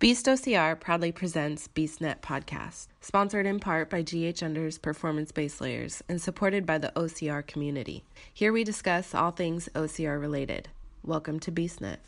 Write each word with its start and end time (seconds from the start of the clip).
Beast 0.00 0.24
OCR 0.24 0.80
proudly 0.80 1.12
presents 1.12 1.68
BeastNet 1.68 2.20
podcast, 2.22 2.86
sponsored 3.02 3.44
in 3.44 3.60
part 3.60 3.90
by 3.90 4.00
GH 4.00 4.42
Under's 4.42 4.78
Performance 4.78 5.30
Base 5.30 5.60
Layers 5.60 6.02
and 6.08 6.18
supported 6.18 6.64
by 6.64 6.78
the 6.78 6.90
OCR 6.96 7.46
community. 7.46 8.02
Here 8.32 8.50
we 8.50 8.64
discuss 8.64 9.14
all 9.14 9.30
things 9.30 9.68
OCR 9.74 10.18
related. 10.18 10.70
Welcome 11.04 11.38
to 11.40 11.52
BeastNet. 11.52 11.98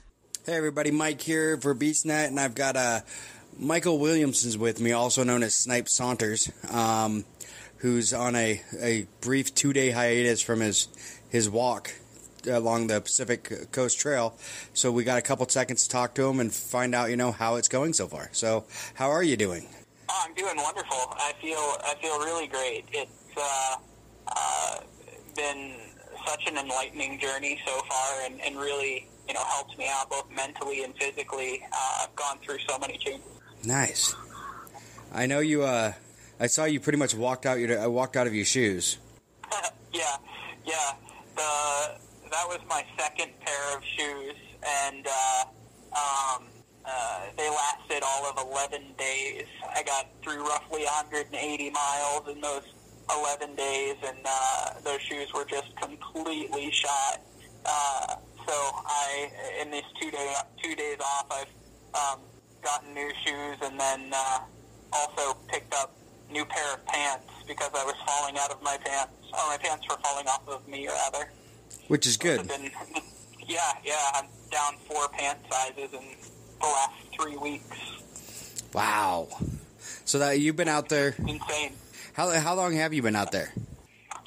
Hey 0.46 0.54
everybody, 0.54 0.90
Mike 0.90 1.20
here 1.20 1.58
for 1.58 1.74
BeastNet, 1.74 2.28
and 2.28 2.40
I've 2.40 2.54
got 2.54 2.78
uh, 2.78 3.00
Michael 3.58 3.98
Williamson's 3.98 4.56
with 4.56 4.80
me, 4.80 4.92
also 4.92 5.22
known 5.22 5.42
as 5.42 5.54
Snype 5.54 5.86
Saunters, 5.86 6.50
um, 6.70 7.26
who's 7.76 8.14
on 8.14 8.34
a, 8.36 8.62
a 8.80 9.06
brief 9.20 9.54
two 9.54 9.74
day 9.74 9.90
hiatus 9.90 10.40
from 10.40 10.60
his 10.60 10.88
his 11.28 11.50
walk 11.50 11.92
along 12.46 12.86
the 12.86 13.00
Pacific 13.00 13.70
Coast 13.72 13.98
Trail. 13.98 14.36
So 14.74 14.90
we 14.92 15.04
got 15.04 15.18
a 15.18 15.22
couple 15.22 15.48
seconds 15.48 15.84
to 15.84 15.90
talk 15.90 16.14
to 16.14 16.28
him 16.28 16.40
and 16.40 16.52
find 16.52 16.94
out, 16.94 17.10
you 17.10 17.16
know, 17.16 17.32
how 17.32 17.56
it's 17.56 17.68
going 17.68 17.92
so 17.92 18.06
far. 18.06 18.30
So, 18.32 18.64
how 18.94 19.10
are 19.10 19.22
you 19.22 19.36
doing? 19.36 19.66
Oh, 20.08 20.24
I'm 20.26 20.34
doing 20.34 20.56
wonderful. 20.56 21.14
I 21.16 21.32
feel 21.40 21.58
I 21.58 21.94
feel 22.00 22.18
really 22.18 22.46
great. 22.46 22.84
It's 22.92 23.36
uh, 23.36 23.76
uh, 24.28 24.80
been 25.36 25.74
such 26.26 26.46
an 26.46 26.58
enlightening 26.58 27.18
journey 27.18 27.58
so 27.66 27.80
far, 27.88 28.22
and, 28.24 28.40
and 28.42 28.56
really, 28.56 29.08
you 29.26 29.34
know, 29.34 29.44
helped 29.44 29.76
me 29.78 29.88
out 29.88 30.10
both 30.10 30.26
mentally 30.34 30.84
and 30.84 30.94
physically. 30.96 31.62
Uh, 31.72 32.04
I've 32.04 32.14
gone 32.16 32.38
through 32.38 32.58
so 32.68 32.78
many 32.78 32.98
changes. 32.98 33.26
Nice. 33.64 34.14
I 35.12 35.26
know 35.26 35.40
you. 35.40 35.62
Uh, 35.62 35.92
I 36.40 36.46
saw 36.46 36.64
you 36.64 36.80
pretty 36.80 36.98
much 36.98 37.14
walked 37.14 37.46
out 37.46 37.58
your 37.58 37.78
I 37.80 37.86
walked 37.86 38.16
out 38.16 38.26
of 38.26 38.34
your 38.34 38.44
shoes. 38.44 38.98
yeah, 39.92 40.16
yeah. 40.64 40.92
The 41.36 41.98
that 42.32 42.48
was 42.48 42.60
my 42.66 42.82
second 42.98 43.30
pair 43.40 43.76
of 43.76 43.84
shoes, 43.84 44.34
and 44.88 45.06
uh, 45.06 45.44
um, 45.92 46.44
uh, 46.84 47.20
they 47.36 47.48
lasted 47.48 48.02
all 48.02 48.24
of 48.24 48.38
11 48.50 48.82
days. 48.98 49.44
I 49.76 49.82
got 49.82 50.08
through 50.22 50.42
roughly 50.48 50.84
180 50.84 51.70
miles 51.70 52.28
in 52.28 52.40
those 52.40 52.62
11 53.14 53.54
days, 53.54 53.96
and 54.04 54.18
uh, 54.24 54.70
those 54.82 55.00
shoes 55.02 55.32
were 55.34 55.44
just 55.44 55.76
completely 55.76 56.70
shot. 56.70 57.20
Uh, 57.66 58.16
so 58.46 58.54
I, 58.54 59.30
in 59.60 59.70
these 59.70 59.84
two 60.00 60.10
day 60.10 60.34
two 60.62 60.74
days 60.74 60.96
off, 61.00 61.26
I've 61.30 61.52
um, 61.94 62.20
gotten 62.62 62.94
new 62.94 63.10
shoes, 63.26 63.58
and 63.62 63.78
then 63.78 64.10
uh, 64.10 64.38
also 64.94 65.38
picked 65.48 65.74
up 65.74 65.94
new 66.30 66.46
pair 66.46 66.72
of 66.72 66.86
pants 66.86 67.28
because 67.46 67.70
I 67.74 67.84
was 67.84 67.94
falling 68.06 68.38
out 68.38 68.50
of 68.50 68.62
my 68.62 68.78
pants, 68.78 69.12
or 69.34 69.46
my 69.48 69.58
pants 69.58 69.86
were 69.86 69.98
falling 70.02 70.26
off 70.26 70.48
of 70.48 70.66
me, 70.66 70.88
rather 70.88 71.28
which 71.92 72.06
is 72.06 72.16
good. 72.16 72.48
Been, 72.48 72.70
yeah, 73.46 73.58
yeah, 73.84 74.10
I'm 74.14 74.24
down 74.50 74.78
four 74.88 75.08
pant 75.08 75.38
sizes 75.50 75.92
in 75.92 76.00
the 76.58 76.66
last 76.66 76.94
three 77.12 77.36
weeks. 77.36 78.62
Wow. 78.72 79.28
So 80.06 80.18
that 80.20 80.40
you've 80.40 80.56
been 80.56 80.68
out 80.68 80.88
there. 80.88 81.14
Insane. 81.18 81.74
How 82.14 82.30
how 82.30 82.54
long 82.54 82.72
have 82.72 82.94
you 82.94 83.02
been 83.02 83.14
out 83.14 83.30
there? 83.30 83.52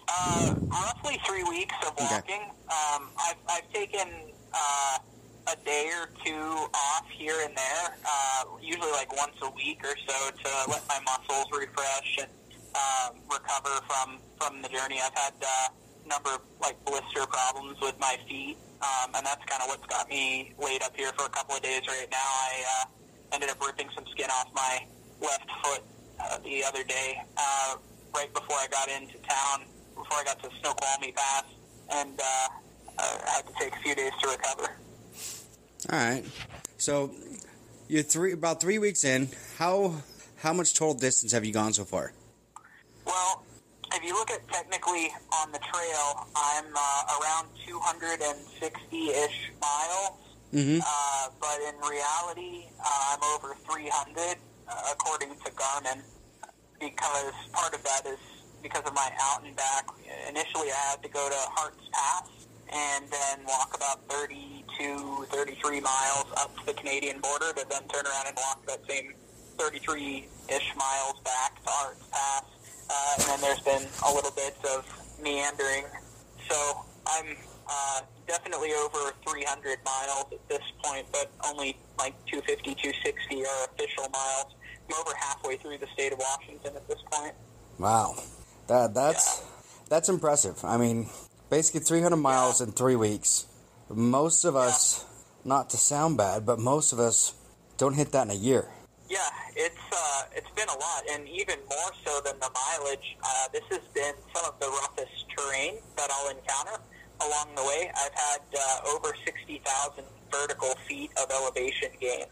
Uh, 0.07 0.53
roughly 0.67 1.19
three 1.25 1.43
weeks 1.43 1.73
of 1.87 1.93
walking. 1.97 2.35
Okay. 2.35 2.43
Um, 2.69 3.09
I've 3.17 3.41
I've 3.49 3.73
taken 3.73 4.09
uh, 4.53 4.99
a 5.47 5.55
day 5.65 5.89
or 5.89 6.09
two 6.23 6.69
off 6.71 7.09
here 7.09 7.41
and 7.43 7.57
there, 7.57 7.97
uh, 8.05 8.43
usually 8.61 8.91
like 8.91 9.11
once 9.17 9.37
a 9.41 9.49
week 9.49 9.81
or 9.83 9.95
so 10.07 10.29
to 10.29 10.69
let 10.69 10.83
my 10.87 10.99
muscles 11.03 11.47
refresh 11.51 12.19
and 12.19 12.29
um, 12.75 13.17
recover 13.27 13.81
from 13.87 14.19
from 14.37 14.61
the 14.61 14.69
journey. 14.69 14.99
I've 15.03 15.17
had. 15.17 15.33
Uh, 15.41 15.69
number 16.07 16.29
of 16.33 16.41
like 16.61 16.83
blister 16.85 17.25
problems 17.25 17.77
with 17.81 17.99
my 17.99 18.17
feet, 18.27 18.57
um, 18.81 19.15
and 19.15 19.25
that's 19.25 19.43
kind 19.45 19.61
of 19.61 19.67
what's 19.69 19.85
got 19.87 20.09
me 20.09 20.53
laid 20.61 20.81
up 20.83 20.95
here 20.95 21.11
for 21.17 21.25
a 21.25 21.29
couple 21.29 21.55
of 21.55 21.61
days 21.61 21.81
right 21.87 22.07
now. 22.11 22.17
I 22.17 22.63
uh, 22.81 22.85
ended 23.33 23.49
up 23.49 23.61
ripping 23.65 23.89
some 23.95 24.05
skin 24.11 24.29
off 24.29 24.49
my 24.53 24.85
left 25.21 25.49
foot 25.63 25.81
uh, 26.19 26.37
the 26.43 26.63
other 26.63 26.83
day, 26.83 27.21
uh, 27.37 27.75
right 28.13 28.33
before 28.33 28.57
I 28.57 28.67
got 28.71 28.89
into 28.89 29.17
town, 29.27 29.65
before 29.95 30.17
I 30.17 30.23
got 30.23 30.41
to 30.43 30.49
Snoqualmie 30.61 31.13
Pass, 31.13 31.43
and 31.91 32.19
uh, 32.19 32.47
I 32.99 33.29
had 33.35 33.47
to 33.47 33.53
take 33.59 33.75
a 33.75 33.79
few 33.79 33.95
days 33.95 34.11
to 34.21 34.29
recover. 34.29 34.75
All 35.91 35.99
right, 35.99 36.25
so 36.77 37.11
you're 37.87 38.03
three 38.03 38.31
about 38.33 38.61
three 38.61 38.79
weeks 38.79 39.03
in. 39.03 39.29
How 39.57 39.95
how 40.37 40.53
much 40.53 40.73
total 40.73 40.95
distance 40.95 41.31
have 41.31 41.45
you 41.45 41.53
gone 41.53 41.73
so 41.73 41.85
far? 41.85 42.13
Well, 43.05 43.43
if 43.95 44.03
you 44.03 44.13
look 44.13 44.29
at 44.29 44.45
technically 44.49 45.09
on 45.41 45.51
the 45.51 45.59
trail, 45.59 46.27
I'm 46.35 46.65
uh, 46.75 47.19
around 47.21 47.47
260-ish 47.65 49.51
miles. 49.61 50.19
Mm-hmm. 50.53 50.79
Uh, 50.83 51.29
but 51.39 51.57
in 51.67 51.75
reality, 51.89 52.67
uh, 52.79 53.15
I'm 53.15 53.23
over 53.35 53.55
300, 53.71 54.35
uh, 54.67 54.91
according 54.91 55.29
to 55.29 55.51
Garmin, 55.51 56.01
because 56.79 57.33
part 57.53 57.73
of 57.73 57.83
that 57.83 58.05
is 58.05 58.19
because 58.61 58.83
of 58.85 58.93
my 58.93 59.09
out 59.21 59.43
and 59.45 59.55
back. 59.55 59.87
Initially, 60.29 60.71
I 60.71 60.91
had 60.91 61.03
to 61.03 61.09
go 61.09 61.29
to 61.29 61.35
Hart's 61.55 61.87
Pass 61.91 62.29
and 62.73 63.05
then 63.09 63.45
walk 63.47 63.75
about 63.75 64.03
32, 64.09 65.25
33 65.29 65.79
miles 65.79 66.25
up 66.37 66.55
to 66.57 66.65
the 66.65 66.73
Canadian 66.73 67.19
border, 67.19 67.53
to 67.53 67.65
then 67.69 67.87
turn 67.87 68.05
around 68.05 68.27
and 68.27 68.35
walk 68.35 68.65
that 68.67 68.79
same 68.89 69.13
33-ish 69.57 70.75
miles 70.75 71.19
back 71.23 71.63
to 71.63 71.69
Hart's 71.69 72.03
Pass 72.11 72.54
uh, 72.89 73.13
and 73.17 73.23
then 73.23 73.41
there's 73.41 73.59
been 73.61 73.87
a 74.05 74.13
little 74.13 74.31
bit 74.31 74.55
of 74.75 74.85
meandering. 75.21 75.85
So 76.49 76.85
I'm 77.07 77.35
uh, 77.67 78.01
definitely 78.27 78.71
over 78.73 79.13
300 79.27 79.77
miles 79.85 80.25
at 80.31 80.49
this 80.49 80.61
point, 80.83 81.07
but 81.11 81.31
only 81.47 81.77
like 81.97 82.13
250, 82.25 82.75
260 82.75 83.45
are 83.45 83.65
official 83.65 84.09
miles. 84.09 84.55
I'm 84.87 84.99
over 84.99 85.15
halfway 85.19 85.57
through 85.57 85.77
the 85.79 85.87
state 85.87 86.13
of 86.13 86.19
Washington 86.19 86.75
at 86.75 86.87
this 86.87 86.99
point. 87.11 87.33
Wow, 87.79 88.15
that 88.67 88.93
that's 88.93 89.39
yeah. 89.39 89.47
that's 89.89 90.09
impressive. 90.09 90.63
I 90.63 90.77
mean, 90.77 91.09
basically 91.49 91.81
300 91.81 92.15
miles 92.17 92.61
yeah. 92.61 92.67
in 92.67 92.73
three 92.73 92.95
weeks. 92.95 93.47
Most 93.89 94.45
of 94.45 94.55
us, 94.55 95.05
not 95.43 95.69
to 95.71 95.77
sound 95.77 96.17
bad, 96.17 96.45
but 96.45 96.59
most 96.59 96.93
of 96.93 96.99
us 96.99 97.33
don't 97.77 97.93
hit 97.93 98.11
that 98.13 98.25
in 98.25 98.31
a 98.31 98.39
year. 98.39 98.67
Yeah, 99.09 99.29
it's 99.55 99.85
uh, 99.91 100.23
it's 100.35 100.49
been 100.55 100.67
a 100.67 100.77
lot, 100.77 101.03
and 101.11 101.27
even 101.27 101.57
more 101.69 101.91
so 102.03 102.21
than 102.23 102.39
the 102.39 102.49
mileage. 102.53 103.17
Uh, 103.23 103.47
this 103.53 103.63
has 103.71 103.81
been 103.93 104.13
some 104.35 104.45
of 104.45 104.59
the 104.59 104.67
roughest 104.67 105.25
terrain 105.35 105.75
that 105.97 106.09
I'll 106.11 106.29
encounter 106.29 106.81
along 107.21 107.55
the 107.55 107.63
way. 107.63 107.91
I've 107.95 108.13
had 108.13 108.41
uh, 108.53 108.95
over 108.95 109.15
sixty 109.23 109.61
thousand 109.65 110.05
vertical 110.31 110.75
feet 110.87 111.11
of 111.21 111.31
elevation 111.31 111.89
gains 111.99 112.27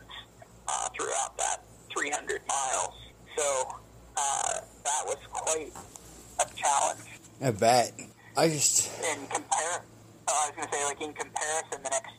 uh, 0.68 0.90
throughout 0.90 1.38
that 1.38 1.64
three 1.92 2.10
hundred 2.10 2.42
miles. 2.48 2.96
So 3.38 3.80
uh, 4.18 4.60
that 4.84 5.04
was 5.06 5.18
quite 5.32 5.72
a 6.40 6.56
challenge. 6.56 7.10
I 7.42 7.52
bet. 7.52 7.94
I 8.36 8.50
just 8.50 8.90
in 9.04 9.28
compare. 9.28 9.84
Uh, 10.28 10.32
I 10.32 10.48
was 10.48 10.56
going 10.56 10.68
to 10.68 10.74
say, 10.74 10.86
like 10.86 11.02
in 11.02 11.14
comparison, 11.14 11.84
the 11.84 11.90
next 11.90 12.14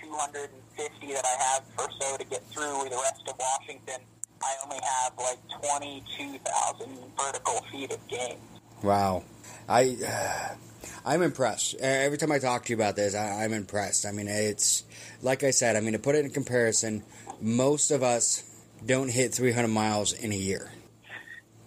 250 0.00 1.12
that 1.12 1.24
I 1.24 1.42
have 1.44 1.64
or 1.78 1.88
so 2.00 2.16
to 2.16 2.24
get 2.24 2.42
through 2.48 2.88
the 2.88 2.96
rest 2.96 3.22
of 3.28 3.34
Washington, 3.38 4.00
I 4.42 4.54
only 4.64 4.80
have 4.82 5.12
like 5.18 5.38
22,000 5.62 6.88
vertical 7.18 7.60
feet 7.70 7.92
of 7.92 8.08
gain. 8.08 8.38
Wow. 8.82 9.24
I. 9.68 9.96
Uh, 10.06 10.54
I'm 11.04 11.22
impressed. 11.22 11.76
Every 11.76 12.18
time 12.18 12.30
I 12.30 12.38
talk 12.38 12.64
to 12.66 12.70
you 12.70 12.76
about 12.76 12.94
this, 12.94 13.14
I, 13.14 13.44
I'm 13.44 13.54
impressed. 13.54 14.04
I 14.04 14.12
mean, 14.12 14.28
it's 14.28 14.84
like 15.22 15.44
I 15.44 15.50
said. 15.50 15.76
I 15.76 15.80
mean, 15.80 15.92
to 15.92 15.98
put 15.98 16.14
it 16.14 16.24
in 16.24 16.30
comparison, 16.30 17.02
most 17.40 17.90
of 17.90 18.02
us 18.02 18.44
don't 18.84 19.10
hit 19.10 19.32
300 19.32 19.68
miles 19.68 20.12
in 20.12 20.30
a 20.30 20.36
year. 20.36 20.70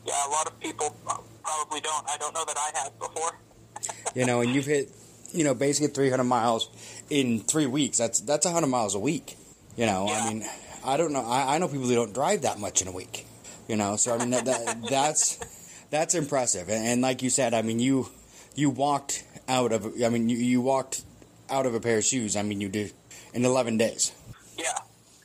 Yeah, 0.06 0.28
a 0.28 0.30
lot 0.30 0.46
of 0.46 0.60
people 0.60 0.96
probably 1.44 1.82
don't. 1.82 2.08
I 2.08 2.18
don't 2.18 2.34
know 2.34 2.46
that 2.46 2.58
I 2.58 2.80
have 2.80 3.00
before. 3.00 3.32
you 4.16 4.26
know, 4.26 4.42
and 4.42 4.54
you've 4.54 4.66
hit 4.66 4.92
you 5.34 5.44
know, 5.44 5.54
basically 5.54 5.90
300 5.90 6.24
miles 6.24 6.70
in 7.10 7.42
three 7.42 7.66
weeks. 7.66 7.98
That's 7.98 8.22
that's 8.22 8.46
100 8.46 8.68
miles 8.68 8.96
a 8.96 9.00
week. 9.00 9.36
You 9.76 9.88
know, 9.88 10.06
yeah. 10.08 10.20
I 10.20 10.34
mean, 10.34 10.46
I 10.84 10.98
don't 10.98 11.14
know. 11.14 11.26
I, 11.26 11.56
I, 11.56 11.58
know 11.58 11.68
people 11.68 11.88
who 11.88 11.96
don't 11.96 12.14
drive 12.14 12.42
that 12.42 12.60
much 12.60 12.82
in 12.82 12.88
a 12.88 12.92
week. 12.92 13.26
You 13.68 13.78
know, 13.78 13.96
so 13.96 14.14
I 14.14 14.18
mean 14.18 14.32
that, 14.32 14.46
that 14.46 14.78
that's 14.90 15.86
that's 15.90 16.16
impressive. 16.16 16.70
And, 16.70 16.86
and, 16.86 17.02
like 17.02 17.22
you 17.22 17.30
said, 17.30 17.54
I 17.54 17.62
mean 17.62 17.80
you 17.80 18.10
you 18.56 18.70
walked 18.70 19.24
out 19.48 19.72
of. 19.72 19.86
I 20.04 20.10
mean 20.10 20.30
you, 20.30 20.38
you 20.38 20.62
walked 20.62 21.04
out 21.50 21.66
of 21.66 21.74
a 21.74 21.80
pair 21.80 21.98
of 21.98 22.04
shoes. 22.04 22.36
I 22.36 22.44
mean 22.44 22.60
you 22.60 22.70
did 22.70 22.94
in 23.34 23.46
11 23.46 23.78
days. 23.78 24.12
Yeah, 24.58 24.78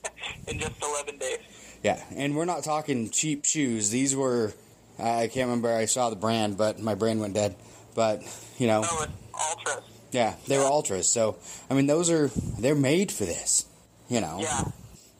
in 0.46 0.58
just 0.58 0.82
11 0.82 1.18
days. 1.18 1.38
Yeah, 1.82 2.02
and 2.14 2.36
we're 2.36 2.44
not 2.44 2.64
talking 2.64 3.10
cheap 3.10 3.44
shoes. 3.44 3.90
These 3.90 4.14
were 4.14 4.52
I 4.98 5.28
can't 5.28 5.46
remember. 5.48 5.72
I 5.72 5.84
saw 5.84 6.10
the 6.10 6.16
brand, 6.16 6.56
but 6.56 6.80
my 6.80 6.94
brain 6.94 7.20
went 7.20 7.34
dead. 7.34 7.56
But 7.94 8.22
you 8.58 8.66
know, 8.66 8.82
oh, 8.84 9.06
Altras. 9.34 9.82
Yeah, 10.12 10.34
they 10.46 10.56
yeah. 10.56 10.64
were 10.64 10.70
Altras. 10.70 11.04
So 11.04 11.36
I 11.70 11.74
mean, 11.74 11.86
those 11.86 12.10
are 12.10 12.28
they're 12.58 12.74
made 12.74 13.12
for 13.12 13.24
this. 13.24 13.66
You 14.08 14.20
know. 14.20 14.38
Yeah. 14.40 14.64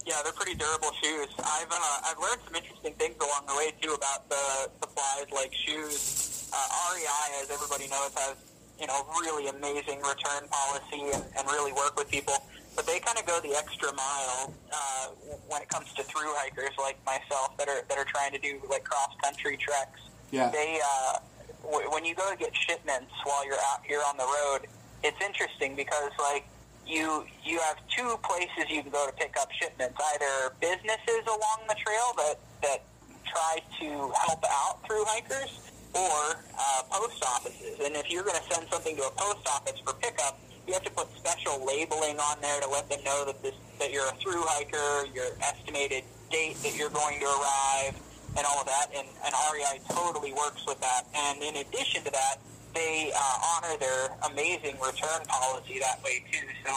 Yeah, 0.09 0.25
they're 0.25 0.33
pretty 0.33 0.55
durable 0.57 0.89
shoes. 1.05 1.29
I've 1.45 1.69
uh, 1.69 2.09
I've 2.09 2.17
learned 2.19 2.41
some 2.49 2.57
interesting 2.57 2.95
things 2.97 3.17
along 3.21 3.45
the 3.47 3.57
way 3.61 3.73
too 3.77 3.93
about 3.93 4.25
the 4.33 4.71
supplies 4.81 5.29
like 5.37 5.53
shoes. 5.53 6.49
Uh, 6.49 6.57
REI, 6.97 7.45
as 7.45 7.51
everybody 7.51 7.89
knows, 7.93 8.17
has 8.17 8.37
you 8.81 8.87
know 8.87 9.05
really 9.21 9.49
amazing 9.53 10.01
return 10.01 10.49
policy 10.49 11.13
and, 11.13 11.23
and 11.37 11.45
really 11.53 11.73
work 11.77 11.93
with 12.01 12.09
people. 12.11 12.41
but 12.75 12.87
they 12.87 13.01
kind 13.01 13.19
of 13.19 13.27
go 13.27 13.39
the 13.41 13.53
extra 13.55 13.93
mile 13.93 14.55
uh, 14.73 15.07
when 15.49 15.61
it 15.61 15.69
comes 15.69 15.93
to 15.93 16.03
through 16.05 16.33
hikers 16.41 16.71
like 16.79 16.97
myself 17.05 17.55
that 17.59 17.69
are 17.69 17.83
that 17.91 17.99
are 17.99 18.07
trying 18.09 18.33
to 18.33 18.39
do 18.39 18.61
like 18.71 18.85
cross 18.85 19.13
country 19.23 19.59
treks. 19.59 20.01
Yeah. 20.31 20.49
They 20.49 20.81
uh, 20.81 21.19
w- 21.65 21.91
when 21.91 22.07
you 22.07 22.15
go 22.15 22.31
to 22.31 22.37
get 22.39 22.57
shipments 22.57 23.13
while 23.25 23.45
you're 23.45 23.61
out 23.73 23.85
here 23.85 24.01
on 24.09 24.17
the 24.17 24.25
road, 24.25 24.69
it's 25.05 25.21
interesting 25.21 25.77
because 25.77 26.13
like 26.19 26.47
you 26.89 27.25
you 27.45 27.61
have 27.61 27.77
two 27.89 28.17
places 28.25 28.71
you 28.71 28.83
can 28.83 28.91
go 28.91 29.07
to 29.07 29.13
pick 29.13 29.37
up 29.39 29.53
shipments, 29.53 29.95
either 30.15 30.55
businesses 30.61 31.23
along 31.27 31.69
the 31.69 31.77
trail 31.77 32.15
that 32.17 32.37
that 32.63 32.81
try 33.27 33.61
to 33.81 33.89
help 34.27 34.43
out 34.49 34.85
through 34.87 35.05
hikers, 35.07 35.71
or 35.95 36.41
uh, 36.59 36.83
post 36.91 37.23
offices. 37.25 37.79
And 37.85 37.95
if 37.95 38.11
you're 38.11 38.25
going 38.25 38.41
to 38.41 38.55
send 38.55 38.69
something 38.71 38.97
to 38.97 39.03
a 39.03 39.11
post 39.17 39.47
office 39.49 39.79
for 39.85 39.93
pickup, 39.95 40.41
you 40.67 40.73
have 40.73 40.85
to 40.85 40.91
put 40.91 41.09
special 41.17 41.65
labeling 41.65 42.19
on 42.19 42.41
there 42.41 42.61
to 42.61 42.69
let 42.69 42.89
them 42.89 43.05
know 43.05 43.25
that 43.27 43.43
this 43.43 43.55
that 43.79 43.93
you're 43.93 44.09
a 44.09 44.17
through 44.17 44.43
hiker, 44.49 45.07
your 45.15 45.37
estimated 45.43 46.05
date 46.31 46.57
that 46.63 46.77
you're 46.77 46.91
going 46.91 47.21
to 47.21 47.27
arrive, 47.27 47.95
and 48.37 48.47
all 48.47 48.61
of 48.61 48.67
that. 48.67 48.89
And, 48.95 49.07
and 49.25 49.33
REI 49.53 49.81
totally 49.89 50.33
works 50.33 50.65
with 50.67 50.81
that. 50.81 51.05
And 51.15 51.43
in 51.43 51.57
addition 51.57 52.05
to 52.05 52.11
that, 52.11 52.37
they 52.75 53.13
uh, 53.15 53.39
honor 53.55 53.77
their 53.79 54.11
amazing 54.31 54.77
return 54.81 55.25
policy 55.27 55.79
that 55.81 56.03
way 56.03 56.25
too. 56.31 56.47
So 56.65 56.73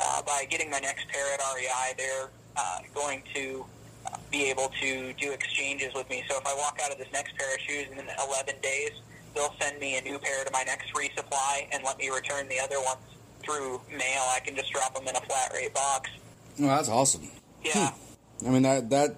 uh, 0.00 0.22
by 0.22 0.46
getting 0.48 0.70
my 0.70 0.78
next 0.78 1.08
pair 1.08 1.34
at 1.34 1.40
REI, 1.54 1.94
they're 1.96 2.30
uh, 2.56 2.78
going 2.94 3.22
to 3.34 3.64
uh, 4.06 4.16
be 4.30 4.50
able 4.50 4.70
to 4.80 5.12
do 5.14 5.32
exchanges 5.32 5.94
with 5.94 6.08
me. 6.10 6.24
So 6.28 6.36
if 6.38 6.46
I 6.46 6.54
walk 6.56 6.78
out 6.84 6.90
of 6.92 6.98
this 6.98 7.08
next 7.12 7.36
pair 7.36 7.54
of 7.54 7.60
shoes 7.60 7.86
in 7.90 7.98
11 7.98 8.54
days, 8.62 8.92
they'll 9.34 9.54
send 9.60 9.78
me 9.78 9.98
a 9.98 10.02
new 10.02 10.18
pair 10.18 10.44
to 10.44 10.50
my 10.52 10.62
next 10.64 10.92
resupply 10.92 11.66
and 11.72 11.82
let 11.84 11.98
me 11.98 12.08
return 12.10 12.48
the 12.48 12.60
other 12.60 12.80
ones 12.80 13.00
through 13.42 13.80
mail. 13.90 14.22
I 14.34 14.40
can 14.44 14.54
just 14.56 14.72
drop 14.72 14.94
them 14.94 15.06
in 15.08 15.16
a 15.16 15.20
flat 15.20 15.52
rate 15.52 15.74
box. 15.74 16.10
Well, 16.58 16.68
that's 16.68 16.88
awesome. 16.88 17.28
Yeah. 17.64 17.92
I 18.44 18.50
mean 18.50 18.62
that 18.62 18.90
that 18.90 19.16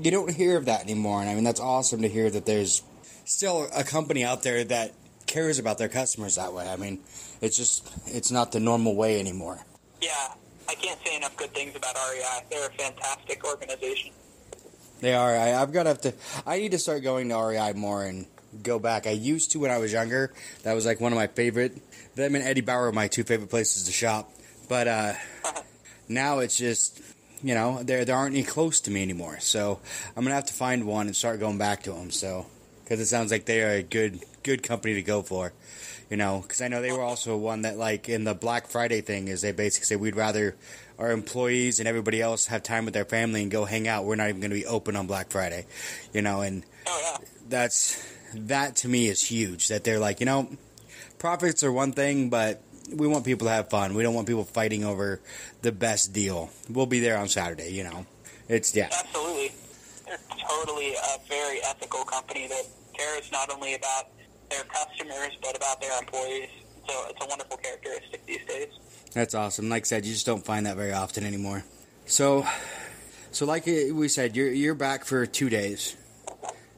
you 0.00 0.10
don't 0.10 0.30
hear 0.30 0.56
of 0.56 0.64
that 0.66 0.82
anymore, 0.82 1.20
and 1.20 1.28
I 1.28 1.34
mean 1.34 1.44
that's 1.44 1.60
awesome 1.60 2.02
to 2.02 2.08
hear 2.08 2.30
that 2.30 2.46
there's 2.46 2.82
still 3.24 3.68
a 3.74 3.84
company 3.84 4.24
out 4.24 4.42
there 4.42 4.64
that 4.64 4.92
cares 5.26 5.58
about 5.58 5.78
their 5.78 5.88
customers 5.88 6.36
that 6.36 6.52
way. 6.52 6.68
I 6.68 6.76
mean, 6.76 7.00
it's 7.40 7.56
just 7.56 7.90
it's 8.06 8.30
not 8.30 8.52
the 8.52 8.60
normal 8.60 8.94
way 8.94 9.20
anymore. 9.20 9.58
Yeah. 10.00 10.28
I 10.68 10.74
can't 10.74 10.98
say 11.04 11.16
enough 11.16 11.36
good 11.36 11.54
things 11.54 11.76
about 11.76 11.94
REI. 11.94 12.44
They're 12.50 12.66
a 12.66 12.72
fantastic 12.72 13.44
organization. 13.44 14.10
They 15.00 15.14
are. 15.14 15.36
I, 15.36 15.54
I've 15.54 15.72
got 15.72 15.84
to 15.84 15.90
have 15.90 16.00
to. 16.02 16.14
I 16.46 16.58
need 16.58 16.72
to 16.72 16.78
start 16.78 17.02
going 17.02 17.28
to 17.28 17.36
REI 17.36 17.74
more 17.74 18.04
and 18.04 18.26
go 18.62 18.78
back. 18.78 19.06
I 19.06 19.10
used 19.10 19.52
to 19.52 19.60
when 19.60 19.70
I 19.70 19.78
was 19.78 19.92
younger. 19.92 20.32
That 20.62 20.72
was 20.72 20.86
like 20.86 21.00
one 21.00 21.12
of 21.12 21.16
my 21.16 21.26
favorite. 21.26 21.80
Them 22.16 22.34
and 22.34 22.44
Eddie 22.44 22.62
Bauer 22.62 22.88
are 22.88 22.92
my 22.92 23.08
two 23.08 23.24
favorite 23.24 23.50
places 23.50 23.84
to 23.84 23.92
shop. 23.92 24.32
But 24.68 24.88
uh, 24.88 25.12
now 26.08 26.40
it's 26.40 26.56
just 26.56 27.00
you 27.42 27.54
know 27.54 27.82
there 27.82 28.04
there 28.04 28.16
aren't 28.16 28.34
any 28.34 28.44
close 28.44 28.80
to 28.80 28.90
me 28.90 29.02
anymore. 29.02 29.38
So 29.40 29.80
I'm 30.16 30.24
gonna 30.24 30.34
have 30.34 30.46
to 30.46 30.54
find 30.54 30.86
one 30.86 31.06
and 31.06 31.14
start 31.14 31.38
going 31.38 31.58
back 31.58 31.82
to 31.84 31.92
them. 31.92 32.10
So 32.10 32.46
because 32.86 33.00
it 33.00 33.06
sounds 33.06 33.32
like 33.32 33.44
they 33.46 33.62
are 33.62 33.72
a 33.72 33.82
good 33.82 34.20
good 34.44 34.62
company 34.62 34.94
to 34.94 35.02
go 35.02 35.22
for. 35.22 35.52
You 36.08 36.16
know, 36.16 36.40
because 36.42 36.60
I 36.62 36.68
know 36.68 36.80
they 36.80 36.92
were 36.92 37.02
also 37.02 37.36
one 37.36 37.62
that 37.62 37.76
like 37.76 38.08
in 38.08 38.22
the 38.22 38.32
Black 38.34 38.68
Friday 38.68 39.00
thing 39.00 39.26
is 39.26 39.42
they 39.42 39.50
basically 39.50 39.86
say 39.86 39.96
we'd 39.96 40.14
rather 40.14 40.54
our 41.00 41.10
employees 41.10 41.80
and 41.80 41.88
everybody 41.88 42.22
else 42.22 42.46
have 42.46 42.62
time 42.62 42.84
with 42.84 42.94
their 42.94 43.04
family 43.04 43.42
and 43.42 43.50
go 43.50 43.64
hang 43.64 43.88
out. 43.88 44.04
We're 44.04 44.14
not 44.14 44.28
even 44.28 44.40
going 44.40 44.50
to 44.52 44.56
be 44.56 44.66
open 44.66 44.94
on 44.94 45.08
Black 45.08 45.30
Friday. 45.30 45.66
You 46.14 46.22
know, 46.22 46.42
and 46.42 46.64
Oh, 46.86 47.18
yeah. 47.20 47.26
that's 47.48 48.00
that 48.34 48.76
to 48.76 48.88
me 48.88 49.08
is 49.08 49.20
huge 49.20 49.66
that 49.68 49.82
they're 49.82 49.98
like 49.98 50.20
you 50.20 50.26
know 50.26 50.48
profits 51.18 51.64
are 51.64 51.72
one 51.72 51.90
thing 51.92 52.28
but 52.30 52.62
we 52.94 53.08
want 53.08 53.24
people 53.24 53.46
to 53.46 53.52
have 53.52 53.70
fun 53.70 53.94
we 53.94 54.02
don't 54.02 54.14
want 54.14 54.26
people 54.28 54.44
fighting 54.44 54.84
over 54.84 55.20
the 55.62 55.72
best 55.72 56.12
deal 56.12 56.50
we'll 56.68 56.86
be 56.86 57.00
there 57.00 57.16
on 57.18 57.28
saturday 57.28 57.70
you 57.72 57.82
know 57.82 58.04
it's 58.48 58.74
yeah 58.76 58.88
Absolutely. 58.92 59.52
They're 60.06 60.18
totally 60.48 60.94
a 60.94 61.18
very 61.28 61.60
ethical 61.64 62.04
company 62.04 62.46
that 62.48 62.64
cares 62.96 63.30
not 63.32 63.50
only 63.52 63.74
about 63.74 64.08
their 64.50 64.62
customers, 64.64 65.36
but 65.42 65.56
about 65.56 65.80
their 65.80 65.98
employees. 65.98 66.48
So 66.88 66.94
it's 67.10 67.24
a 67.24 67.28
wonderful 67.28 67.56
characteristic 67.56 68.24
these 68.26 68.44
days. 68.46 68.68
that's 69.12 69.34
awesome. 69.34 69.68
Like 69.68 69.82
i 69.82 69.86
said 69.86 70.06
you 70.06 70.12
just 70.12 70.26
don't 70.26 70.44
find 70.44 70.66
that 70.66 70.76
very 70.76 70.92
often 70.92 71.24
anymore. 71.24 71.64
So 72.06 72.46
so 73.32 73.44
like 73.44 73.66
we 73.66 74.08
said 74.08 74.36
you're 74.36 74.52
you're 74.52 74.74
back 74.74 75.04
for 75.04 75.26
two 75.26 75.48
days 75.50 75.96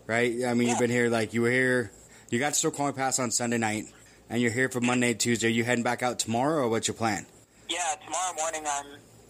right? 0.07 0.45
I 0.47 0.55
mean 0.55 0.69
you've 0.69 0.79
been 0.79 0.91
here 0.91 1.09
like 1.11 1.35
you 1.35 1.43
were 1.43 1.51
here 1.51 1.93
you 2.31 2.39
got 2.39 2.55
to 2.55 2.59
Snoqualmie 2.59 2.95
Pass 2.95 3.19
on 3.19 3.31
sunday 3.31 3.59
night 3.59 3.85
and 4.31 4.41
you're 4.41 4.51
here 4.51 4.69
for 4.69 4.81
monday 4.81 5.15
tuesday. 5.15 5.49
Are 5.49 5.51
you 5.51 5.65
heading 5.65 5.85
back 5.85 6.03
out 6.03 6.19
tomorrow 6.19 6.63
or 6.65 6.69
what's 6.69 6.89
your 6.89 6.95
plan? 6.95 7.27
Yeah, 7.69 7.95
tomorrow 8.05 8.35
morning 8.35 8.65
I'm 8.67 8.87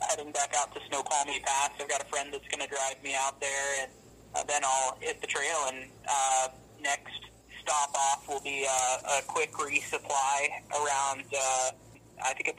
heading 0.09 0.33
back 0.33 0.55
out 0.56 0.73
to 0.75 0.81
Snoqualmie 0.89 1.41
Pass. 1.45 1.71
I've 1.81 1.89
got 1.89 2.00
a 2.03 2.05
friend 2.06 2.33
that's 2.33 2.47
going 2.49 2.61
to 2.61 2.69
drive 2.69 3.03
me 3.03 3.15
out 3.19 3.41
there, 3.41 3.83
and 3.83 3.91
uh, 4.35 4.43
then 4.45 4.62
I'll 4.65 4.97
hit 5.00 5.21
the 5.21 5.27
trail. 5.27 5.56
And 5.73 5.85
uh, 6.09 6.49
next 6.81 7.12
stop 7.62 7.95
off 7.95 8.27
will 8.29 8.41
be 8.41 8.67
uh, 8.69 9.19
a 9.19 9.23
quick 9.27 9.53
resupply 9.53 10.49
around. 10.73 11.25
Uh, 11.35 11.71
I 12.25 12.33
think 12.35 12.49
it's 12.49 12.59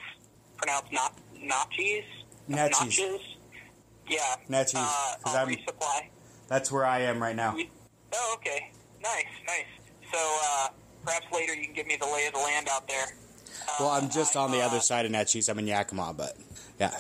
pronounced 0.58 0.92
not 0.92 1.16
Naches. 1.42 2.04
Naches. 2.50 3.20
Yeah. 4.08 4.36
Naches, 4.50 4.76
Uh, 4.76 5.16
I'll 5.26 5.38
I'm- 5.38 5.48
resupply. 5.50 6.08
that's 6.48 6.72
where 6.72 6.86
i 6.86 7.00
am 7.02 7.22
right 7.22 7.36
now 7.36 7.56
Oh, 8.12 8.34
okay. 8.38 8.72
Nice, 9.04 9.26
nice. 9.46 9.66
So 10.12 10.18
uh, 10.44 10.70
perhaps 11.06 11.28
later 11.32 11.54
you 11.54 11.66
can 11.66 11.74
give 11.76 11.86
me 11.88 11.96
the 11.96 12.08
lay 12.08 12.26
of 12.26 12.34
the 12.34 12.40
land 12.40 12.68
out 12.72 12.88
there. 12.88 13.06
Uh, 13.06 13.72
Well, 13.80 13.90
I'm 13.90 14.10
just 14.10 14.36
on 14.36 14.50
the 14.52 14.62
uh, 14.62 14.66
other 14.66 14.80
side 14.80 15.06
of 15.06 15.12
Naches. 15.12 15.48
I'm 15.48 15.60
in 15.60 15.68
Yakima, 15.68 16.14
but 16.18 16.36
yeah, 16.80 16.92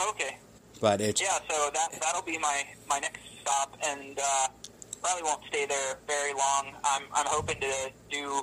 Oh, 0.00 0.10
okay. 0.10 0.36
but 0.80 1.00
it's 1.00 1.20
Yeah, 1.20 1.38
so 1.50 1.70
that 1.74 1.88
that'll 2.00 2.22
be 2.22 2.38
my 2.38 2.64
my 2.88 2.98
next 2.98 3.20
stop, 3.40 3.76
and 3.84 4.18
uh, 4.18 4.48
probably 5.02 5.22
won't 5.24 5.44
stay 5.48 5.66
there 5.66 5.98
very 6.06 6.32
long. 6.32 6.74
I'm 6.84 7.02
I'm 7.12 7.26
hoping 7.26 7.60
to 7.60 7.90
do 8.10 8.42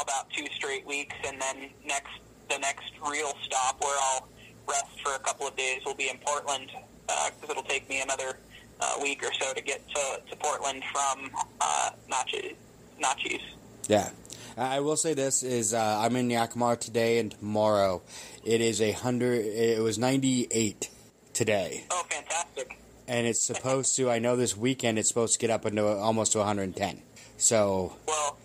about 0.00 0.28
two 0.30 0.46
straight 0.56 0.86
weeks, 0.86 1.14
and 1.24 1.40
then 1.40 1.70
next 1.86 2.12
the 2.50 2.58
next 2.58 2.92
real 3.08 3.32
stop 3.42 3.80
where 3.80 3.96
I'll 4.00 4.28
rest 4.68 5.00
for 5.02 5.14
a 5.14 5.18
couple 5.20 5.46
of 5.46 5.56
days 5.56 5.82
will 5.84 5.94
be 5.94 6.08
in 6.08 6.18
Portland 6.18 6.70
because 7.06 7.50
it'll 7.50 7.62
take 7.62 7.88
me 7.88 8.00
another 8.00 8.38
uh, 8.80 8.94
week 9.00 9.22
or 9.22 9.32
so 9.40 9.54
to 9.54 9.62
get 9.62 9.86
to, 9.88 10.20
to 10.28 10.36
Portland 10.36 10.82
from 10.92 11.30
uh, 11.60 11.90
Naches. 12.10 12.54
Naches. 13.00 13.42
yeah. 13.88 14.10
I 14.58 14.80
will 14.80 14.96
say 14.96 15.12
this 15.12 15.42
is 15.42 15.74
uh, 15.74 15.98
I'm 16.00 16.16
in 16.16 16.30
Yakima 16.30 16.76
today 16.76 17.18
and 17.18 17.30
tomorrow. 17.30 18.00
It 18.42 18.62
is 18.62 18.80
a 18.80 18.92
hundred. 18.92 19.44
It 19.44 19.82
was 19.82 19.98
98 19.98 20.88
today, 21.36 21.84
Oh, 21.90 22.02
fantastic! 22.08 22.78
and 23.06 23.26
it's 23.26 23.42
supposed 23.42 23.94
to. 23.96 24.10
I 24.10 24.18
know 24.18 24.36
this 24.36 24.56
weekend 24.56 24.98
it's 24.98 25.08
supposed 25.08 25.34
to 25.34 25.38
get 25.38 25.50
up 25.50 25.66
into 25.66 25.86
almost 25.86 26.32
to 26.32 26.38
110. 26.38 27.02
So 27.36 27.92
Well, 28.08 28.38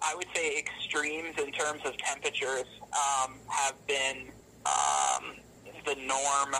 I 0.00 0.14
would 0.14 0.26
say 0.34 0.58
extremes 0.58 1.38
in 1.38 1.52
terms 1.52 1.82
of 1.84 1.96
temperatures 1.98 2.64
um, 2.92 3.34
have 3.48 3.74
been 3.86 4.28
um, 4.66 5.36
the 5.84 5.94
norm. 6.06 6.54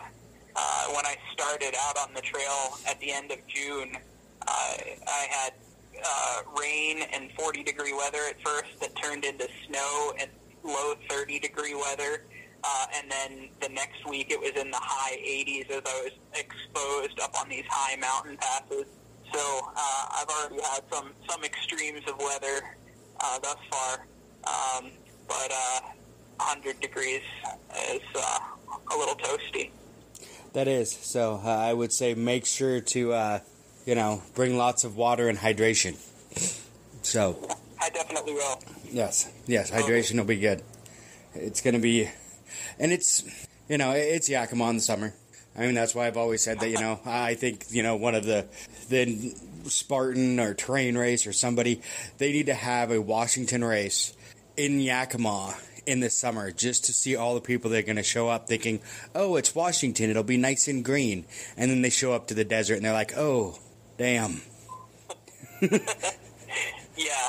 Uh, 0.60 0.86
when 0.88 1.06
I 1.06 1.16
started 1.32 1.74
out 1.80 1.96
on 1.98 2.12
the 2.14 2.20
trail 2.20 2.78
at 2.86 2.98
the 3.00 3.10
end 3.12 3.30
of 3.30 3.38
June, 3.46 3.96
uh, 4.46 4.74
I 5.06 5.26
had 5.30 5.52
uh, 6.04 6.42
rain 6.60 7.04
and 7.14 7.30
40 7.32 7.62
degree 7.62 7.92
weather 7.94 8.18
at 8.28 8.40
first 8.42 8.78
that 8.80 8.94
turned 8.96 9.24
into 9.24 9.48
snow 9.66 10.12
and 10.20 10.28
low 10.64 10.94
30 11.08 11.38
degree 11.38 11.74
weather. 11.74 12.24
Uh, 12.64 12.86
and 12.96 13.10
then 13.10 13.48
the 13.60 13.68
next 13.68 14.06
week 14.08 14.30
it 14.30 14.40
was 14.40 14.50
in 14.60 14.70
the 14.70 14.80
high 14.80 15.16
80s 15.16 15.70
as 15.70 15.82
I 15.86 16.02
was 16.02 16.12
exposed 16.34 17.20
up 17.20 17.32
on 17.40 17.48
these 17.48 17.64
high 17.68 17.96
mountain 17.96 18.36
passes. 18.36 18.86
So 19.32 19.70
uh, 19.76 20.06
I've 20.16 20.28
already 20.28 20.62
had 20.62 20.82
some, 20.92 21.10
some 21.28 21.44
extremes 21.44 22.02
of 22.08 22.18
weather 22.18 22.76
uh, 23.20 23.38
thus 23.38 23.56
far. 23.70 24.06
Um, 24.44 24.90
but 25.28 25.52
uh, 25.52 25.80
100 26.38 26.80
degrees 26.80 27.22
is 27.92 28.00
uh, 28.14 28.38
a 28.92 28.96
little 28.96 29.16
toasty. 29.16 29.70
that 30.54 30.66
is. 30.68 30.90
So 30.90 31.40
uh, 31.44 31.48
I 31.48 31.72
would 31.74 31.92
say 31.92 32.14
make 32.14 32.46
sure 32.46 32.80
to 32.80 33.12
uh, 33.12 33.38
you 33.86 33.94
know 33.94 34.22
bring 34.34 34.56
lots 34.56 34.84
of 34.84 34.96
water 34.96 35.28
and 35.28 35.38
hydration. 35.38 35.96
So 37.02 37.36
I 37.80 37.90
definitely 37.90 38.34
will. 38.34 38.60
Yes, 38.90 39.30
yes, 39.46 39.70
hydration 39.70 40.16
will 40.16 40.24
be 40.24 40.38
good. 40.38 40.62
It's 41.34 41.60
going 41.60 41.74
to 41.74 41.80
be, 41.80 42.08
and 42.78 42.92
it's, 42.92 43.24
you 43.68 43.78
know, 43.78 43.92
it's 43.92 44.28
Yakima 44.28 44.68
in 44.70 44.76
the 44.76 44.82
summer. 44.82 45.14
I 45.56 45.62
mean, 45.62 45.74
that's 45.74 45.94
why 45.94 46.06
I've 46.06 46.16
always 46.16 46.42
said 46.42 46.60
that, 46.60 46.68
you 46.68 46.78
know, 46.78 47.00
I 47.04 47.34
think, 47.34 47.66
you 47.70 47.82
know, 47.82 47.96
one 47.96 48.14
of 48.14 48.24
the, 48.24 48.46
the 48.88 49.34
Spartan 49.64 50.38
or 50.38 50.54
terrain 50.54 50.96
race 50.96 51.26
or 51.26 51.32
somebody, 51.32 51.82
they 52.18 52.32
need 52.32 52.46
to 52.46 52.54
have 52.54 52.92
a 52.92 53.00
Washington 53.00 53.64
race 53.64 54.14
in 54.56 54.78
Yakima 54.78 55.56
in 55.86 56.00
the 56.00 56.10
summer 56.10 56.52
just 56.52 56.84
to 56.84 56.92
see 56.92 57.16
all 57.16 57.34
the 57.34 57.40
people 57.40 57.70
that 57.70 57.78
are 57.78 57.82
going 57.82 57.96
to 57.96 58.02
show 58.02 58.28
up 58.28 58.46
thinking, 58.46 58.80
oh, 59.14 59.36
it's 59.36 59.54
Washington, 59.54 60.10
it'll 60.10 60.22
be 60.22 60.36
nice 60.36 60.68
and 60.68 60.84
green. 60.84 61.24
And 61.56 61.70
then 61.70 61.82
they 61.82 61.90
show 61.90 62.12
up 62.12 62.28
to 62.28 62.34
the 62.34 62.44
desert 62.44 62.76
and 62.76 62.84
they're 62.84 62.92
like, 62.92 63.16
oh, 63.16 63.58
damn. 63.96 64.42
Yeah, 66.98 67.28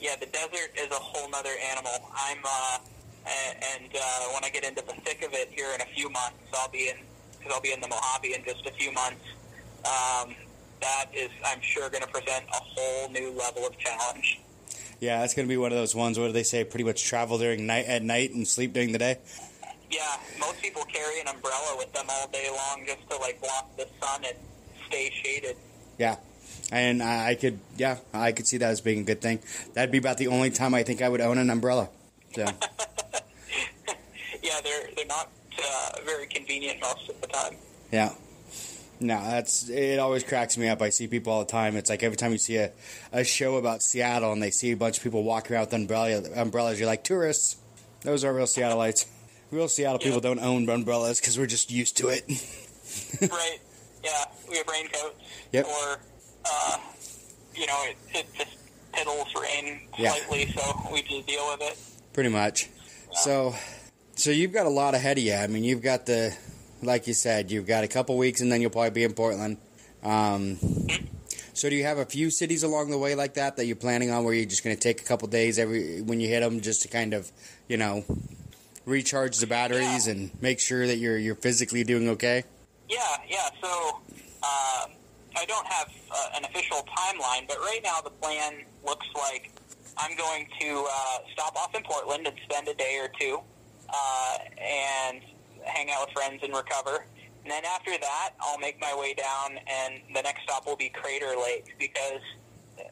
yeah. 0.00 0.16
The 0.16 0.26
desert 0.26 0.72
is 0.74 0.90
a 0.90 0.94
whole 0.94 1.28
nother 1.30 1.52
animal. 1.70 1.92
I'm, 2.14 2.38
uh, 2.44 2.78
and 3.26 3.90
uh, 3.94 4.24
when 4.34 4.44
I 4.44 4.50
get 4.50 4.64
into 4.64 4.82
the 4.82 4.94
thick 5.04 5.22
of 5.22 5.32
it 5.32 5.48
here 5.50 5.68
in 5.74 5.80
a 5.80 5.86
few 5.94 6.10
months, 6.10 6.38
I'll 6.54 6.68
be 6.70 6.88
in 6.88 6.96
because 7.38 7.52
I'll 7.54 7.60
be 7.60 7.72
in 7.72 7.80
the 7.80 7.88
Mojave 7.88 8.34
in 8.34 8.44
just 8.44 8.66
a 8.66 8.70
few 8.72 8.92
months. 8.92 9.24
Um, 9.84 10.34
that 10.80 11.06
is, 11.14 11.30
I'm 11.44 11.60
sure, 11.60 11.88
going 11.90 12.02
to 12.02 12.08
present 12.08 12.44
a 12.50 12.60
whole 12.60 13.08
new 13.10 13.32
level 13.32 13.66
of 13.66 13.76
challenge. 13.78 14.40
Yeah, 15.00 15.20
that's 15.20 15.34
going 15.34 15.46
to 15.46 15.52
be 15.52 15.56
one 15.56 15.72
of 15.72 15.78
those 15.78 15.94
ones. 15.94 16.18
What 16.18 16.26
do 16.26 16.32
they 16.32 16.44
say? 16.44 16.62
Pretty 16.62 16.84
much 16.84 17.02
travel 17.04 17.38
during 17.38 17.66
night 17.66 17.86
at 17.86 18.02
night 18.02 18.32
and 18.32 18.46
sleep 18.46 18.72
during 18.72 18.92
the 18.92 18.98
day. 18.98 19.18
Yeah, 19.90 20.00
most 20.38 20.62
people 20.62 20.84
carry 20.84 21.20
an 21.20 21.28
umbrella 21.28 21.74
with 21.76 21.92
them 21.92 22.06
all 22.08 22.28
day 22.28 22.48
long 22.50 22.84
just 22.86 23.08
to 23.10 23.16
like 23.16 23.40
block 23.40 23.76
the 23.76 23.86
sun 24.00 24.24
and 24.24 24.36
stay 24.86 25.10
shaded. 25.22 25.56
Yeah, 25.98 26.16
and 26.70 27.02
I 27.02 27.34
could, 27.34 27.58
yeah, 27.76 27.98
I 28.14 28.32
could 28.32 28.46
see 28.46 28.58
that 28.58 28.70
as 28.70 28.80
being 28.80 29.00
a 29.00 29.04
good 29.04 29.20
thing. 29.20 29.40
That'd 29.74 29.90
be 29.90 29.98
about 29.98 30.18
the 30.18 30.28
only 30.28 30.50
time 30.50 30.72
I 30.72 30.82
think 30.82 31.02
I 31.02 31.08
would 31.08 31.20
own 31.20 31.38
an 31.38 31.50
umbrella. 31.50 31.88
So. 32.34 32.44
yeah, 34.42 34.60
they're 34.62 34.88
they're 34.96 35.06
not 35.06 35.30
uh, 35.62 35.90
very 36.04 36.26
convenient 36.26 36.80
most 36.80 37.08
of 37.08 37.20
the 37.20 37.26
time. 37.28 37.56
Yeah. 37.90 38.12
No, 39.00 39.20
that's 39.20 39.68
it. 39.68 39.98
Always 39.98 40.22
cracks 40.22 40.56
me 40.56 40.68
up. 40.68 40.80
I 40.80 40.90
see 40.90 41.08
people 41.08 41.32
all 41.32 41.40
the 41.40 41.50
time. 41.50 41.76
It's 41.76 41.90
like 41.90 42.04
every 42.04 42.16
time 42.16 42.30
you 42.30 42.38
see 42.38 42.56
a, 42.56 42.70
a 43.12 43.24
show 43.24 43.56
about 43.56 43.82
Seattle 43.82 44.32
and 44.32 44.40
they 44.40 44.50
see 44.50 44.70
a 44.70 44.76
bunch 44.76 44.98
of 44.98 45.02
people 45.02 45.24
walking 45.24 45.56
around 45.56 45.66
with 45.66 45.74
umbrella, 45.74 46.22
umbrellas, 46.36 46.78
you're 46.78 46.86
like 46.86 47.02
tourists. 47.02 47.56
Those 48.02 48.24
are 48.24 48.32
real 48.32 48.46
Seattleites. 48.46 49.06
Real 49.50 49.68
Seattle 49.68 49.98
people 49.98 50.20
don't 50.20 50.38
own 50.38 50.68
umbrellas 50.68 51.20
because 51.20 51.36
we're 51.36 51.46
just 51.46 51.70
used 51.70 51.96
to 51.98 52.08
it. 52.08 52.24
right. 53.30 53.58
Yeah, 54.04 54.24
we 54.48 54.56
have 54.58 54.66
raincoats. 54.68 55.14
Yep. 55.52 55.66
Or, 55.66 56.00
uh, 56.44 56.78
you 57.54 57.66
know, 57.66 57.84
it, 57.84 57.96
it 58.14 58.26
just 58.34 58.56
piddles 58.92 59.34
rain 59.40 59.80
Yeah. 59.98 60.12
slightly, 60.12 60.52
so 60.52 60.62
we 60.92 61.02
just 61.02 61.26
deal 61.26 61.46
with 61.50 61.70
it. 61.72 61.78
Pretty 62.12 62.28
much. 62.28 62.68
So, 63.12 63.54
so 64.14 64.30
you've 64.30 64.52
got 64.52 64.66
a 64.66 64.70
lot 64.70 64.94
ahead 64.94 65.18
of 65.18 65.24
you. 65.24 65.34
I 65.34 65.46
mean, 65.46 65.64
you've 65.64 65.82
got 65.82 66.06
the, 66.06 66.36
like 66.82 67.06
you 67.06 67.14
said, 67.14 67.50
you've 67.50 67.66
got 67.66 67.84
a 67.84 67.88
couple 67.88 68.16
weeks, 68.16 68.40
and 68.40 68.50
then 68.50 68.60
you'll 68.60 68.70
probably 68.70 68.90
be 68.90 69.04
in 69.04 69.14
Portland. 69.14 69.58
Um, 70.02 70.58
so, 71.54 71.70
do 71.70 71.76
you 71.76 71.84
have 71.84 71.98
a 71.98 72.04
few 72.04 72.30
cities 72.30 72.62
along 72.62 72.90
the 72.90 72.98
way 72.98 73.14
like 73.14 73.34
that 73.34 73.56
that 73.56 73.66
you're 73.66 73.76
planning 73.76 74.10
on, 74.10 74.24
where 74.24 74.34
you're 74.34 74.46
just 74.46 74.64
going 74.64 74.74
to 74.74 74.80
take 74.80 75.00
a 75.00 75.04
couple 75.04 75.28
days 75.28 75.58
every 75.58 76.02
when 76.02 76.20
you 76.20 76.28
hit 76.28 76.40
them, 76.40 76.60
just 76.60 76.82
to 76.82 76.88
kind 76.88 77.14
of, 77.14 77.30
you 77.68 77.76
know, 77.76 78.04
recharge 78.84 79.38
the 79.38 79.46
batteries 79.46 80.06
and 80.06 80.30
make 80.42 80.58
sure 80.58 80.86
that 80.86 80.96
you're 80.96 81.18
you're 81.18 81.36
physically 81.36 81.84
doing 81.84 82.08
okay? 82.08 82.44
Yeah, 82.88 82.98
yeah. 83.28 83.48
So 83.62 83.68
um, 84.42 84.90
I 85.36 85.44
don't 85.46 85.66
have 85.66 85.88
uh, 86.10 86.28
an 86.36 86.44
official 86.44 86.86
timeline, 86.98 87.46
but 87.46 87.58
right 87.58 87.80
now 87.84 88.00
the 88.00 88.10
plan 88.10 88.54
looks 88.84 89.06
like 89.14 89.51
I'm 90.02 90.16
going 90.16 90.46
to 90.60 90.86
uh, 90.90 91.18
stop 91.32 91.54
off 91.56 91.74
in 91.76 91.82
Portland 91.84 92.26
and 92.26 92.36
spend 92.44 92.66
a 92.66 92.74
day 92.74 92.98
or 93.00 93.08
two 93.20 93.38
uh, 93.88 94.38
and 94.60 95.20
hang 95.64 95.90
out 95.92 96.06
with 96.08 96.14
friends 96.14 96.40
and 96.42 96.52
recover. 96.52 97.06
And 97.44 97.50
then 97.50 97.64
after 97.64 97.92
that, 97.98 98.30
I'll 98.40 98.58
make 98.58 98.80
my 98.80 98.94
way 98.98 99.14
down, 99.14 99.58
and 99.66 100.00
the 100.14 100.22
next 100.22 100.42
stop 100.42 100.66
will 100.66 100.76
be 100.76 100.88
Crater 100.88 101.34
Lake 101.40 101.74
because 101.78 102.22
uh, 102.78 102.82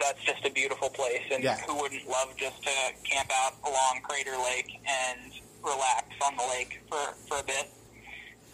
that's 0.00 0.22
just 0.24 0.44
a 0.46 0.50
beautiful 0.50 0.88
place. 0.88 1.22
And 1.30 1.42
Yeah. 1.44 1.58
who 1.66 1.76
wouldn't 1.80 2.08
love 2.08 2.34
just 2.36 2.62
to 2.62 2.70
camp 3.04 3.30
out 3.34 3.54
along 3.64 4.00
Crater 4.02 4.36
Lake 4.36 4.80
and 4.86 5.32
relax 5.62 6.08
on 6.24 6.36
the 6.36 6.42
lake 6.44 6.80
for, 6.88 7.14
for 7.28 7.38
a 7.38 7.42
bit? 7.42 7.68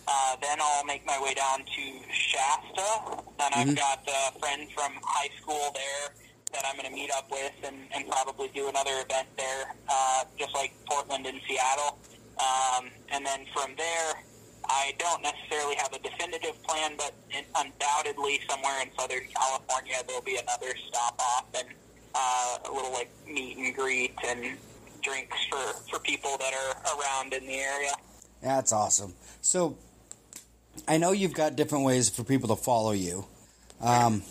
Uh, 0.09 0.37
then 0.42 0.59
I'll 0.61 0.85
make 0.85 1.06
my 1.06 1.21
way 1.23 1.35
down 1.35 1.61
to 1.61 2.12
Shasta. 2.12 3.23
Then 3.38 3.50
I've 3.54 3.76
got 3.76 4.02
a 4.09 4.38
friend 4.40 4.68
from 4.75 4.92
high 5.02 5.30
school 5.40 5.71
there 5.75 6.14
that 6.52 6.64
I'm 6.66 6.76
going 6.76 6.88
to 6.88 6.94
meet 6.94 7.11
up 7.11 7.30
with 7.30 7.52
and, 7.64 7.76
and 7.94 8.09
probably 8.09 8.49
do 8.54 8.68
another 8.68 8.92
event 9.04 9.28
there, 9.37 9.75
uh, 9.88 10.25
just 10.38 10.54
like 10.54 10.73
Portland 10.87 11.26
and 11.26 11.40
Seattle. 11.49 11.99
Um, 12.38 12.90
and 13.11 13.25
then 13.25 13.47
from 13.52 13.71
there, 13.76 14.12
I 14.66 14.94
don't 14.99 15.23
necessarily 15.23 15.75
have 15.76 15.92
a 15.92 15.99
definitive 15.99 16.62
plan, 16.62 16.92
but 16.97 17.12
in, 17.30 17.44
undoubtedly 17.56 18.40
somewhere 18.49 18.82
in 18.82 18.88
Southern 18.99 19.26
California 19.35 19.97
there'll 20.06 20.23
be 20.23 20.37
another 20.37 20.75
stop 20.88 21.21
off 21.21 21.47
and 21.59 21.68
uh, 22.14 22.59
a 22.68 22.73
little 22.73 22.92
like 22.92 23.11
meet 23.26 23.56
and 23.56 23.75
greet 23.75 24.14
and 24.26 24.56
drinks 25.02 25.37
for, 25.50 25.90
for 25.90 25.99
people 26.00 26.37
that 26.38 26.52
are 26.54 26.99
around 26.99 27.32
in 27.32 27.47
the 27.47 27.59
area. 27.59 27.92
That's 28.40 28.73
awesome. 28.73 29.14
So, 29.40 29.76
I 30.88 30.97
know 30.99 31.12
you've 31.12 31.35
got 31.35 31.56
different 31.56 31.85
ways 31.85 32.09
for 32.09 32.25
people 32.25 32.49
to 32.54 32.56
follow 32.56 32.92
you. 32.92 33.25
Um, 33.80 34.23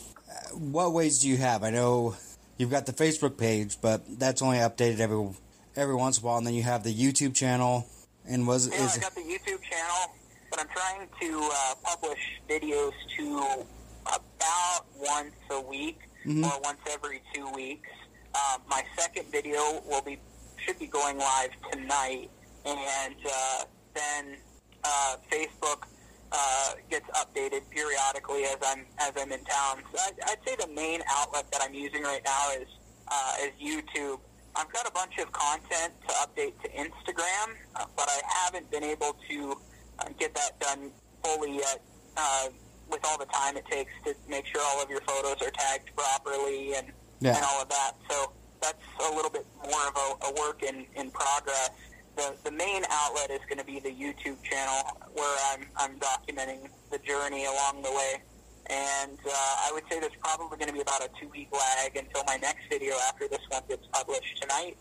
what 0.53 0.93
ways 0.93 1.20
do 1.20 1.29
you 1.29 1.38
have? 1.38 1.63
I 1.63 1.70
know 1.70 2.15
you've 2.58 2.72
got 2.72 2.86
the 2.86 2.93
Facebook 2.93 3.38
page, 3.38 3.77
but 3.81 4.01
that's 4.20 4.41
only 4.41 4.58
updated 4.58 5.00
every 5.00 5.29
every 5.75 5.96
once 5.96 6.17
in 6.17 6.24
a 6.24 6.27
while, 6.27 6.38
and 6.38 6.46
then 6.48 6.53
you 6.53 6.63
have 6.63 6.84
the 6.84 6.93
YouTube 6.93 7.34
channel. 7.36 7.86
And 8.27 8.46
was 8.48 8.67
Yeah, 8.67 8.86
is 8.86 8.98
I 8.98 9.01
got 9.01 9.15
the 9.15 9.22
YouTube 9.22 9.62
channel, 9.63 10.13
but 10.50 10.60
I'm 10.60 10.67
trying 10.67 11.08
to 11.22 11.50
uh, 11.51 11.75
publish 11.84 12.20
videos 12.48 12.93
to 13.17 13.65
about 14.05 14.86
once 15.00 15.34
a 15.50 15.62
week 15.62 16.00
Mhm. 16.25 16.43
or 16.46 16.60
once 16.62 16.79
every 16.89 17.22
two 17.34 17.50
weeks. 17.51 17.89
Um, 18.36 18.62
my 18.67 18.84
second 18.98 19.25
video 19.31 19.81
will 19.89 20.01
be 20.01 20.20
should 20.58 20.77
be 20.77 20.86
going 20.88 21.17
live 21.17 21.50
tonight, 21.72 22.29
and 22.65 23.15
uh, 23.25 23.65
then 23.96 24.38
uh, 24.84 25.15
Facebook 25.31 25.86
uh, 26.32 26.74
gets 26.90 27.06
updated 27.12 27.62
periodically 27.70 28.44
as 28.46 28.58
I'm 28.66 28.86
as 29.00 29.12
I'm 29.18 29.32
in 29.32 29.44
town. 29.44 29.84
So 29.92 30.00
I'd, 30.08 30.14
I'd 30.28 30.38
say 30.48 30.56
the 30.56 30.72
main 30.74 31.02
outlet 31.10 31.52
that 31.52 31.62
I'm 31.64 31.74
using 31.74 32.04
right 32.04 32.22
now 32.26 32.52
is 32.60 32.68
uh, 33.08 33.34
is 33.44 33.52
YouTube. 33.62 34.20
I've 34.56 34.72
got 34.72 34.88
a 34.88 34.92
bunch 34.92 35.18
of 35.18 35.32
content 35.32 35.94
to 36.08 36.14
update 36.16 36.54
to 36.64 36.70
Instagram, 36.70 37.56
uh, 37.76 37.86
but 37.96 38.10
I 38.10 38.20
haven't 38.44 38.70
been 38.70 38.84
able 38.84 39.16
to 39.30 39.56
uh, 40.00 40.06
get 40.20 40.34
that 40.36 40.60
done 40.60 40.92
fully 41.24 41.58
yet. 41.58 41.82
Uh, 42.18 42.48
with 42.90 43.00
all 43.06 43.18
the 43.18 43.26
time 43.28 43.56
it 43.56 43.66
takes 43.72 43.92
to 44.04 44.14
make 44.28 44.46
sure 44.46 44.62
all 44.66 44.84
of 44.84 44.90
your 44.90 45.00
photos 45.02 45.42
are 45.42 45.52
tagged 45.52 45.90
properly 45.96 46.74
and 46.76 46.88
Yeah. 47.22 47.36
and 47.38 47.46
all 47.46 47.62
of 47.62 47.70
that. 47.70 47.94
So 48.10 48.34
that's 48.62 48.84
a 49.10 49.16
little 49.16 49.32
bit 49.32 49.46
more 49.64 49.88
of 49.88 49.96
a, 49.96 50.26
a 50.28 50.34
work 50.42 50.62
in, 50.62 50.86
in 50.96 51.10
progress. 51.12 51.70
The, 52.18 52.36
the 52.44 52.51
main 52.51 52.84
outlet 52.89 53.32
is 53.32 53.39
going 53.48 53.58
to 53.60 53.65
be 53.65 53.80
the 53.80 53.89
YouTube 53.89 54.41
channel 54.44 54.98
where 55.13 55.38
I'm, 55.53 55.65
I'm 55.77 56.00
documenting 56.00 56.70
the 56.91 56.98
journey 57.00 57.46
along 57.46 57.82
the 57.84 57.91
way. 57.91 58.22
And 58.70 59.18
uh, 59.25 59.32
I 59.32 59.72
would 59.74 59.84
say 59.89 60.00
there's 60.00 60.15
probably 60.22 60.58
going 60.58 60.68
to 60.68 60.74
be 60.74 60.82
about 60.82 61.01
a 61.03 61.10
two-week 61.20 61.50
lag 61.51 61.96
until 61.96 62.24
my 62.27 62.38
next 62.38 62.68
video 62.70 62.94
after 63.08 63.27
this 63.27 63.39
one 63.50 63.63
gets 63.68 63.86
published 63.88 64.41
tonight. 64.41 64.77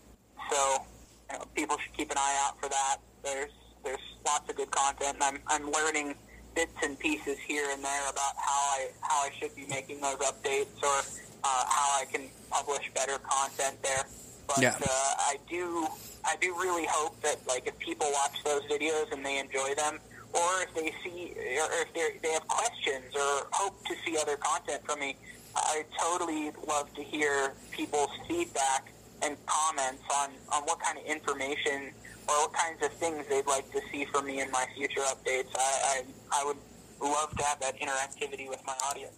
So 0.49 0.85
you 1.31 1.37
know, 1.37 1.45
people 1.55 1.77
should 1.77 1.93
keep 1.93 2.11
an 2.11 2.17
eye 2.17 2.45
out 2.47 2.59
for 2.61 2.69
that. 2.69 2.97
There's 3.23 3.51
there's 3.83 3.99
lots 4.25 4.47
of 4.49 4.55
good 4.55 4.69
content, 4.71 5.15
and 5.15 5.23
I'm 5.23 5.39
I'm 5.47 5.71
learning 5.71 6.15
bits 6.55 6.75
and 6.83 6.97
pieces 6.99 7.37
here 7.39 7.65
and 7.71 7.83
there 7.83 8.09
about 8.09 8.33
how 8.37 8.59
I 8.77 8.89
how 9.01 9.23
I 9.23 9.29
should 9.39 9.55
be 9.55 9.65
making 9.67 10.01
those 10.01 10.17
updates 10.17 10.77
or 10.83 10.99
uh, 11.43 11.65
how 11.67 11.99
I 11.99 12.05
can 12.11 12.29
publish 12.49 12.91
better 12.93 13.17
content 13.19 13.81
there. 13.81 14.03
But 14.47 14.61
Yeah. 14.61 14.75
uh, 14.81 14.85
I 15.17 15.37
do 15.49 15.87
I 16.25 16.35
do 16.39 16.53
really 16.55 16.85
hope 16.89 17.19
that 17.21 17.37
like 17.47 17.67
if 17.67 17.77
people 17.79 18.07
watch 18.13 18.43
those 18.43 18.63
videos 18.63 19.11
and 19.11 19.25
they 19.25 19.39
enjoy 19.39 19.73
them, 19.75 19.99
or 20.33 20.61
if 20.61 20.73
they 20.73 20.93
see 21.03 21.33
or 21.35 21.81
if 21.81 21.93
they 21.93 22.19
they 22.21 22.31
have 22.31 22.47
questions 22.47 23.15
or 23.15 23.47
hope 23.51 23.83
to 23.85 23.95
see 24.05 24.17
other 24.17 24.37
content 24.37 24.81
from 24.85 24.99
me, 24.99 25.15
I 25.55 25.83
totally 25.99 26.51
love 26.67 26.93
to 26.95 27.03
hear 27.03 27.53
people's 27.71 28.11
feedback 28.27 28.91
and 29.21 29.37
comments 29.45 30.03
on, 30.15 30.29
on 30.51 30.63
what 30.63 30.79
kind 30.79 30.97
of 30.97 31.05
information 31.05 31.91
or 32.27 32.35
what 32.41 32.53
kinds 32.53 32.83
of 32.83 32.91
things 32.93 33.25
they'd 33.29 33.45
like 33.45 33.71
to 33.71 33.81
see 33.91 34.05
from 34.05 34.25
me 34.25 34.41
in 34.41 34.49
my 34.51 34.65
future 34.75 35.01
updates. 35.01 35.47
I, 35.55 36.03
I, 36.31 36.41
I 36.41 36.45
would 36.45 36.57
love 37.01 37.35
to 37.37 37.43
have 37.43 37.59
that 37.59 37.79
interactivity 37.79 38.49
with 38.49 38.61
my 38.65 38.75
audience. 38.89 39.13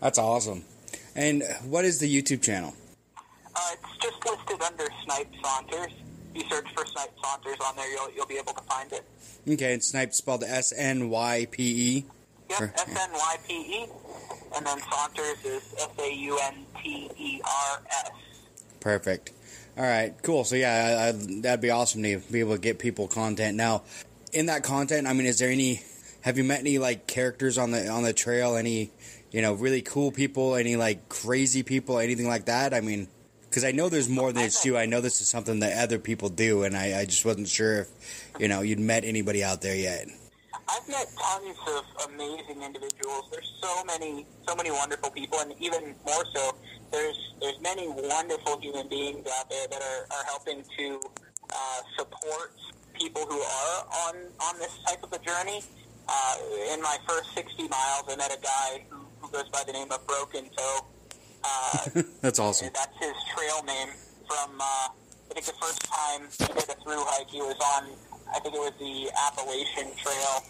that's 0.00 0.18
awesome. 0.18 0.64
And 1.14 1.42
what 1.64 1.84
is 1.84 1.98
the 1.98 2.06
YouTube 2.22 2.42
channel? 2.42 2.74
Uh, 3.54 3.70
it's 3.72 3.96
just 4.02 4.24
listed 4.24 4.62
under 4.62 4.86
Snype 5.04 5.32
Saunters. 5.42 5.92
You 6.38 6.44
search 6.48 6.72
for 6.72 6.86
Snype 6.86 7.10
Saunters 7.20 7.56
on 7.66 7.74
there, 7.74 7.90
you'll, 7.90 8.12
you'll 8.12 8.26
be 8.26 8.38
able 8.38 8.52
to 8.52 8.62
find 8.62 8.92
it. 8.92 9.04
Okay, 9.48 9.72
and 9.72 9.82
Snype 9.82 10.14
spelled 10.14 10.44
S 10.44 10.72
N 10.76 11.10
Y 11.10 11.48
P 11.50 11.98
E. 11.98 12.04
Yep, 12.50 12.60
S-N-Y-P-E. 12.74 13.86
And 14.56 14.66
then 14.66 14.78
Saunters 14.90 15.44
is 15.44 15.74
S-A-U-N-T-E-R-S. 15.78 16.40
Perfect. 18.80 19.32
All 19.76 19.84
right, 19.84 20.14
cool. 20.22 20.44
So 20.44 20.56
yeah, 20.56 20.98
I, 20.98 21.08
I, 21.08 21.12
that'd 21.42 21.60
be 21.60 21.70
awesome 21.70 22.02
to 22.02 22.18
be 22.18 22.40
able 22.40 22.54
to 22.54 22.60
get 22.60 22.78
people 22.78 23.06
content. 23.06 23.56
Now, 23.56 23.82
in 24.32 24.46
that 24.46 24.62
content, 24.62 25.06
I 25.06 25.12
mean, 25.12 25.26
is 25.26 25.38
there 25.38 25.50
any? 25.50 25.82
Have 26.22 26.36
you 26.38 26.44
met 26.44 26.60
any 26.60 26.78
like 26.78 27.06
characters 27.06 27.58
on 27.58 27.70
the 27.70 27.86
on 27.88 28.02
the 28.02 28.12
trail? 28.12 28.56
Any, 28.56 28.90
you 29.30 29.42
know, 29.42 29.52
really 29.54 29.82
cool 29.82 30.10
people? 30.10 30.56
Any 30.56 30.76
like 30.76 31.08
crazy 31.08 31.62
people? 31.62 31.98
Anything 31.98 32.26
like 32.26 32.46
that? 32.46 32.74
I 32.74 32.80
mean, 32.80 33.08
because 33.58 33.74
I 33.74 33.76
know 33.76 33.88
there's 33.88 34.08
more 34.08 34.32
than 34.32 34.44
it's 34.44 34.64
you. 34.64 34.78
I 34.78 34.86
know 34.86 35.00
this 35.00 35.20
is 35.20 35.26
something 35.26 35.58
that 35.60 35.82
other 35.82 35.98
people 35.98 36.28
do, 36.28 36.62
and 36.62 36.76
I, 36.76 37.00
I 37.00 37.04
just 37.06 37.24
wasn't 37.24 37.48
sure 37.48 37.80
if, 37.80 37.88
you 38.38 38.46
know, 38.46 38.60
you'd 38.62 38.78
met 38.78 39.02
anybody 39.02 39.42
out 39.42 39.62
there 39.62 39.74
yet. 39.74 40.06
I've 40.68 40.86
met 40.86 41.08
tons 41.18 41.56
of 41.66 41.84
amazing 42.06 42.62
individuals. 42.62 43.24
There's 43.32 43.52
so 43.60 43.82
many, 43.84 44.26
so 44.46 44.54
many 44.54 44.70
wonderful 44.70 45.10
people, 45.10 45.40
and 45.40 45.52
even 45.58 45.96
more 46.06 46.24
so, 46.32 46.54
there's 46.92 47.18
there's 47.40 47.60
many 47.60 47.88
wonderful 47.88 48.60
human 48.60 48.88
beings 48.88 49.26
out 49.40 49.50
there 49.50 49.66
that 49.66 49.82
are, 49.82 50.06
are 50.16 50.24
helping 50.26 50.62
to 50.78 51.00
uh, 51.50 51.80
support 51.96 52.52
people 52.94 53.22
who 53.26 53.40
are 53.40 53.86
on 54.06 54.14
on 54.40 54.58
this 54.60 54.78
type 54.86 55.02
of 55.02 55.12
a 55.12 55.18
journey. 55.18 55.62
uh, 56.08 56.36
in 56.72 56.80
my 56.80 56.96
first 57.08 57.34
60 57.34 57.66
miles, 57.66 58.04
I 58.08 58.14
met 58.16 58.32
a 58.32 58.40
guy 58.40 58.84
who, 58.88 58.98
who 59.20 59.32
goes 59.32 59.48
by 59.48 59.64
the 59.66 59.72
name 59.72 59.90
of 59.90 60.06
Broken 60.06 60.48
Toe. 60.56 60.86
Uh, 61.44 62.02
That's 62.20 62.38
awesome. 62.38 62.70
That's 62.74 62.96
his 62.98 63.14
trail 63.34 63.62
name 63.64 63.88
from, 64.26 64.60
uh, 64.60 64.64
I 64.64 65.34
think 65.34 65.46
the 65.46 65.52
first 65.60 65.82
time 65.84 66.22
he 66.38 66.46
did 66.46 66.68
a 66.68 66.74
through 66.82 67.04
hike, 67.06 67.28
he 67.28 67.40
was 67.40 67.56
on, 67.76 67.90
I 68.34 68.40
think 68.40 68.54
it 68.54 68.58
was 68.58 68.72
the 68.78 69.10
Appalachian 69.26 69.94
Trail, 69.96 70.42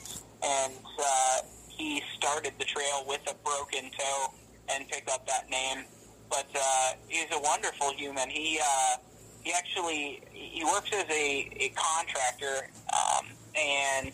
and 0.43 0.73
uh, 0.99 1.39
he 1.69 2.03
started 2.17 2.53
the 2.59 2.65
trail 2.65 3.05
with 3.07 3.21
a 3.29 3.35
broken 3.45 3.91
toe 3.97 4.35
and 4.69 4.89
picked 4.89 5.11
up 5.11 5.27
that 5.27 5.49
name. 5.51 5.85
But 6.31 6.47
uh, 6.55 6.93
he's 7.09 7.31
a 7.33 7.41
wonderful 7.41 7.93
human. 7.95 8.29
He 8.29 8.61
uh, 8.63 8.97
he 9.43 9.53
actually 9.53 10.21
he 10.31 10.63
works 10.65 10.91
as 10.93 11.07
a, 11.09 11.49
a 11.59 11.73
contractor 11.75 12.69
um, 12.93 13.27
and 13.57 14.13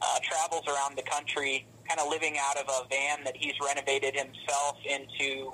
uh, 0.00 0.18
travels 0.22 0.66
around 0.66 0.96
the 0.96 1.02
country, 1.02 1.66
kind 1.86 2.00
of 2.00 2.08
living 2.08 2.36
out 2.40 2.56
of 2.56 2.68
a 2.68 2.88
van 2.88 3.22
that 3.24 3.36
he's 3.36 3.54
renovated 3.64 4.14
himself 4.16 4.78
into 4.84 5.52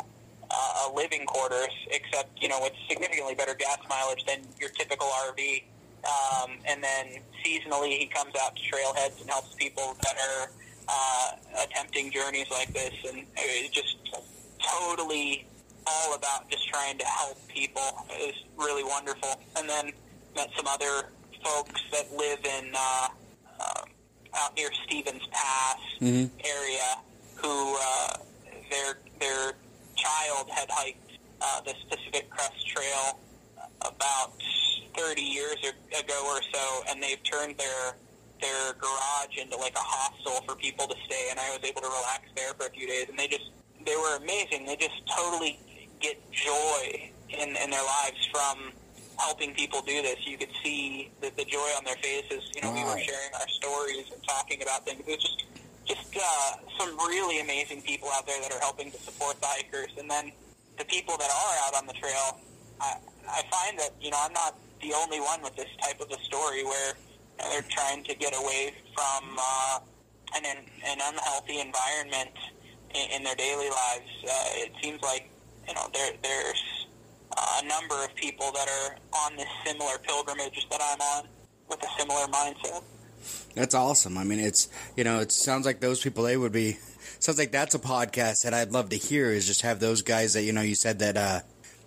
uh, 0.51 0.89
a 0.89 0.95
living 0.95 1.27
quarters, 1.27 1.73
except 1.91 2.41
you 2.43 2.49
know 2.49 2.61
with 2.63 2.73
significantly 2.89 3.35
better 3.35 3.55
gas 3.55 3.79
mileage 3.89 4.25
than 4.27 4.41
your 4.61 4.71
typical 4.71 5.07
RV. 5.07 5.65
Um, 6.05 6.53
and 6.67 6.83
then 6.83 7.21
seasonally, 7.45 7.99
he 7.99 8.07
comes 8.07 8.33
out 8.41 8.57
to 8.57 8.63
trailheads 8.63 9.21
and 9.21 9.29
helps 9.29 9.55
people 9.55 9.97
that 10.03 10.17
are 10.17 10.51
uh, 10.89 11.31
attempting 11.65 12.11
journeys 12.11 12.51
like 12.51 12.73
this, 12.73 12.95
and 13.09 13.25
it's 13.37 13.75
just 13.75 13.97
totally 14.59 15.47
all 15.87 16.15
about 16.15 16.49
just 16.51 16.69
trying 16.69 16.99
to 16.99 17.05
help 17.05 17.37
people. 17.49 18.07
It 18.11 18.35
was 18.35 18.45
really 18.57 18.85
wonderful. 18.85 19.41
And 19.57 19.69
then 19.69 19.93
met 20.35 20.51
some 20.57 20.67
other 20.67 21.09
folks 21.43 21.81
that 21.93 22.13
live 22.17 22.45
in 22.45 22.73
uh, 22.75 23.09
uh, 23.61 23.83
out 24.37 24.57
near 24.57 24.71
Stevens 24.87 25.27
Pass 25.31 25.79
mm-hmm. 26.01 26.27
area 26.45 26.97
who 27.37 27.77
uh, 27.81 28.17
their 28.71 28.99
their 29.21 29.53
child 29.99 30.49
had 30.51 30.69
hiked 30.71 31.19
uh, 31.41 31.61
the 31.63 31.75
Pacific 31.91 32.31
Crest 32.31 32.67
Trail 32.67 33.19
about 33.83 34.33
30 34.97 35.23
years 35.23 35.57
ago 35.63 36.19
or 36.27 36.41
so, 36.53 36.83
and 36.89 37.03
they've 37.03 37.23
turned 37.25 37.57
their 37.57 37.95
their 38.41 38.73
garage 38.75 39.37
into 39.37 39.57
like 39.57 39.75
a 39.75 39.83
hostel 39.83 40.43
for 40.47 40.55
people 40.55 40.87
to 40.87 40.95
stay, 41.07 41.29
and 41.31 41.41
I 41.41 41.51
was 41.51 41.61
able 41.65 41.81
to 41.83 41.89
relax 41.89 42.29
there 42.37 42.55
for 42.55 42.67
a 42.67 42.71
few 42.71 42.87
days, 42.87 43.07
and 43.09 43.19
they 43.19 43.27
just 43.27 43.51
they 43.85 43.97
were 43.97 44.17
amazing. 44.17 44.67
They 44.67 44.77
just 44.77 44.95
totally 45.07 45.59
get 46.01 46.19
joy 46.31 47.11
in 47.31 47.57
in 47.57 47.71
their 47.71 47.83
lives 47.83 48.27
from 48.31 48.73
helping 49.19 49.55
people 49.55 49.83
do 49.83 50.03
this. 50.03 50.27
You 50.27 50.39
could 50.39 50.53
see 50.63 51.11
the, 51.21 51.31
the 51.37 51.45
joy 51.45 51.69
on 51.77 51.85
their 51.85 51.97
faces. 51.97 52.49
You 52.55 52.63
know, 52.63 52.73
we 52.73 52.85
were 52.85 52.99
sharing 52.99 53.35
our 53.35 53.49
stories 53.49 54.07
and 54.13 54.23
talking 54.23 54.63
about 54.63 54.85
things. 54.85 55.01
It 55.01 55.07
was 55.07 55.23
just 55.23 55.45
just 55.89 56.15
uh, 56.17 56.57
some 56.79 56.97
really 56.97 57.41
amazing 57.41 57.83
people 57.83 58.09
out 58.15 58.27
there 58.27 58.41
that 58.43 58.53
are 58.53 58.61
helping 58.61 58.91
to 58.91 58.99
support 58.99 59.41
the 59.41 59.47
hikers, 59.47 59.91
and 59.99 60.11
then 60.11 60.31
the 60.79 60.85
people 60.85 61.17
that 61.17 61.31
are 61.31 61.57
out 61.67 61.75
on 61.75 61.87
the 61.87 61.95
trail. 61.95 62.39
I, 62.81 62.97
I 63.29 63.43
find 63.51 63.79
that 63.79 63.95
you 64.01 64.11
know 64.11 64.19
I'm 64.21 64.33
not 64.33 64.55
the 64.83 64.93
only 64.95 65.21
one 65.21 65.43
with 65.43 65.57
this 65.57 65.69
type 65.83 66.01
of 66.01 66.11
a 66.11 66.19
story 66.23 66.63
where 66.65 66.95
you 66.95 67.45
know, 67.45 67.51
they're 67.51 67.71
trying 67.71 68.05
to 68.05 68.15
get 68.15 68.35
away 68.37 68.75
from 68.95 69.37
uh, 69.39 69.81
an 70.37 70.45
an 70.45 70.99
unhealthy 71.03 71.61
environment 71.61 72.37
in, 72.95 73.11
in 73.17 73.25
their 73.25 73.37
daily 73.37 73.71
lives. 73.71 74.11
Uh, 74.25 74.63
it 74.63 74.73
seems 74.83 75.01
like 75.03 75.31
you 75.67 75.75
know 75.75 75.89
there 75.95 76.13
there's 76.23 76.63
a 77.61 77.65
number 77.67 78.05
of 78.05 78.15
people 78.15 78.53
that 78.53 78.69
are 78.69 78.97
on 79.25 79.37
this 79.37 79.49
similar 79.65 79.99
pilgrimage 79.99 80.67
that 80.71 80.81
I'm 80.83 81.01
on 81.01 81.29
with 81.69 81.83
a 81.83 81.89
similar 81.99 82.27
mindset. 82.27 82.83
That's 83.55 83.75
awesome. 83.75 84.19
I 84.19 84.25
mean, 84.25 84.41
it's 84.41 84.69
you 84.97 85.05
know, 85.05 85.21
it 85.21 85.33
sounds 85.33 85.67
like 85.67 85.81
those 85.81 86.03
people 86.03 86.25
they 86.25 86.37
would 86.37 86.53
be. 86.53 86.79
Sounds 87.21 87.39
like 87.39 87.51
that's 87.51 87.75
a 87.75 87.79
podcast 87.79 88.45
that 88.45 88.55
I'd 88.55 88.73
love 88.73 88.91
to 88.91 88.97
hear. 88.97 89.31
Is 89.31 89.47
just 89.47 89.63
have 89.63 89.81
those 89.81 90.03
guys 90.03 90.35
that 90.35 90.43
you 90.43 90.53
know 90.53 90.61
you 90.61 90.75
said 90.75 91.01
that 91.01 91.17
uh, 91.17 91.41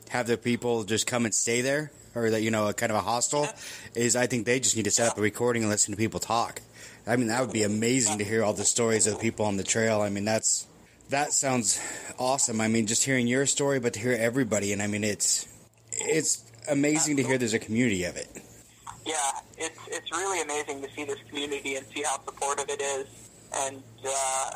have 0.09 0.27
their 0.27 0.37
people 0.37 0.83
just 0.83 1.07
come 1.07 1.25
and 1.25 1.33
stay 1.33 1.61
there, 1.61 1.91
or 2.15 2.29
that 2.31 2.41
you 2.41 2.51
know 2.51 2.67
a 2.67 2.73
kind 2.73 2.91
of 2.91 2.97
a 2.97 3.01
hostel. 3.01 3.47
Is 3.95 4.15
I 4.15 4.27
think 4.27 4.45
they 4.45 4.59
just 4.59 4.75
need 4.75 4.85
to 4.85 4.91
set 4.91 5.09
up 5.09 5.17
a 5.17 5.21
recording 5.21 5.63
and 5.63 5.71
listen 5.71 5.91
to 5.93 5.97
people 5.97 6.19
talk. 6.19 6.61
I 7.07 7.15
mean, 7.15 7.27
that 7.27 7.41
would 7.41 7.53
be 7.53 7.63
amazing 7.63 8.19
to 8.19 8.23
hear 8.23 8.43
all 8.43 8.53
the 8.53 8.65
stories 8.65 9.07
of 9.07 9.15
the 9.15 9.19
people 9.19 9.45
on 9.45 9.57
the 9.57 9.63
trail. 9.63 10.01
I 10.01 10.09
mean, 10.09 10.25
that's 10.25 10.67
that 11.09 11.33
sounds 11.33 11.79
awesome. 12.19 12.61
I 12.61 12.67
mean, 12.67 12.87
just 12.87 13.03
hearing 13.03 13.27
your 13.27 13.45
story, 13.45 13.79
but 13.79 13.93
to 13.93 13.99
hear 13.99 14.13
everybody, 14.13 14.73
and 14.73 14.81
I 14.81 14.87
mean, 14.87 15.03
it's 15.03 15.47
it's 15.91 16.43
amazing 16.69 17.17
to 17.17 17.23
hear 17.23 17.37
there's 17.37 17.53
a 17.53 17.59
community 17.59 18.03
of 18.05 18.17
it. 18.17 18.40
Yeah, 19.11 19.65
it's 19.65 19.79
it's 19.87 20.09
really 20.11 20.41
amazing 20.41 20.81
to 20.83 20.89
see 20.95 21.03
this 21.03 21.19
community 21.27 21.75
and 21.75 21.85
see 21.87 22.01
how 22.01 22.23
supportive 22.23 22.69
it 22.69 22.81
is, 22.81 23.07
and 23.53 23.83
uh, 24.05 24.51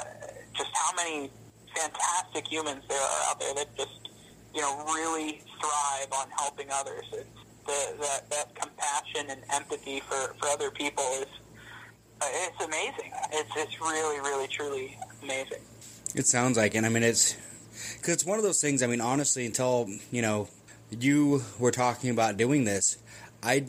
just 0.53 0.69
how 0.73 0.95
many 0.95 1.29
fantastic 1.75 2.47
humans 2.47 2.81
there 2.87 3.01
are 3.01 3.29
out 3.29 3.39
there 3.41 3.53
that 3.55 3.75
just 3.75 4.09
you 4.53 4.61
know 4.61 4.85
really 4.95 5.41
thrive 5.59 6.07
on 6.17 6.29
helping 6.39 6.67
others. 6.71 7.03
It's 7.11 7.27
the, 7.65 7.97
that 7.99 8.29
that 8.29 8.55
compassion 8.55 9.29
and 9.29 9.41
empathy 9.51 9.99
for, 9.99 10.33
for 10.39 10.47
other 10.47 10.71
people 10.71 11.03
is 11.19 11.27
uh, 12.21 12.25
it's 12.31 12.63
amazing. 12.63 13.11
It's 13.33 13.51
it's 13.57 13.81
really 13.81 14.21
really 14.21 14.47
truly 14.47 14.97
amazing. 15.21 15.63
It 16.15 16.27
sounds 16.27 16.55
like, 16.55 16.75
and 16.75 16.85
I 16.85 16.89
mean, 16.89 17.03
it's 17.03 17.35
because 17.97 18.13
it's 18.13 18.25
one 18.25 18.39
of 18.39 18.45
those 18.45 18.61
things. 18.61 18.81
I 18.81 18.87
mean, 18.87 19.01
honestly, 19.01 19.45
until 19.45 19.89
you 20.11 20.21
know 20.21 20.47
you 20.91 21.43
were 21.59 21.71
talking 21.71 22.09
about 22.09 22.37
doing 22.37 22.63
this, 22.63 22.97
I, 23.43 23.65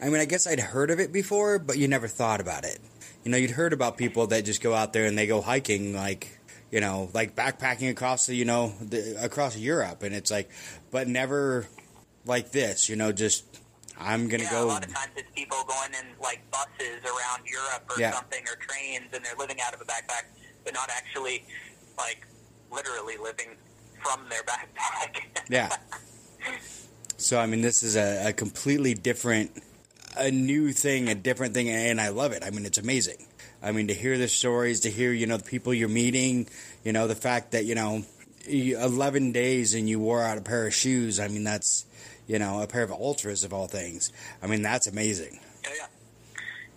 I 0.00 0.08
mean, 0.08 0.20
I 0.20 0.24
guess 0.24 0.46
I'd 0.46 0.60
heard 0.60 0.90
of 0.90 1.00
it 1.00 1.12
before, 1.12 1.58
but 1.58 1.78
you 1.78 1.88
never 1.88 2.08
thought 2.08 2.40
about 2.40 2.64
it. 2.64 2.78
You 3.24 3.30
know, 3.30 3.36
you'd 3.36 3.52
heard 3.52 3.72
about 3.72 3.96
people 3.96 4.26
that 4.28 4.44
just 4.44 4.62
go 4.62 4.74
out 4.74 4.92
there 4.92 5.06
and 5.06 5.16
they 5.16 5.26
go 5.26 5.40
hiking, 5.40 5.94
like 5.94 6.40
you 6.70 6.80
know, 6.80 7.08
like 7.14 7.36
backpacking 7.36 7.90
across 7.90 8.26
the, 8.26 8.34
you 8.34 8.44
know, 8.44 8.74
the, 8.80 9.16
across 9.22 9.56
Europe, 9.56 10.02
and 10.02 10.14
it's 10.14 10.30
like, 10.30 10.50
but 10.90 11.08
never 11.08 11.68
like 12.26 12.50
this. 12.50 12.88
You 12.88 12.96
know, 12.96 13.12
just 13.12 13.44
I'm 13.98 14.28
gonna 14.28 14.42
yeah, 14.42 14.50
go. 14.50 14.64
A 14.64 14.66
lot 14.66 14.84
of 14.84 14.92
times 14.92 15.12
it's 15.16 15.30
people 15.34 15.58
going 15.66 15.92
in 15.92 16.20
like 16.20 16.42
buses 16.50 17.00
around 17.04 17.46
Europe 17.46 17.90
or 17.90 18.00
yeah. 18.00 18.12
something, 18.12 18.42
or 18.48 18.56
trains, 18.56 19.08
and 19.14 19.24
they're 19.24 19.36
living 19.38 19.58
out 19.64 19.72
of 19.72 19.80
a 19.80 19.84
backpack 19.84 20.24
but 20.64 20.74
not 20.74 20.90
actually 20.90 21.44
like 21.96 22.26
literally 22.72 23.16
living 23.22 23.56
from 24.02 24.20
their 24.28 24.42
backpack. 24.44 25.22
yeah. 25.48 25.70
So 27.16 27.38
I 27.38 27.46
mean, 27.46 27.60
this 27.60 27.82
is 27.82 27.96
a, 27.96 28.28
a, 28.28 28.32
completely 28.32 28.94
different, 28.94 29.62
a 30.16 30.30
new 30.30 30.72
thing, 30.72 31.08
a 31.08 31.14
different 31.14 31.54
thing, 31.54 31.68
and 31.68 32.00
I 32.00 32.08
love 32.08 32.32
it. 32.32 32.42
I 32.44 32.50
mean, 32.50 32.66
it's 32.66 32.78
amazing. 32.78 33.26
I 33.62 33.72
mean, 33.72 33.88
to 33.88 33.94
hear 33.94 34.18
the 34.18 34.28
stories, 34.28 34.80
to 34.80 34.90
hear 34.90 35.12
you 35.12 35.26
know 35.26 35.36
the 35.36 35.44
people 35.44 35.72
you're 35.72 35.88
meeting, 35.88 36.48
you 36.84 36.92
know 36.92 37.06
the 37.06 37.14
fact 37.14 37.52
that 37.52 37.64
you 37.64 37.74
know, 37.74 38.04
eleven 38.46 39.32
days 39.32 39.74
and 39.74 39.88
you 39.88 39.98
wore 39.98 40.22
out 40.22 40.38
a 40.38 40.42
pair 40.42 40.66
of 40.66 40.74
shoes. 40.74 41.18
I 41.18 41.28
mean, 41.28 41.44
that's 41.44 41.86
you 42.26 42.38
know 42.38 42.60
a 42.62 42.66
pair 42.66 42.82
of 42.82 42.90
Altras 42.90 43.44
of 43.44 43.52
all 43.52 43.66
things. 43.66 44.12
I 44.42 44.46
mean, 44.46 44.62
that's 44.62 44.86
amazing. 44.86 45.40
Yeah, 45.62 45.70
yeah, 45.76 45.86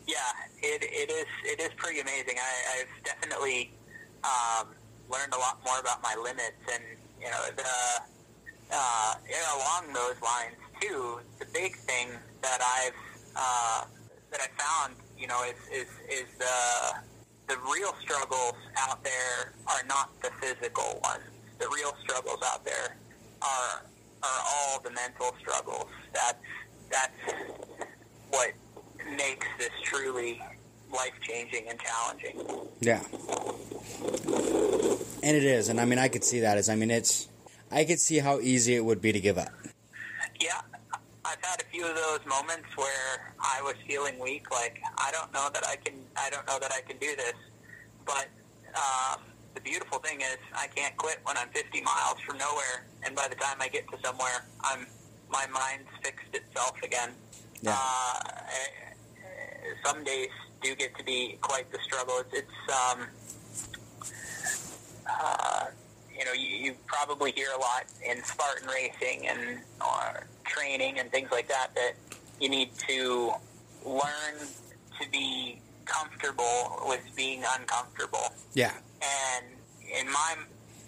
yeah. 0.07 0.69
It 0.69 0.83
it 0.83 1.11
is 1.11 1.27
it 1.45 1.59
is 1.59 1.69
pretty 1.77 1.99
amazing. 1.99 2.35
I, 2.37 2.81
I've 2.81 3.03
definitely 3.03 3.71
um, 4.23 4.67
learned 5.09 5.33
a 5.33 5.37
lot 5.37 5.59
more 5.65 5.79
about 5.79 6.01
my 6.01 6.15
limits, 6.15 6.57
and 6.73 6.83
you 7.21 7.29
know, 7.29 7.45
the 7.55 8.73
uh, 8.73 9.13
along 9.55 9.93
those 9.93 10.21
lines 10.21 10.55
too. 10.81 11.19
The 11.39 11.45
big 11.53 11.75
thing 11.75 12.09
that 12.41 12.61
I've 12.61 13.06
uh, 13.37 13.85
that 14.31 14.41
I 14.41 14.47
found, 14.61 14.95
you 15.17 15.27
know, 15.27 15.43
is 15.43 15.59
is 15.71 15.87
is 16.09 16.27
the 16.37 16.97
the 17.47 17.57
real 17.73 17.93
struggles 18.01 18.55
out 18.77 19.03
there 19.03 19.53
are 19.67 19.83
not 19.87 20.09
the 20.21 20.29
physical 20.41 20.99
ones. 21.03 21.23
The 21.59 21.67
real 21.73 21.93
struggles 22.03 22.39
out 22.45 22.65
there 22.65 22.97
are 23.41 23.83
are 24.23 24.41
all 24.49 24.79
the 24.81 24.91
mental 24.91 25.33
struggles. 25.39 25.89
That's 26.13 26.43
that's 26.89 27.13
what 28.29 28.51
makes 29.15 29.47
this 29.57 29.71
truly 29.83 30.41
life 30.91 31.13
changing 31.21 31.67
and 31.69 31.79
challenging. 31.79 32.67
Yeah. 32.81 33.03
And 35.23 35.35
it 35.35 35.43
is, 35.43 35.69
and 35.69 35.79
I 35.79 35.85
mean, 35.85 35.99
I 35.99 36.07
could 36.07 36.23
see 36.23 36.39
that 36.41 36.57
as 36.57 36.69
I 36.69 36.75
mean, 36.75 36.91
it's, 36.91 37.27
I 37.71 37.83
could 37.83 37.99
see 37.99 38.19
how 38.19 38.39
easy 38.39 38.75
it 38.75 38.85
would 38.85 39.01
be 39.01 39.11
to 39.11 39.19
give 39.19 39.37
up. 39.37 39.49
Yeah, 40.39 40.61
I've 41.27 41.43
had 41.43 41.59
a 41.61 41.65
few 41.65 41.85
of 41.85 41.95
those 41.95 42.19
moments 42.25 42.69
where 42.77 43.33
I 43.39 43.61
was 43.61 43.75
feeling 43.85 44.17
weak, 44.17 44.49
like 44.49 44.79
I 44.97 45.11
don't 45.11 45.31
know 45.33 45.49
that 45.53 45.67
I 45.67 45.75
can, 45.75 45.95
I 46.15 46.29
don't 46.29 46.47
know 46.47 46.57
that 46.59 46.71
I 46.71 46.79
can 46.81 46.97
do 46.97 47.15
this. 47.17 47.33
But 48.05 48.27
um, 48.73 49.21
the 49.53 49.59
beautiful 49.59 49.99
thing 49.99 50.21
is, 50.21 50.37
I 50.55 50.67
can't 50.67 50.95
quit 50.95 51.19
when 51.23 51.37
I'm 51.37 51.49
50 51.49 51.81
miles 51.81 52.19
from 52.25 52.37
nowhere, 52.37 52.85
and 53.03 53.13
by 53.13 53.27
the 53.27 53.35
time 53.35 53.57
I 53.59 53.67
get 53.67 53.89
to 53.91 53.97
somewhere, 54.03 54.45
I'm 54.63 54.87
my 55.29 55.45
mind's 55.47 55.89
fixed 56.01 56.33
itself 56.33 56.81
again. 56.81 57.09
Yeah. 57.61 57.75
Uh, 57.77 58.19
some 59.83 60.03
days 60.05 60.29
do 60.61 60.75
get 60.75 60.97
to 60.97 61.03
be 61.03 61.37
quite 61.41 61.69
the 61.71 61.79
struggle. 61.83 62.19
It's, 62.19 62.33
it's 62.33 62.73
um, 62.73 63.07
uh, 65.09 65.65
you 66.17 66.23
know, 66.23 66.33
you, 66.33 66.47
you 66.47 66.75
probably 66.85 67.33
hear 67.33 67.49
a 67.55 67.59
lot 67.59 67.83
in 68.05 68.23
Spartan 68.23 68.69
racing 68.69 69.27
and 69.27 69.59
or 69.81 70.25
training 70.47 70.99
and 70.99 71.11
things 71.11 71.29
like 71.31 71.47
that 71.47 71.75
that 71.75 71.93
you 72.39 72.49
need 72.49 72.69
to 72.87 73.31
learn 73.85 74.35
to 74.99 75.09
be 75.11 75.61
comfortable 75.85 76.83
with 76.85 77.01
being 77.15 77.43
uncomfortable. 77.59 78.33
Yeah. 78.53 78.73
And 79.01 79.45
in 79.99 80.11
my 80.11 80.35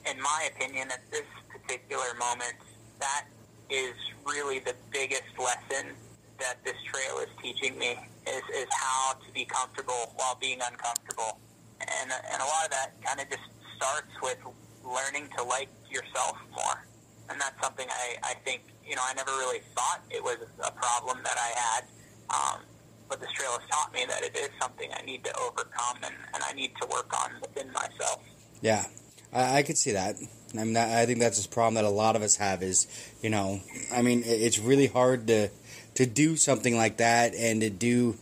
in 0.10 0.22
my 0.22 0.50
opinion, 0.56 0.90
at 0.92 1.10
this 1.12 1.26
particular 1.50 2.14
moment, 2.18 2.56
that 3.00 3.26
is 3.70 3.94
really 4.26 4.60
the 4.60 4.76
biggest 4.92 5.38
lesson 5.38 5.94
that 6.40 6.58
this 6.64 6.76
trail 6.86 7.20
is 7.20 7.30
teaching 7.42 7.78
me 7.78 7.98
is, 8.28 8.44
is 8.56 8.68
how 8.72 9.14
to 9.14 9.32
be 9.34 9.46
comfortable 9.46 10.14
while 10.16 10.38
being 10.40 10.60
uncomfortable. 10.62 11.40
And, 11.82 12.12
and 12.12 12.42
a 12.42 12.46
lot 12.46 12.66
of 12.66 12.72
that 12.72 12.94
kind 13.04 13.20
of 13.20 13.30
just 13.30 13.44
starts 13.76 14.12
with 14.22 14.38
learning 14.84 15.30
to 15.38 15.44
like 15.44 15.70
yourself 15.90 16.38
more. 16.56 16.88
And 17.30 17.40
that's 17.40 17.62
something 17.62 17.88
I, 17.90 18.18
I 18.24 18.34
think, 18.46 18.64
you 18.90 18.96
know, 18.96 19.04
I 19.08 19.14
never 19.14 19.32
really 19.32 19.60
thought 19.76 20.02
it 20.10 20.24
was 20.24 20.38
a 20.66 20.72
problem 20.72 21.20
that 21.24 21.38
I 21.38 21.60
had. 21.60 21.84
Um, 22.32 22.62
but 23.08 23.20
this 23.20 23.32
trail 23.32 23.52
has 23.52 23.68
taught 23.70 23.94
me 23.94 24.06
that 24.08 24.24
it 24.24 24.36
is 24.36 24.50
something 24.60 24.90
I 24.98 25.04
need 25.04 25.24
to 25.26 25.36
overcome 25.38 25.98
and, 26.04 26.14
and 26.34 26.44
I 26.44 26.54
need 26.54 26.72
to 26.82 26.88
work 26.88 27.12
on 27.24 27.32
within 27.42 27.72
myself. 27.72 28.24
Yeah, 28.62 28.86
I, 29.32 29.60
I 29.60 29.64
could 29.64 29.78
see 29.78 29.92
that. 29.94 30.16
I 30.58 30.64
mean, 30.64 30.76
I 30.76 31.06
think 31.06 31.20
that's 31.20 31.44
a 31.46 31.50
problem 31.50 31.76
that 31.76 31.86
a 31.86 31.90
lot 31.90 32.16
of 32.16 32.24
us 32.24 32.36
have. 32.38 32.64
Is 32.64 32.88
you 33.22 33.30
know, 33.30 33.62
I 33.94 34.02
mean, 34.02 34.24
it's 34.26 34.58
really 34.58 34.88
hard 34.88 35.28
to 35.28 35.50
to 35.96 36.06
do 36.08 36.36
something 36.36 36.76
like 36.76 36.98
that 36.98 37.36
and 37.36 37.62
to 37.62 37.70
do 37.70 38.18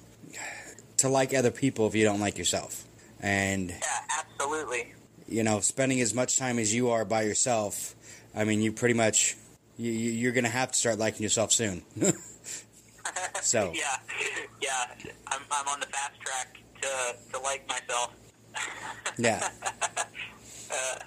to 0.98 1.08
like 1.08 1.34
other 1.34 1.52
people 1.52 1.88
if 1.88 1.96
you 1.96 2.04
don't 2.04 2.20
like 2.20 2.38
yourself. 2.38 2.84
And 3.22 3.70
yeah, 3.70 4.20
absolutely. 4.20 4.94
You 5.30 5.44
know, 5.44 5.62
spending 5.62 6.02
as 6.02 6.14
much 6.14 6.38
time 6.38 6.60
as 6.60 6.74
you 6.74 6.90
are 6.90 7.06
by 7.06 7.24
yourself, 7.24 7.96
I 8.36 8.44
mean, 8.44 8.62
you 8.62 8.74
pretty 8.74 8.94
much 8.94 9.38
you, 9.78 9.92
you're 9.92 10.32
going 10.32 10.44
to 10.44 10.50
have 10.50 10.72
to 10.72 10.78
start 10.78 10.98
liking 10.98 11.24
yourself 11.24 11.52
soon. 11.52 11.84
so 13.42 13.72
yeah, 13.76 13.98
yeah, 14.62 15.12
I'm 15.28 15.42
I'm 15.52 15.68
on 15.68 15.80
the 15.80 15.86
fast 15.88 16.20
track 16.22 16.58
to 16.82 17.16
to 17.34 17.40
like 17.40 17.68
myself. 17.68 18.14
yeah. 19.18 19.50
Uh, 20.72 21.00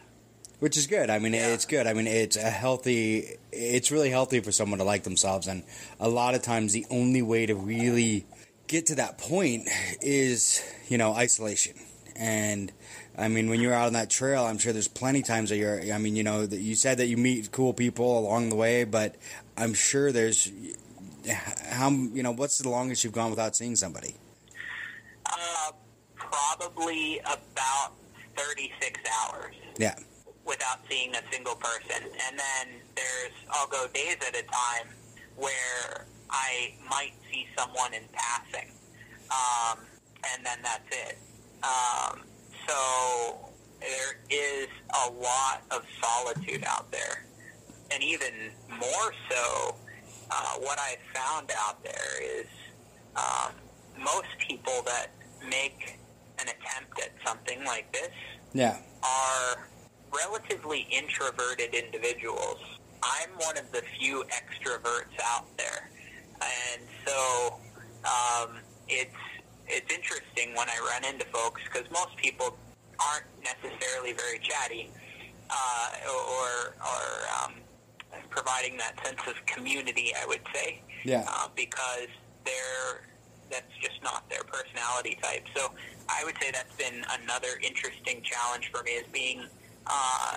which 0.61 0.77
is 0.77 0.87
good. 0.87 1.11
I 1.11 1.19
mean, 1.19 1.33
yeah. 1.33 1.49
it's 1.49 1.65
good. 1.65 1.87
I 1.87 1.95
mean, 1.95 2.07
it's 2.07 2.37
a 2.37 2.51
healthy. 2.51 3.37
It's 3.51 3.91
really 3.91 4.11
healthy 4.11 4.41
for 4.41 4.53
someone 4.53 4.79
to 4.79 4.85
like 4.85 5.03
themselves, 5.05 5.47
and 5.49 5.65
a 5.99 6.09
lot 6.09 6.35
of 6.35 6.43
times 6.43 6.73
the 6.73 6.87
only 6.91 7.23
way 7.23 7.47
to 7.47 7.55
really 7.55 8.27
get 8.67 8.87
to 8.87 8.95
that 8.95 9.19
point 9.19 9.69
is, 10.01 10.63
you 10.89 10.97
know, 10.97 11.13
isolation. 11.13 11.75
And 12.15 12.71
I 13.17 13.29
mean, 13.29 13.51
when 13.51 13.61
you're 13.61 13.75
out 13.75 13.89
on 13.89 13.93
that 13.95 14.09
trail, 14.11 14.45
I'm 14.45 14.59
sure 14.59 14.73
there's 14.73 14.89
plenty 14.89 15.23
times 15.23 15.51
that 15.51 15.57
you're. 15.57 15.81
I 15.93 15.99
mean, 15.99 16.17
you 16.17 16.23
know, 16.23 16.47
that 16.47 16.59
you 16.59 16.75
said 16.75 16.99
that 16.99 17.07
you 17.07 17.17
meet 17.17 17.53
cool 17.53 17.73
people 17.73 18.19
along 18.19 18.49
the 18.49 18.57
way, 18.57 18.85
but 18.85 19.17
I'm 19.57 19.75
sure 19.75 20.13
there's 20.13 20.51
how 21.69 21.91
you 21.91 22.23
know 22.23 22.33
what's 22.33 22.59
the 22.59 22.69
longest 22.69 23.05
you've 23.05 23.13
gone 23.13 23.31
without 23.31 23.57
seeing 23.57 23.77
somebody? 23.77 24.15
Uh, 25.27 25.73
probably 26.17 27.19
about 27.21 27.93
36 28.37 29.01
hours. 29.23 29.55
Yeah 29.77 29.95
without 30.51 30.81
seeing 30.91 31.15
a 31.15 31.23
single 31.31 31.55
person. 31.55 32.03
And 32.27 32.37
then 32.37 32.81
there's, 32.97 33.33
I'll 33.51 33.69
go 33.69 33.87
days 33.95 34.17
at 34.27 34.35
a 34.35 34.43
time 34.43 34.89
where 35.37 36.07
I 36.29 36.75
might 36.91 37.13
see 37.31 37.47
someone 37.57 37.95
in 37.95 38.03
passing. 38.13 38.73
Um, 39.31 39.79
and 40.35 40.45
then 40.45 40.59
that's 40.63 40.91
it. 40.91 41.19
Um, 41.63 42.23
so 42.71 43.51
there 43.81 44.21
is 44.31 44.69
a 45.07 45.11
lot 45.11 45.63
of 45.71 45.85
solitude 46.01 46.65
out 46.67 46.91
there. 46.91 47.25
And 47.93 48.03
even 48.03 48.33
more 48.69 49.13
so, 49.29 49.75
uh, 50.31 50.55
what 50.61 50.79
I've 50.79 51.03
found 51.15 51.51
out 51.59 51.83
there 51.83 52.23
is 52.23 52.47
um, 53.17 53.53
most 53.99 54.29
people 54.47 54.83
that 54.87 55.09
make 55.49 55.99
an 56.39 56.47
attempt 56.47 57.01
at 57.01 57.11
something 57.27 57.65
like 57.65 57.91
this 57.93 58.11
yeah. 58.53 58.79
are 59.03 59.69
relatively 60.13 60.87
introverted 60.91 61.75
individuals. 61.75 62.59
I'm 63.03 63.31
one 63.39 63.57
of 63.59 63.71
the 63.73 63.83
few 63.99 64.25
extroverts 64.25 65.19
out 65.25 65.47
there, 65.57 65.91
and 66.43 66.83
so 67.07 67.59
um, 68.05 68.59
it's 68.89 69.17
it's 69.71 69.93
interesting 69.93 70.55
when 70.55 70.69
I 70.69 70.79
run 70.91 71.05
into 71.05 71.25
folks 71.27 71.63
because 71.65 71.91
most 71.91 72.17
people 72.17 72.57
aren't 72.99 73.27
necessarily 73.43 74.13
very 74.13 74.39
chatty 74.39 74.91
uh, 75.49 75.91
or 76.09 76.75
or 76.81 77.05
um, 77.43 77.53
providing 78.29 78.77
that 78.79 78.95
sense 79.05 79.21
of 79.27 79.35
community. 79.47 80.13
I 80.21 80.27
would 80.27 80.43
say, 80.55 80.83
yeah, 81.05 81.25
uh, 81.29 81.49
because 81.55 82.09
they're 82.45 83.07
that's 83.51 83.73
just 83.81 84.03
not 84.03 84.29
their 84.29 84.45
personality 84.45 85.19
type. 85.23 85.47
So 85.57 85.73
I 86.09 86.25
would 86.25 86.37
say 86.41 86.51
that's 86.53 86.75
been 86.77 87.05
another 87.23 87.59
interesting 87.63 88.23
challenge 88.23 88.71
for 88.73 88.83
me 88.83 88.93
is 88.93 89.07
being 89.13 89.45
uh, 89.87 90.37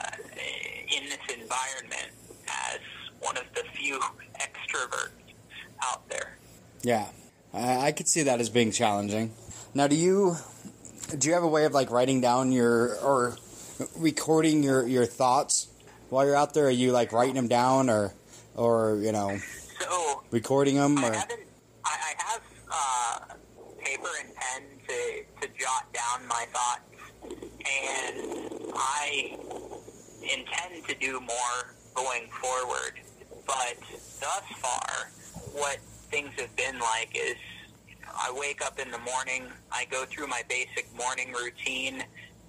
in 0.95 1.09
this 1.09 1.19
environment 1.29 2.11
as 2.47 2.79
one 3.19 3.37
of 3.37 3.45
the 3.55 3.63
few 3.73 3.99
extroverts 4.39 5.11
out 5.83 6.07
there. 6.09 6.37
Yeah, 6.81 7.07
I, 7.53 7.87
I 7.87 7.91
could 7.91 8.07
see 8.07 8.23
that 8.23 8.39
as 8.39 8.49
being 8.49 8.71
challenging. 8.71 9.31
Now, 9.73 9.87
do 9.87 9.95
you 9.95 10.37
do 11.17 11.27
you 11.27 11.33
have 11.33 11.43
a 11.43 11.47
way 11.47 11.65
of 11.65 11.73
like 11.73 11.91
writing 11.91 12.21
down 12.21 12.51
your 12.51 12.97
or 12.99 13.37
recording 13.95 14.63
your 14.63 14.87
your 14.87 15.05
thoughts 15.05 15.67
while 16.09 16.25
you're 16.25 16.35
out 16.35 16.53
there? 16.53 16.67
Are 16.67 16.71
you 16.71 16.91
like 16.91 17.11
writing 17.11 17.35
them 17.35 17.47
down 17.47 17.89
or 17.89 18.13
or 18.55 18.97
you 19.01 19.11
know 19.11 19.37
so 19.79 20.23
recording 20.31 20.75
them? 20.75 20.97
Or? 20.97 21.11
I, 21.11 21.15
haven't, 21.15 21.39
I, 21.85 21.89
I 21.89 22.23
have 22.23 22.41
uh, 22.71 23.19
paper 23.79 24.09
and 24.19 24.33
pen 24.35 24.63
to 24.87 25.47
to 25.47 25.53
jot 25.59 25.91
down 25.93 26.27
my 26.27 26.45
thoughts 26.53 26.81
and 27.23 28.73
I 28.75 29.37
intend 30.21 30.87
to 30.87 30.95
do 30.95 31.19
more 31.19 31.75
going 31.95 32.27
forward. 32.27 32.99
But 33.45 33.77
thus 34.19 34.43
far, 34.61 35.11
what 35.53 35.77
things 36.13 36.29
have 36.37 36.55
been 36.55 36.77
like 36.79 37.09
is 37.15 37.37
I 38.05 38.31
wake 38.37 38.63
up 38.63 38.77
in 38.77 38.91
the 38.91 38.99
morning, 38.99 39.47
I 39.71 39.85
go 39.85 40.05
through 40.05 40.27
my 40.27 40.43
basic 40.47 40.85
morning 40.95 41.33
routine, 41.33 42.03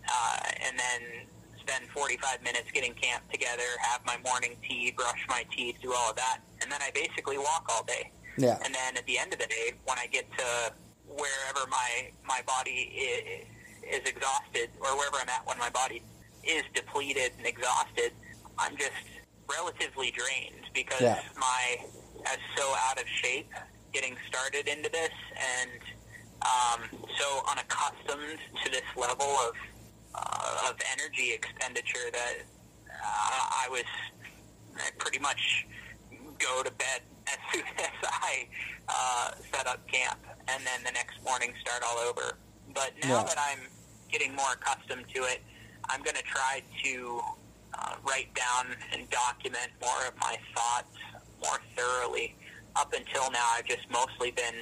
uh, 0.07 0.39
and 0.61 0.79
then 0.79 1.27
spend 1.59 1.89
45 1.89 2.43
minutes 2.43 2.71
getting 2.75 2.93
camped 2.93 3.33
together, 3.33 3.63
have 3.81 4.05
my 4.05 4.19
morning 4.23 4.57
tea, 4.69 4.93
brush 4.95 5.25
my 5.31 5.47
teeth, 5.57 5.77
do 5.81 5.95
all 5.95 6.11
of 6.11 6.17
that, 6.17 6.41
and 6.61 6.71
then 6.71 6.81
I 6.83 6.91
basically 6.95 7.39
walk 7.39 7.65
all 7.71 7.83
day. 7.85 8.11
Yeah. 8.37 8.59
And 8.63 8.75
then 8.75 8.99
at 8.99 9.07
the 9.07 9.19
end 9.19 9.33
of 9.33 9.39
the 9.39 9.47
day, 9.47 9.73
when 9.87 9.99
I 9.99 10.09
get 10.09 10.31
to 10.37 10.73
wherever 11.09 11.67
my 11.71 12.11
my 12.29 12.43
body 12.47 12.93
is, 12.95 13.47
is 13.91 14.07
exhausted, 14.07 14.69
or 14.81 14.95
wherever 14.99 15.17
I'm 15.17 15.29
at 15.31 15.47
when 15.47 15.59
my 15.59 15.71
body 15.71 16.03
is 16.43 16.65
depleted 16.75 17.33
and 17.39 17.47
exhausted, 17.47 18.13
I'm 18.59 18.77
just 18.77 18.93
relatively 19.49 20.11
drained 20.11 20.69
because 20.75 21.01
yeah. 21.01 21.23
my 21.39 21.79
I 22.27 22.37
was 22.37 22.41
so 22.57 22.75
out 22.89 23.01
of 23.01 23.07
shape 23.09 23.51
getting 23.93 24.17
started 24.29 24.67
into 24.67 24.91
this 24.91 25.13
and 25.37 25.81
um, 26.43 26.81
so 27.19 27.43
unaccustomed 27.51 28.39
to 28.65 28.71
this 28.71 28.85
level 28.97 29.27
of 29.27 29.55
uh, 30.15 30.71
of 30.71 30.77
energy 30.93 31.33
expenditure 31.33 32.11
that 32.13 32.35
uh, 32.89 33.65
I 33.65 33.69
was 33.71 33.85
I 34.77 34.91
pretty 34.99 35.19
much 35.19 35.67
go 36.39 36.63
to 36.63 36.71
bed 36.73 37.03
as 37.27 37.39
soon 37.53 37.65
as 37.79 37.91
I 38.03 38.47
uh, 38.89 39.31
set 39.53 39.67
up 39.67 39.87
camp 39.89 40.19
and 40.49 40.65
then 40.67 40.85
the 40.85 40.93
next 40.93 41.23
morning 41.25 41.53
start 41.61 41.83
all 41.87 41.99
over. 41.99 42.37
But 42.75 42.93
now 43.03 43.19
yeah. 43.19 43.25
that 43.25 43.39
I'm 43.39 43.61
getting 44.11 44.35
more 44.35 44.53
accustomed 44.53 45.07
to 45.15 45.23
it, 45.25 45.43
I'm 45.89 46.03
going 46.03 46.17
to 46.17 46.23
try 46.23 46.63
to 46.85 47.21
uh, 47.79 47.95
write 48.07 48.35
down 48.35 48.77
and 48.93 49.09
document 49.11 49.71
more 49.81 50.07
of 50.07 50.15
my 50.21 50.37
thoughts 50.55 50.97
more 51.45 51.61
thoroughly. 51.77 52.35
Up 52.77 52.93
until 52.93 53.31
now, 53.31 53.47
I've 53.57 53.67
just 53.67 53.89
mostly 53.91 54.31
been, 54.33 54.55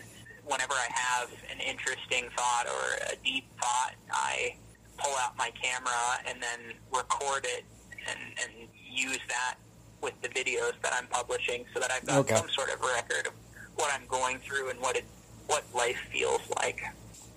whenever 0.44 0.74
I 0.74 0.88
have 0.92 1.30
an 1.50 1.60
interesting 1.60 2.28
thought 2.36 2.66
or 2.66 3.12
a 3.12 3.16
deep 3.24 3.44
thought, 3.60 3.94
I 4.10 4.56
pull 4.98 5.14
out 5.16 5.36
my 5.36 5.50
camera 5.62 6.20
and 6.26 6.42
then 6.42 6.76
record 6.92 7.46
it 7.48 7.64
and, 8.08 8.18
and 8.42 8.68
use 8.92 9.20
that 9.28 9.56
with 10.02 10.20
the 10.20 10.28
videos 10.28 10.72
that 10.82 10.92
I'm 10.94 11.06
publishing 11.06 11.64
so 11.72 11.80
that 11.80 11.90
I've 11.90 12.06
got 12.06 12.18
okay. 12.18 12.36
some 12.36 12.48
sort 12.50 12.70
of 12.70 12.80
record 12.80 13.26
of 13.26 13.32
what 13.76 13.90
I'm 13.94 14.06
going 14.08 14.38
through 14.38 14.70
and 14.70 14.80
what 14.80 14.96
it 14.96 15.04
what 15.46 15.64
life 15.74 15.98
feels 16.10 16.40
like. 16.56 16.82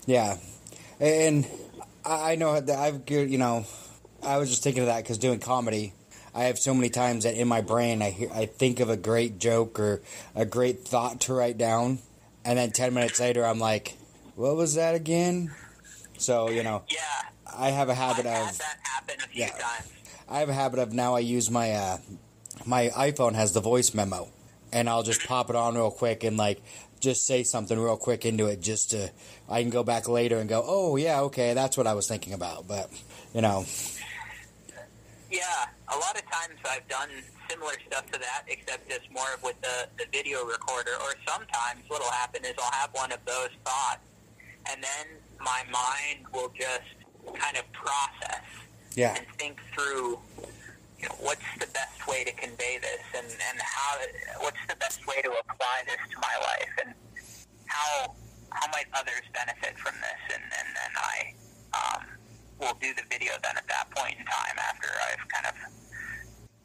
Yeah, 0.06 0.36
and 1.00 1.46
I 2.04 2.36
know 2.36 2.60
that 2.60 2.78
I've 2.78 3.08
you 3.08 3.38
know 3.38 3.66
I 4.22 4.38
was 4.38 4.50
just 4.50 4.62
thinking 4.62 4.82
of 4.82 4.88
that 4.88 5.02
because 5.02 5.18
doing 5.18 5.38
comedy, 5.38 5.92
I 6.36 6.44
have 6.44 6.58
so 6.58 6.74
many 6.74 6.90
times 6.90 7.24
that 7.24 7.34
in 7.34 7.48
my 7.48 7.62
brain 7.62 8.02
I 8.02 8.10
hear, 8.10 8.28
I 8.30 8.44
think 8.44 8.78
of 8.80 8.90
a 8.90 8.96
great 8.96 9.38
joke 9.38 9.80
or 9.80 10.02
a 10.34 10.44
great 10.44 10.86
thought 10.86 11.22
to 11.22 11.32
write 11.32 11.56
down, 11.56 12.00
and 12.44 12.58
then 12.58 12.72
ten 12.72 12.92
minutes 12.92 13.18
later 13.18 13.44
I'm 13.44 13.58
like, 13.58 13.96
what 14.34 14.54
was 14.54 14.74
that 14.74 14.94
again? 14.94 15.54
So 16.18 16.50
you 16.50 16.62
know, 16.62 16.82
yeah, 16.90 17.00
I 17.56 17.70
have 17.70 17.88
a 17.88 17.94
habit 17.94 18.26
I've 18.26 18.50
of 18.50 18.58
that 18.58 18.76
happen 18.82 19.16
a 19.18 19.28
few 19.28 19.40
yeah, 19.44 19.48
times. 19.48 19.90
I 20.28 20.40
have 20.40 20.50
a 20.50 20.54
habit 20.54 20.78
of 20.78 20.92
now 20.92 21.14
I 21.14 21.20
use 21.20 21.50
my 21.50 21.72
uh, 21.72 21.98
my 22.66 22.88
iPhone 22.88 23.34
has 23.34 23.54
the 23.54 23.60
voice 23.60 23.94
memo 23.94 24.28
and 24.72 24.90
I'll 24.90 25.02
just 25.02 25.26
pop 25.26 25.48
it 25.48 25.56
on 25.56 25.74
real 25.74 25.90
quick 25.90 26.22
and 26.22 26.36
like 26.36 26.62
just 27.00 27.26
say 27.26 27.42
something 27.44 27.78
real 27.78 27.96
quick 27.96 28.26
into 28.26 28.46
it 28.46 28.60
just 28.60 28.90
to 28.90 29.10
I 29.48 29.62
can 29.62 29.70
go 29.70 29.82
back 29.82 30.08
later 30.08 30.38
and 30.38 30.48
go, 30.48 30.62
"Oh, 30.66 30.96
yeah, 30.96 31.20
okay, 31.22 31.54
that's 31.54 31.76
what 31.76 31.86
I 31.86 31.94
was 31.94 32.08
thinking 32.08 32.32
about." 32.32 32.66
But, 32.66 32.90
you 33.34 33.40
know, 33.40 33.64
Yeah, 35.30 35.66
a 35.92 35.98
lot 35.98 36.16
of 36.16 36.22
times 36.30 36.54
I've 36.68 36.86
done 36.88 37.08
similar 37.50 37.74
stuff 37.86 38.06
to 38.12 38.18
that, 38.18 38.44
except 38.46 38.88
just 38.88 39.10
more 39.10 39.34
of 39.34 39.42
with 39.42 39.60
the, 39.60 39.88
the 39.98 40.06
video 40.12 40.44
recorder. 40.44 40.92
Or 41.02 41.14
sometimes 41.26 41.82
what'll 41.88 42.10
happen 42.10 42.44
is 42.44 42.54
I'll 42.62 42.72
have 42.72 42.90
one 42.92 43.12
of 43.12 43.18
those 43.24 43.50
thoughts, 43.64 44.06
and 44.70 44.82
then 44.82 45.18
my 45.40 45.62
mind 45.70 46.26
will 46.32 46.52
just 46.56 46.96
kind 47.34 47.56
of 47.56 47.70
process 47.72 48.44
yeah. 48.94 49.14
and 49.16 49.26
think 49.38 49.60
through 49.74 50.18
you 50.98 51.08
know, 51.08 51.14
what's 51.20 51.44
the 51.58 51.66
best 51.74 52.06
way 52.08 52.24
to 52.24 52.32
convey 52.32 52.78
this 52.80 53.04
and, 53.14 53.26
and 53.26 53.60
how 53.60 53.98
what's 54.40 54.64
the 54.68 54.76
best 54.76 55.06
way 55.06 55.20
to 55.22 55.30
apply 55.30 55.82
this 55.86 56.00
to 56.10 56.16
my 56.18 56.36
life 56.42 56.72
and 56.84 56.94
how 57.66 58.14
how 58.50 58.66
might 58.72 58.86
others 58.94 59.22
benefit 59.34 59.78
from 59.78 59.94
this 60.00 60.34
and, 60.34 60.42
and 60.42 60.68
then 60.74 60.92
I 60.96 61.34
um, 61.76 62.06
will 62.60 62.76
do 62.80 62.92
the 62.94 63.02
video 63.10 63.32
then 63.42 63.56
at 63.56 63.66
that 63.68 63.90
point 63.90 64.16
in 64.18 64.24
time 64.24 64.56
after 64.58 64.88
I've 65.10 65.28
kind 65.28 65.46
of 65.46 65.54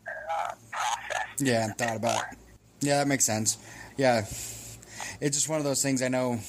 uh, 0.08 0.54
processed 0.71 1.41
Yeah, 1.41 1.65
and 1.65 1.77
thought 1.77 1.97
about 1.97 2.15
more. 2.15 2.32
Yeah, 2.82 2.97
that 2.97 3.08
makes 3.08 3.25
sense. 3.25 3.58
Yeah. 3.97 4.25
It's 5.19 5.38
just 5.38 5.49
one 5.49 5.60
of 5.60 5.65
those 5.65 5.82
things 5.82 6.01
I 6.01 6.08
know 6.08 6.39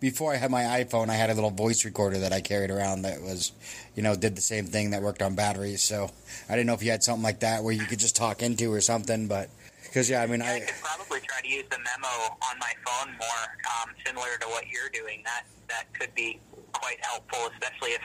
before 0.00 0.32
I 0.32 0.36
had 0.36 0.50
my 0.50 0.62
iPhone, 0.62 1.08
I 1.08 1.14
had 1.14 1.30
a 1.30 1.34
little 1.34 1.50
voice 1.50 1.84
recorder 1.84 2.18
that 2.18 2.32
I 2.32 2.40
carried 2.40 2.70
around 2.70 3.02
that 3.02 3.20
was, 3.20 3.52
you 3.96 4.02
know, 4.02 4.14
did 4.14 4.36
the 4.36 4.42
same 4.42 4.66
thing 4.66 4.90
that 4.90 5.02
worked 5.02 5.22
on 5.22 5.34
batteries. 5.34 5.82
So 5.82 6.10
I 6.48 6.52
didn't 6.52 6.66
know 6.66 6.74
if 6.74 6.82
you 6.82 6.90
had 6.90 7.02
something 7.02 7.22
like 7.22 7.40
that 7.40 7.64
where 7.64 7.72
you 7.72 7.84
could 7.84 7.98
just 7.98 8.16
talk 8.16 8.42
into 8.42 8.72
or 8.72 8.80
something, 8.80 9.26
but 9.26 9.50
because 9.84 10.08
yeah, 10.08 10.22
I 10.22 10.26
mean, 10.26 10.40
Yeah, 10.40 10.50
I 10.50 10.54
I 10.56 10.60
could 10.60 10.74
probably 10.80 11.20
try 11.20 11.40
to 11.40 11.48
use 11.48 11.64
the 11.70 11.78
memo 11.78 12.36
on 12.50 12.58
my 12.60 12.72
phone 12.86 13.12
more, 13.14 13.44
um, 13.82 13.90
similar 14.06 14.38
to 14.40 14.46
what 14.48 14.64
you're 14.68 14.90
doing. 14.90 15.22
That 15.24 15.44
that 15.68 15.92
could 15.98 16.14
be 16.14 16.40
quite 16.72 16.98
helpful, 17.04 17.50
especially 17.52 17.90
if 17.90 18.02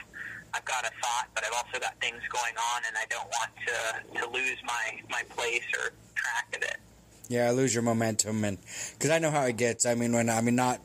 I've 0.53 0.65
got 0.65 0.85
a 0.85 0.91
thought, 1.01 1.27
but 1.35 1.43
I've 1.45 1.53
also 1.53 1.79
got 1.79 1.99
things 1.99 2.21
going 2.31 2.55
on, 2.73 2.81
and 2.87 2.95
I 2.97 3.05
don't 3.09 3.27
want 3.27 3.51
to 3.65 4.19
to 4.21 4.29
lose 4.29 4.57
my 4.65 4.99
my 5.09 5.23
place 5.29 5.63
or 5.79 5.93
track 6.15 6.55
of 6.55 6.61
it. 6.61 6.77
yeah, 7.27 7.47
I 7.47 7.51
lose 7.51 7.73
your 7.73 7.83
momentum 7.83 8.43
and 8.43 8.57
because 8.93 9.09
I 9.09 9.19
know 9.19 9.31
how 9.31 9.43
it 9.43 9.57
gets. 9.57 9.85
I 9.85 9.95
mean, 9.95 10.13
when 10.13 10.29
I 10.29 10.41
mean 10.41 10.55
not. 10.55 10.79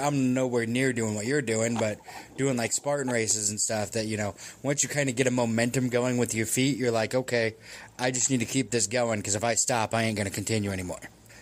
I'm 0.00 0.32
nowhere 0.32 0.64
near 0.64 0.92
doing 0.92 1.14
what 1.14 1.26
you're 1.26 1.42
doing, 1.42 1.74
but 1.74 1.98
doing 2.38 2.56
like 2.56 2.72
Spartan 2.72 3.12
races 3.12 3.50
and 3.50 3.60
stuff 3.60 3.90
that, 3.92 4.06
you 4.06 4.16
know, 4.16 4.34
once 4.62 4.82
you 4.82 4.88
kind 4.88 5.10
of 5.10 5.16
get 5.16 5.26
a 5.26 5.30
momentum 5.30 5.88
going 5.90 6.16
with 6.18 6.34
your 6.34 6.46
feet, 6.46 6.78
you're 6.78 6.90
like, 6.92 7.14
okay, 7.14 7.56
I 7.98 8.10
just 8.10 8.30
need 8.30 8.40
to 8.40 8.46
keep 8.46 8.70
this 8.70 8.86
going 8.86 9.18
because 9.18 9.34
if 9.34 9.44
I 9.44 9.54
stop, 9.54 9.92
I 9.92 10.04
ain't 10.04 10.16
going 10.16 10.28
to 10.28 10.32
continue 10.32 10.70
anymore. 10.70 11.00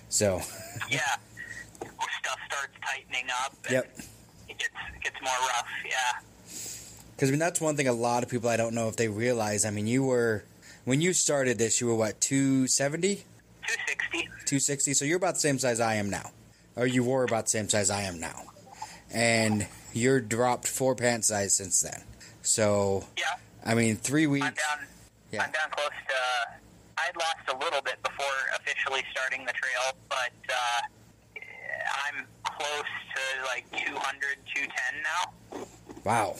So, 0.08 0.40
Yeah, 0.90 1.00
stuff 1.78 2.38
starts 2.46 2.72
tightening 2.82 3.26
up. 3.44 3.56
And 3.64 3.72
Yep. 3.72 3.98
It 4.48 4.58
gets 4.58 4.74
it 4.96 5.02
gets 5.02 5.16
more 5.22 5.32
rough. 5.48 5.68
Yeah. 5.84 6.20
Because 7.20 7.28
I 7.28 7.32
mean, 7.32 7.38
that's 7.40 7.60
one 7.60 7.76
thing 7.76 7.86
a 7.86 7.92
lot 7.92 8.22
of 8.22 8.30
people 8.30 8.48
I 8.48 8.56
don't 8.56 8.74
know 8.74 8.88
if 8.88 8.96
they 8.96 9.08
realize. 9.08 9.66
I 9.66 9.70
mean, 9.70 9.86
you 9.86 10.04
were 10.04 10.42
when 10.86 11.02
you 11.02 11.12
started 11.12 11.58
this, 11.58 11.78
you 11.78 11.86
were 11.86 11.94
what 11.94 12.18
270, 12.18 13.16
Two 13.16 13.74
sixty. 13.86 14.22
260. 14.46 14.94
So 14.94 15.04
you're 15.04 15.18
about 15.18 15.34
the 15.34 15.40
same 15.40 15.58
size 15.58 15.80
I 15.80 15.96
am 15.96 16.08
now, 16.08 16.30
or 16.76 16.86
you 16.86 17.04
were 17.04 17.24
about 17.24 17.44
the 17.44 17.50
same 17.50 17.68
size 17.68 17.90
I 17.90 18.04
am 18.04 18.20
now, 18.20 18.44
and 19.12 19.66
you're 19.92 20.18
dropped 20.22 20.66
four 20.66 20.94
pant 20.94 21.26
size 21.26 21.54
since 21.54 21.82
then. 21.82 22.04
So 22.40 23.04
Yeah. 23.18 23.24
I 23.66 23.74
mean, 23.74 23.96
three 23.96 24.24
I'm 24.24 24.30
weeks. 24.30 24.46
down. 24.46 24.86
Yeah. 25.30 25.42
I'm 25.42 25.52
down 25.52 25.70
close 25.72 25.88
to. 25.90 26.14
I'd 26.96 27.16
lost 27.16 27.54
a 27.54 27.62
little 27.62 27.82
bit 27.82 28.02
before 28.02 28.24
officially 28.56 29.02
starting 29.12 29.44
the 29.44 29.52
trail, 29.52 29.94
but 30.08 30.32
uh, 30.48 30.80
I'm 32.06 32.24
close 32.44 32.88
to 33.14 33.44
like 33.44 33.70
200, 33.72 33.92
210 34.54 35.02
now. 35.02 35.66
Wow, 36.02 36.36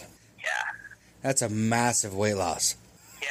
that's 1.22 1.42
a 1.42 1.48
massive 1.48 2.14
weight 2.14 2.34
loss. 2.34 2.76
yeah. 3.22 3.28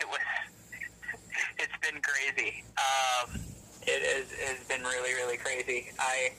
It 0.00 0.06
was. 0.08 0.18
It's 1.58 1.76
been 1.90 2.00
crazy. 2.02 2.62
Um, 2.76 3.40
it 3.82 4.02
is, 4.02 4.30
has 4.46 4.64
been 4.68 4.82
really, 4.82 5.14
really 5.14 5.36
crazy. 5.36 5.90
I 5.98 6.30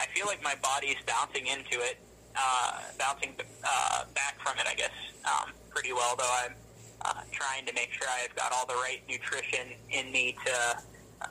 I 0.00 0.06
feel 0.06 0.26
like 0.26 0.42
my 0.42 0.54
body's 0.62 0.96
bouncing 1.06 1.46
into 1.46 1.80
it, 1.80 1.96
uh, 2.36 2.80
bouncing 2.98 3.34
uh, 3.64 4.04
back 4.14 4.36
from 4.42 4.58
it. 4.58 4.66
I 4.68 4.74
guess 4.74 4.90
um, 5.24 5.52
pretty 5.70 5.92
well, 5.92 6.16
though. 6.16 6.36
I'm 6.44 6.54
uh, 7.04 7.22
trying 7.32 7.64
to 7.66 7.72
make 7.72 7.92
sure 7.92 8.06
I've 8.22 8.34
got 8.36 8.52
all 8.52 8.66
the 8.66 8.74
right 8.74 9.00
nutrition 9.08 9.68
in 9.90 10.12
me 10.12 10.36
to 10.44 10.52
uh, 11.22 11.26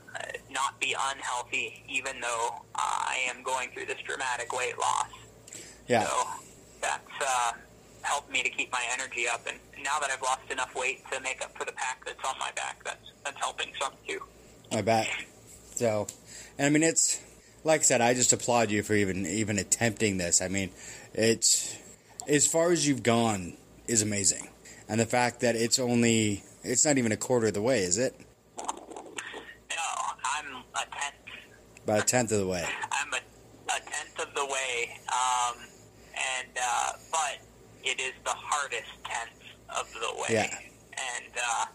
not 0.49 0.79
be 0.79 0.95
unhealthy, 0.97 1.84
even 1.88 2.19
though 2.21 2.49
uh, 2.75 2.79
I 2.79 3.19
am 3.29 3.43
going 3.43 3.69
through 3.71 3.86
this 3.86 3.99
dramatic 4.07 4.51
weight 4.57 4.77
loss. 4.79 5.07
Yeah, 5.88 6.05
So 6.05 6.27
that's 6.81 7.21
uh, 7.21 7.51
helped 8.02 8.32
me 8.32 8.44
to 8.44 8.50
keep 8.50 8.72
my 8.72 8.84
energy 8.94 9.28
up. 9.28 9.46
And 9.48 9.58
now 9.84 10.00
that 10.00 10.10
I've 10.12 10.22
lost 10.22 10.50
enough 10.50 10.76
weight 10.76 11.04
to 11.12 11.20
make 11.22 11.42
up 11.44 11.58
for 11.58 11.66
the 11.66 11.74
pack 11.74 12.04
that's 12.06 12.24
on 12.28 12.36
my 12.40 12.52
back, 12.56 12.84
that's 12.84 13.12
that's 13.24 13.38
helping 13.38 13.72
some 13.80 13.94
too. 14.08 14.22
I 14.72 14.82
bet. 14.82 15.08
So, 15.76 16.08
and 16.58 16.68
I 16.68 16.70
mean, 16.70 16.84
it's 16.84 17.22
like 17.64 17.82
I 17.82 17.84
said, 17.84 18.02
I 18.02 18.14
just 18.14 18.34
applaud 18.34 18.72
you 18.72 18.84
for 18.84 18.94
even 18.94 19.26
even 19.26 19.60
attempting 19.60 20.18
this. 20.18 20.42
I 20.42 20.48
mean, 20.48 20.72
it's 21.14 21.78
as 22.28 22.48
far 22.48 22.72
as 22.72 22.88
you've 22.88 23.04
gone 23.04 23.58
is 23.88 24.02
amazing, 24.02 24.50
and 24.88 25.00
the 25.00 25.06
fact 25.06 25.42
that 25.42 25.56
it's 25.56 25.80
only 25.80 26.44
it's 26.64 26.86
not 26.86 26.98
even 26.98 27.12
a 27.12 27.18
quarter 27.18 27.48
of 27.48 27.54
the 27.54 27.62
way, 27.62 27.80
is 27.80 27.98
it? 27.98 28.16
No, 28.58 28.66
I'm 30.24 30.64
a 30.76 30.86
tenth. 30.92 31.16
About 31.84 32.00
a 32.00 32.06
tenth 32.06 32.32
of 32.32 32.40
the 32.40 32.48
way. 32.48 32.66
I'm 32.92 33.14
a, 33.14 33.18
a 33.18 33.80
tenth 33.80 34.20
of 34.28 34.34
the 34.36 34.46
way, 34.46 35.00
um, 35.12 35.58
and 36.14 36.50
uh, 36.62 36.92
but 37.12 37.40
it 37.84 38.00
is 38.00 38.13
the 38.24 38.34
hardest 38.36 38.91
tenth 39.04 39.39
of 39.78 39.91
the 39.94 40.13
way. 40.22 40.28
Yeah. 40.30 40.58
And 40.91 41.34
uh, 41.36 41.65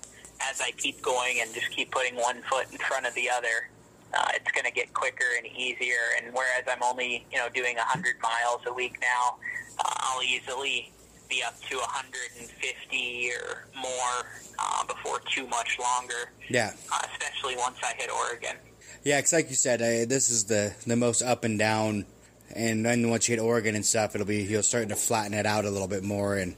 as 0.50 0.60
I 0.60 0.70
keep 0.72 1.00
going 1.02 1.38
and 1.40 1.52
just 1.54 1.70
keep 1.70 1.90
putting 1.90 2.16
one 2.16 2.42
foot 2.42 2.66
in 2.70 2.78
front 2.78 3.06
of 3.06 3.14
the 3.14 3.28
other, 3.30 3.70
uh, 4.14 4.28
it's 4.34 4.50
going 4.52 4.64
to 4.66 4.70
get 4.72 4.92
quicker 4.94 5.24
and 5.38 5.46
easier. 5.46 6.14
And 6.22 6.32
whereas 6.34 6.64
I'm 6.70 6.82
only 6.82 7.26
you 7.32 7.38
know 7.38 7.48
doing 7.54 7.76
100 7.76 8.16
miles 8.22 8.60
a 8.66 8.72
week 8.72 8.98
now, 9.00 9.36
uh, 9.78 9.92
I'll 9.98 10.22
easily 10.22 10.92
be 11.28 11.42
up 11.42 11.60
to 11.68 11.76
150 11.76 13.30
or 13.32 13.66
more 13.80 14.26
uh, 14.58 14.84
before 14.86 15.20
too 15.34 15.46
much 15.48 15.78
longer, 15.78 16.30
Yeah, 16.48 16.72
uh, 16.92 16.98
especially 17.12 17.56
once 17.56 17.78
I 17.82 17.94
hit 17.96 18.10
Oregon. 18.10 18.56
yeah. 19.02 19.16
Because 19.18 19.32
like 19.32 19.48
you 19.50 19.56
said, 19.56 19.82
uh, 19.82 20.06
this 20.08 20.30
is 20.30 20.44
the 20.44 20.74
the 20.86 20.96
most 20.96 21.22
up 21.22 21.42
and 21.44 21.58
down, 21.58 22.06
and 22.54 22.84
then 22.84 23.10
once 23.10 23.28
you 23.28 23.36
hit 23.36 23.42
Oregon 23.42 23.74
and 23.74 23.84
stuff, 23.84 24.14
it'll 24.14 24.26
be 24.26 24.42
you'll 24.42 24.62
start 24.62 24.88
to 24.88 24.96
flatten 24.96 25.34
it 25.34 25.46
out 25.46 25.64
a 25.64 25.70
little 25.70 25.88
bit 25.88 26.02
more, 26.04 26.36
and 26.36 26.54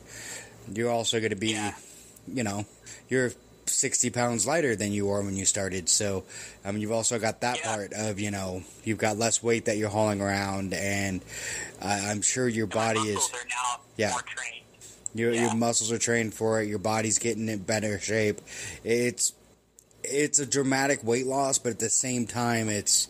you're 0.73 0.91
also 0.91 1.19
going 1.19 1.31
to 1.31 1.37
be, 1.37 1.53
Yeah. 1.53 1.75
you 2.33 2.43
know, 2.45 2.67
you're 3.09 3.33
60 3.67 4.11
pounds 4.11 4.47
lighter 4.47 4.75
than 4.77 4.93
you 4.93 5.07
were 5.07 5.23
when 5.23 5.37
you 5.37 5.45
started. 5.45 5.89
So, 5.89 6.25
I 6.65 6.73
mean, 6.73 6.81
you've 6.81 6.93
also 6.93 7.19
got 7.19 7.41
that 7.43 7.59
Yeah. 7.59 7.75
part 7.75 7.93
of, 7.93 8.19
you 8.19 8.31
know, 8.31 8.63
you've 8.85 8.99
got 8.99 9.19
less 9.19 9.43
weight 9.43 9.67
that 9.67 9.77
you're 9.77 9.91
hauling 9.91 10.21
around, 10.21 10.73
and 10.75 11.21
I'm 11.81 12.23
sure 12.23 12.49
your 12.49 12.67
body 12.67 13.01
is, 13.01 13.19
are 13.19 13.47
now 13.49 13.81
Yeah. 13.97 14.11
more 14.11 14.23
your, 15.15 15.33
yeah. 15.33 15.47
your 15.47 15.55
muscles 15.55 15.91
are 15.91 15.99
trained 15.99 16.35
for 16.35 16.61
it, 16.63 16.69
your 16.69 16.79
body's 16.79 17.19
getting 17.19 17.49
in 17.49 17.59
better 17.61 17.99
shape. 17.99 18.41
It's, 18.85 19.33
it's 20.05 20.39
a 20.39 20.47
dramatic 20.47 21.03
weight 21.03 21.27
loss, 21.27 21.59
but 21.59 21.71
at 21.71 21.79
the 21.79 21.91
same 21.91 22.27
time, 22.27 22.69
it's, 22.69 23.09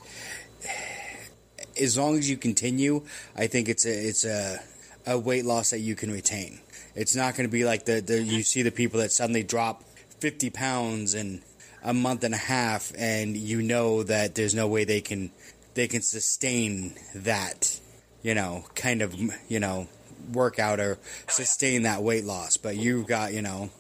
as 1.81 1.97
long 1.97 2.19
as 2.19 2.29
you 2.29 2.37
continue, 2.37 3.03
I 3.37 3.47
think 3.47 3.69
it's 3.69 3.87
a, 3.87 4.09
it's 4.09 4.25
a, 4.25 4.61
a 5.07 5.19
weight 5.19 5.45
loss 5.45 5.71
that 5.71 5.81
you 5.81 5.95
can 5.95 6.11
retain. 6.11 6.61
It's 6.95 7.15
not 7.15 7.37
going 7.37 7.49
to 7.49 7.53
be 7.53 7.65
like 7.65 7.85
the, 7.85 8.01
the 8.01 8.23
you 8.23 8.43
see 8.43 8.63
the 8.63 8.71
people 8.71 9.01
that 9.01 9.13
suddenly 9.13 9.43
drop 9.43 9.85
50 10.21 10.51
pounds 10.51 11.15
in 11.15 11.43
a 11.83 11.95
month 11.95 12.25
and 12.25 12.35
a 12.35 12.39
half, 12.39 12.93
and 12.99 13.37
you 13.37 13.63
know 13.63 14.03
that 14.03 14.35
there's 14.35 14.55
no 14.55 14.67
way 14.67 14.85
they 14.85 15.01
can 15.01 15.31
they 15.75 15.87
can 15.87 16.03
sustain 16.03 16.95
that, 17.15 17.79
you 18.23 18.35
know, 18.35 18.65
kind 18.75 19.01
of 19.01 19.15
you 19.49 19.61
know 19.61 19.87
workout 20.33 20.81
or 20.81 20.99
oh, 21.01 21.07
sustain 21.29 21.83
that 21.83 22.03
weight 22.03 22.25
loss. 22.25 22.57
But 22.57 22.77
you've 22.77 23.07
got 23.07 23.33
you 23.33 23.43
know 23.43 23.71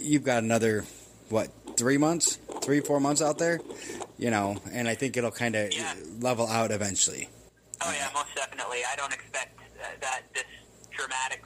you've 0.00 0.24
got 0.24 0.42
another 0.42 0.84
what 1.30 1.50
three 1.76 1.98
months, 1.98 2.38
three 2.62 2.80
four 2.80 3.00
months 3.00 3.22
out 3.22 3.38
there, 3.38 3.60
you 4.18 4.30
know, 4.30 4.60
and 4.72 4.88
I 4.88 4.94
think 4.94 5.16
it'll 5.16 5.30
kind 5.30 5.54
of 5.54 5.72
Yeah. 5.72 5.94
level 6.20 6.46
out 6.46 6.70
eventually. 6.70 7.28
Oh 7.80 7.92
yeah, 7.92 8.08
most 8.14 8.34
definitely. 8.34 8.78
I 8.90 8.96
don't 8.96 9.12
expect 9.12 9.58
uh, 9.80 9.86
that 10.00 10.22
this 10.34 10.44
dramatic 10.90 11.42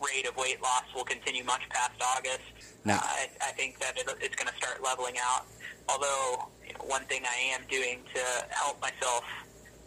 rate 0.00 0.26
of 0.28 0.36
weight 0.36 0.60
loss 0.62 0.84
will 0.94 1.04
continue 1.04 1.44
much 1.44 1.62
past 1.70 2.00
August. 2.16 2.40
No. 2.84 2.94
Uh, 2.94 2.98
I, 3.02 3.28
I 3.40 3.52
think 3.52 3.78
that 3.80 3.96
it, 3.96 4.06
it's 4.20 4.36
going 4.36 4.48
to 4.48 4.56
start 4.56 4.82
leveling 4.82 5.14
out. 5.22 5.46
Although 5.88 6.48
you 6.66 6.72
know, 6.74 6.84
one 6.86 7.02
thing 7.04 7.22
I 7.28 7.36
am 7.54 7.62
doing 7.68 8.00
to 8.14 8.20
help 8.50 8.80
myself 8.80 9.24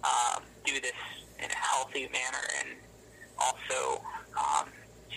um, 0.03 0.43
do 0.65 0.79
this 0.81 0.93
in 1.39 1.49
a 1.49 1.55
healthy 1.55 2.09
manner 2.11 2.43
and 2.59 2.69
also 3.39 4.01
um, 4.37 4.67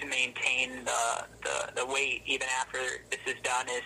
to 0.00 0.06
maintain 0.06 0.84
the, 0.84 1.24
the 1.42 1.72
the 1.82 1.86
weight 1.86 2.22
even 2.26 2.46
after 2.60 2.78
this 3.10 3.20
is 3.26 3.40
done 3.42 3.68
is 3.68 3.82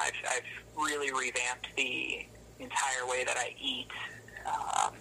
I've, 0.00 0.12
I've 0.28 0.76
really 0.76 1.12
revamped 1.12 1.68
the 1.76 2.26
entire 2.58 3.06
way 3.06 3.24
that 3.24 3.36
I 3.36 3.54
eat 3.60 3.88
um, 4.46 4.94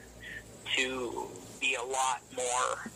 to 0.75 1.27
be 1.59 1.75
a 1.75 1.83
lot 1.83 2.21
more 2.35 2.91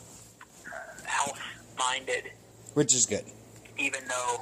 uh, 0.67 1.05
health-minded. 1.05 2.31
Which 2.73 2.93
is 2.93 3.05
good. 3.05 3.23
Even 3.77 4.01
though 4.07 4.41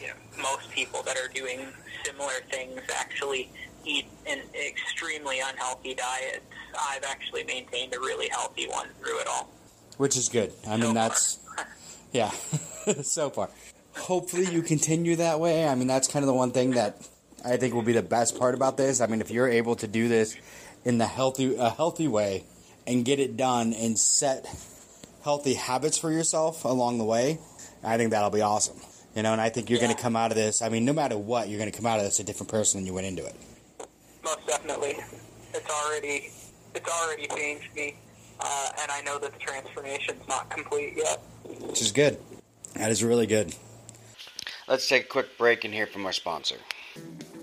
you 0.00 0.08
know, 0.08 0.14
most 0.42 0.70
people 0.70 1.02
that 1.02 1.16
are 1.16 1.28
doing 1.28 1.66
similar 2.04 2.40
things 2.50 2.80
actually 2.94 3.50
eat 3.84 4.06
an 4.26 4.40
extremely 4.54 5.40
unhealthy 5.40 5.94
diet, 5.94 6.42
I've 6.78 7.04
actually 7.04 7.44
maintained 7.44 7.94
a 7.94 7.98
really 7.98 8.28
healthy 8.28 8.68
one 8.68 8.88
through 9.02 9.20
it 9.20 9.26
all. 9.26 9.50
Which 9.96 10.16
is 10.16 10.28
good. 10.28 10.52
I 10.66 10.76
mean, 10.76 10.80
So 10.80 10.92
that's 10.94 11.38
yeah, 12.12 12.30
so 13.02 13.30
far. 13.30 13.50
Hopefully, 13.96 14.46
you 14.46 14.62
continue 14.62 15.16
that 15.16 15.40
way. 15.40 15.66
I 15.66 15.74
mean, 15.74 15.88
that's 15.88 16.08
kind 16.08 16.22
of 16.22 16.26
the 16.26 16.34
one 16.34 16.52
thing 16.52 16.72
that 16.72 16.96
I 17.44 17.56
think 17.56 17.74
will 17.74 17.82
be 17.82 17.92
the 17.92 18.02
best 18.02 18.38
part 18.38 18.54
about 18.54 18.76
this. 18.76 19.00
I 19.00 19.06
mean, 19.06 19.20
if 19.20 19.30
you're 19.30 19.48
able 19.48 19.76
to 19.76 19.86
do 19.86 20.08
this 20.08 20.36
in 20.84 20.98
the 20.98 21.06
healthy, 21.06 21.56
a 21.56 21.70
healthy 21.70 22.08
way, 22.08 22.44
and 22.86 23.04
get 23.04 23.18
it 23.18 23.36
done, 23.36 23.72
and 23.72 23.98
set 23.98 24.46
healthy 25.22 25.54
habits 25.54 25.98
for 25.98 26.10
yourself 26.10 26.64
along 26.64 26.98
the 26.98 27.04
way, 27.04 27.38
I 27.82 27.96
think 27.96 28.10
that'll 28.10 28.30
be 28.30 28.42
awesome. 28.42 28.80
You 29.14 29.24
know, 29.24 29.32
and 29.32 29.40
I 29.40 29.48
think 29.48 29.70
you're 29.70 29.80
going 29.80 29.94
to 29.94 30.00
come 30.00 30.14
out 30.14 30.30
of 30.30 30.36
this. 30.36 30.62
I 30.62 30.68
mean, 30.68 30.84
no 30.84 30.92
matter 30.92 31.18
what, 31.18 31.48
you're 31.48 31.58
going 31.58 31.70
to 31.70 31.76
come 31.76 31.86
out 31.86 31.98
of 31.98 32.04
this 32.04 32.20
a 32.20 32.24
different 32.24 32.50
person 32.50 32.80
than 32.80 32.86
you 32.86 32.94
went 32.94 33.06
into 33.06 33.26
it. 33.26 33.34
Most 34.22 34.46
definitely, 34.46 34.96
it's 35.52 35.68
already 35.68 36.30
it's 36.74 36.88
already 36.88 37.26
changed 37.26 37.74
me, 37.74 37.96
uh, 38.40 38.70
and 38.80 38.90
I 38.90 39.00
know 39.02 39.18
that 39.18 39.32
the 39.32 39.38
transformation's 39.38 40.26
not 40.28 40.48
complete 40.50 40.94
yet. 40.96 41.20
which 41.44 41.80
is 41.80 41.92
good. 41.92 42.18
That 42.74 42.90
is 42.90 43.02
really 43.04 43.26
good. 43.26 43.54
Let's 44.68 44.88
take 44.88 45.04
a 45.04 45.08
quick 45.08 45.36
break 45.36 45.64
and 45.64 45.74
hear 45.74 45.86
from 45.86 46.06
our 46.06 46.12
sponsor. 46.12 46.56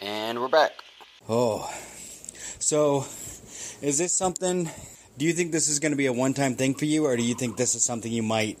And 0.00 0.40
we're 0.40 0.48
back. 0.48 0.72
Oh, 1.28 1.70
so 2.58 3.04
is 3.82 3.98
this 3.98 4.14
something? 4.14 4.70
Do 5.18 5.26
you 5.26 5.34
think 5.34 5.52
this 5.52 5.68
is 5.68 5.78
going 5.78 5.92
to 5.92 5.96
be 5.96 6.06
a 6.06 6.12
one-time 6.12 6.54
thing 6.54 6.74
for 6.74 6.86
you, 6.86 7.04
or 7.04 7.16
do 7.18 7.22
you 7.22 7.34
think 7.34 7.58
this 7.58 7.74
is 7.74 7.84
something 7.84 8.10
you 8.10 8.22
might 8.22 8.58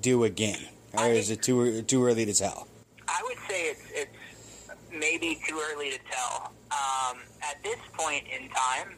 do 0.00 0.24
again, 0.24 0.58
or 0.96 1.08
is 1.08 1.30
it 1.30 1.42
too 1.42 1.82
too 1.82 2.02
early 2.04 2.24
to 2.24 2.32
tell? 2.32 2.68
I 3.06 3.20
would 3.22 3.36
say 3.48 3.68
it's 3.68 3.82
it's 3.92 4.70
maybe 4.90 5.38
too 5.46 5.60
early 5.70 5.90
to 5.90 5.98
tell. 6.10 6.52
Um, 6.70 7.18
at 7.42 7.62
this 7.62 7.78
point 7.92 8.24
in 8.26 8.48
time, 8.48 8.96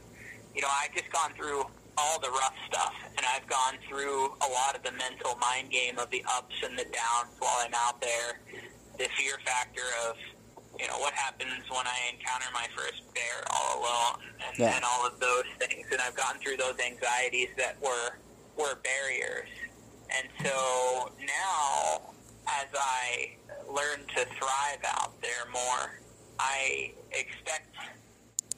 you 0.55 0.63
know, 0.63 0.69
I've 0.71 0.95
just 0.95 1.11
gone 1.11 1.33
through 1.37 1.65
all 1.99 2.21
the 2.21 2.31
rough 2.31 2.55
stuff, 2.69 2.95
and 3.17 3.27
I've 3.35 3.49
gone 3.49 3.75
through 3.89 4.27
a 4.27 4.49
lot 4.53 4.77
of 4.77 4.85
the 4.85 4.93
mental 4.93 5.37
mind 5.41 5.71
game 5.71 5.99
of 5.99 6.09
the 6.11 6.25
ups 6.37 6.55
and 6.63 6.79
the 6.79 6.85
downs 6.85 7.35
while 7.41 7.59
I'm 7.59 7.75
out 7.75 8.01
there. 8.01 8.39
The 8.99 9.09
fear 9.17 9.39
factor 9.45 9.83
of, 10.09 10.17
you 10.81 10.89
know, 10.89 10.99
what 10.99 11.13
happens 11.15 11.69
when 11.69 11.87
I 11.87 11.99
encounter 12.13 12.47
my 12.53 12.67
first 12.77 13.03
bear 13.15 13.45
all 13.51 13.81
alone, 13.81 14.23
and, 14.47 14.59
Yeah. 14.59 14.77
and 14.77 14.85
all 14.85 15.07
of 15.07 15.21
those 15.21 15.45
things. 15.59 15.87
And 15.91 16.01
I've 16.01 16.17
gone 16.17 16.39
through 16.39 16.57
those 16.57 16.79
anxieties 16.81 17.51
that 17.57 17.81
were 17.81 18.17
were 18.57 18.77
barriers. 18.83 19.49
And 20.11 20.29
so 20.45 21.13
now, 21.21 22.13
as 22.49 22.67
I 22.75 23.37
learn 23.69 24.01
to 24.17 24.25
thrive 24.37 24.81
out 24.85 25.19
there 25.23 25.47
more, 25.53 26.01
I 26.39 26.93
expect 27.13 27.75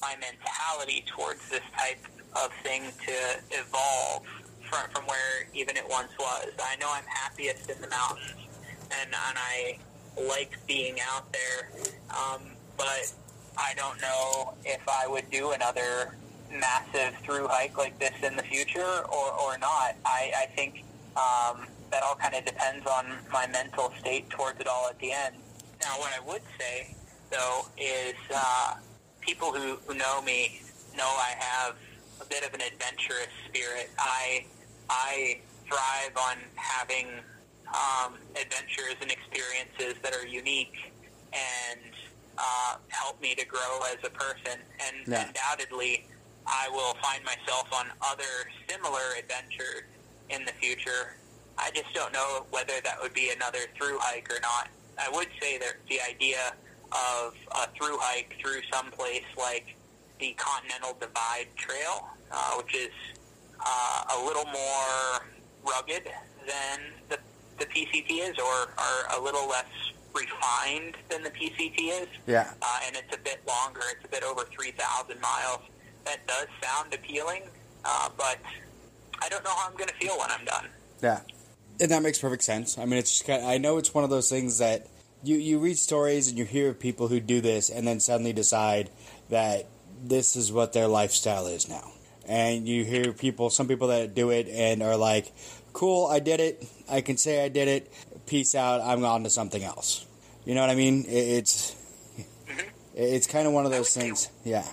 my 0.00 0.16
mentality 0.16 1.04
towards 1.06 1.48
this 1.50 1.62
type 1.76 2.04
of 2.34 2.52
thing 2.62 2.82
to 3.06 3.40
evolve 3.50 4.26
from, 4.68 4.88
from 4.90 5.04
where 5.06 5.46
even 5.54 5.76
it 5.76 5.88
once 5.88 6.10
was. 6.18 6.48
I 6.60 6.76
know 6.76 6.90
I'm 6.90 7.04
happiest 7.04 7.70
in 7.70 7.80
the 7.80 7.88
mountains, 7.88 8.48
and, 8.90 9.10
and 9.10 9.38
I 9.38 9.78
like 10.16 10.58
being 10.66 10.96
out 11.12 11.32
there, 11.32 11.70
um, 12.10 12.42
but 12.76 13.12
I 13.56 13.74
don't 13.74 14.00
know 14.00 14.54
if 14.64 14.80
I 14.88 15.06
would 15.06 15.30
do 15.30 15.52
another 15.52 16.16
massive 16.50 17.14
through 17.22 17.48
hike 17.48 17.78
like 17.78 17.98
this 17.98 18.12
in 18.22 18.36
the 18.36 18.42
future 18.42 19.04
or, 19.10 19.32
or 19.32 19.58
not. 19.58 19.96
I, 20.04 20.32
I 20.36 20.46
think 20.54 20.84
um, 21.16 21.66
that 21.90 22.02
all 22.02 22.14
kind 22.14 22.34
of 22.34 22.44
depends 22.44 22.86
on 22.86 23.06
my 23.32 23.46
mental 23.46 23.92
state 24.00 24.28
towards 24.30 24.60
it 24.60 24.66
all 24.66 24.88
at 24.88 24.98
the 24.98 25.12
end. 25.12 25.36
Now, 25.80 25.98
what 25.98 26.12
I 26.12 26.20
would 26.26 26.42
say, 26.58 26.94
though, 27.30 27.66
is 27.76 28.14
uh, 28.34 28.74
people 29.20 29.52
who, 29.52 29.76
who 29.86 29.94
know 29.94 30.22
me 30.22 30.60
know 30.96 31.04
I 31.04 31.34
have 31.38 31.76
a 32.20 32.24
bit 32.26 32.46
of 32.46 32.54
an 32.54 32.60
adventurous 32.60 33.28
spirit. 33.48 33.90
I 33.98 34.44
I 34.88 35.40
thrive 35.66 36.16
on 36.16 36.36
having 36.56 37.06
um, 37.72 38.14
adventures 38.36 38.96
and 39.00 39.10
experiences 39.10 40.00
that 40.02 40.14
are 40.14 40.26
unique 40.26 40.92
and 41.32 41.80
uh, 42.38 42.76
help 42.88 43.20
me 43.20 43.34
to 43.34 43.44
grow 43.46 43.80
as 43.90 43.98
a 44.04 44.10
person. 44.10 44.60
And 44.80 45.06
Yeah. 45.06 45.26
undoubtedly, 45.26 46.06
I 46.46 46.68
will 46.70 46.94
find 47.02 47.24
myself 47.24 47.72
on 47.72 47.86
other 48.02 48.50
similar 48.68 49.14
adventures 49.18 49.84
in 50.28 50.44
the 50.44 50.52
future. 50.52 51.16
I 51.58 51.70
just 51.70 51.92
don't 51.94 52.12
know 52.12 52.46
whether 52.50 52.80
that 52.84 53.00
would 53.00 53.14
be 53.14 53.30
another 53.30 53.60
through 53.76 53.98
hike 54.00 54.28
or 54.32 54.40
not. 54.40 54.68
I 54.98 55.08
would 55.10 55.28
say 55.40 55.58
that 55.58 55.74
the 55.88 56.00
idea 56.00 56.52
of 56.92 57.34
a 57.52 57.68
through 57.76 57.98
hike 58.00 58.34
through 58.40 58.60
some 58.72 58.90
place 58.90 59.24
like 59.38 59.76
the 60.18 60.34
Continental 60.34 60.96
Divide 61.00 61.48
Trail, 61.56 62.06
uh, 62.30 62.52
which 62.56 62.74
is 62.74 62.90
uh, 63.64 64.16
a 64.16 64.24
little 64.24 64.44
more 64.46 65.22
rugged 65.64 66.08
than 66.46 66.80
the, 67.08 67.18
the 67.58 67.66
PCT 67.66 68.30
is, 68.30 68.38
or, 68.38 68.68
are 68.78 69.18
a 69.18 69.22
little 69.22 69.48
less 69.48 69.66
refined 70.14 70.96
than 71.08 71.22
the 71.22 71.30
PCT 71.30 72.02
is. 72.02 72.08
Yeah. 72.26 72.50
Uh, 72.60 72.80
and 72.86 72.96
it's 72.96 73.14
a 73.14 73.18
bit 73.18 73.40
longer. 73.46 73.80
It's 73.92 74.04
a 74.04 74.08
bit 74.08 74.22
over 74.22 74.44
3,000 74.44 75.20
miles. 75.20 75.60
That 76.04 76.26
does 76.26 76.48
sound 76.62 76.92
appealing, 76.92 77.42
uh, 77.84 78.08
but 78.16 78.38
I 79.20 79.28
don't 79.28 79.44
know 79.44 79.54
how 79.54 79.68
I'm 79.68 79.76
going 79.76 79.88
to 79.88 79.94
feel 79.94 80.18
when 80.18 80.30
I'm 80.30 80.44
done. 80.44 80.66
Yeah, 81.00 81.20
and 81.80 81.90
that 81.92 82.02
makes 82.02 82.18
perfect 82.18 82.42
sense. 82.42 82.76
I 82.76 82.84
mean, 82.86 82.98
it's 82.98 83.10
just 83.10 83.26
kind 83.26 83.44
I 83.44 83.58
know 83.58 83.78
it's 83.78 83.94
one 83.94 84.02
of 84.02 84.10
those 84.10 84.28
things 84.28 84.58
that 84.58 84.88
you 85.22 85.36
you 85.36 85.60
read 85.60 85.78
stories 85.78 86.28
and 86.28 86.36
you 86.36 86.44
hear 86.44 86.70
of 86.70 86.80
people 86.80 87.06
who 87.06 87.20
do 87.20 87.40
this 87.40 87.70
and 87.70 87.86
then 87.86 88.00
suddenly 88.00 88.32
decide 88.32 88.90
that 89.30 89.66
this 90.02 90.34
is 90.34 90.52
what 90.52 90.72
their 90.72 90.88
lifestyle 90.88 91.46
is 91.46 91.68
now. 91.68 91.92
And 92.26 92.66
you 92.68 92.84
hear 92.84 93.12
people, 93.12 93.50
some 93.50 93.68
people 93.68 93.88
that 93.88 94.14
do 94.14 94.30
it 94.30 94.48
and 94.48 94.82
are 94.82 94.96
like, 94.96 95.32
"Cool, 95.72 96.06
I 96.06 96.18
did 96.20 96.40
it. 96.40 96.64
I 96.90 97.00
can 97.00 97.16
say 97.16 97.44
I 97.44 97.48
did 97.48 97.68
it. 97.68 97.92
Peace 98.26 98.54
out. 98.54 98.80
I'm 98.80 99.04
on 99.04 99.24
to 99.24 99.30
something 99.30 99.62
else." 99.62 100.06
You 100.44 100.54
know 100.54 100.60
what 100.60 100.70
I 100.70 100.74
mean? 100.74 101.04
It, 101.06 101.10
it's 101.38 101.76
it's 102.94 103.26
kind 103.26 103.46
of 103.46 103.52
one 103.52 103.64
of 103.64 103.70
those 103.70 103.80
would 103.80 103.86
say- 103.88 104.00
things. 104.02 104.28
Yeah. 104.44 104.66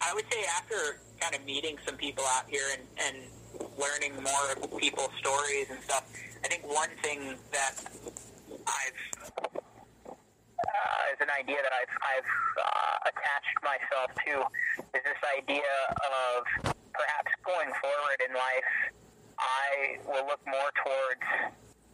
I 0.00 0.14
would 0.14 0.24
say 0.32 0.44
after 0.56 1.00
kind 1.20 1.34
of 1.34 1.44
meeting 1.44 1.76
some 1.86 1.96
people 1.96 2.24
out 2.36 2.44
here 2.48 2.62
and, 2.72 2.82
and 3.06 3.16
learning 3.78 4.12
more 4.22 4.52
of 4.52 4.78
people's 4.78 5.10
stories 5.18 5.66
and 5.70 5.80
stuff, 5.82 6.04
I 6.44 6.48
think 6.48 6.62
one 6.66 6.90
thing 7.02 7.34
that 7.52 7.74
I've 8.66 9.00
uh, 10.06 11.12
is 11.12 11.18
an 11.20 11.30
idea 11.30 11.56
that 11.62 11.72
I've 11.72 11.94
I've 12.02 12.30
uh, 12.62 13.10
attached 13.10 13.58
myself 13.64 14.10
to 14.26 14.32
is 14.96 15.02
this 15.04 15.22
idea 15.36 15.72
of 15.90 16.74
perhaps 16.92 17.32
going 17.44 17.70
forward 17.80 18.18
in 18.28 18.34
life. 18.34 18.70
I 19.38 19.98
will 20.06 20.26
look 20.26 20.40
more 20.46 20.70
towards 20.82 21.24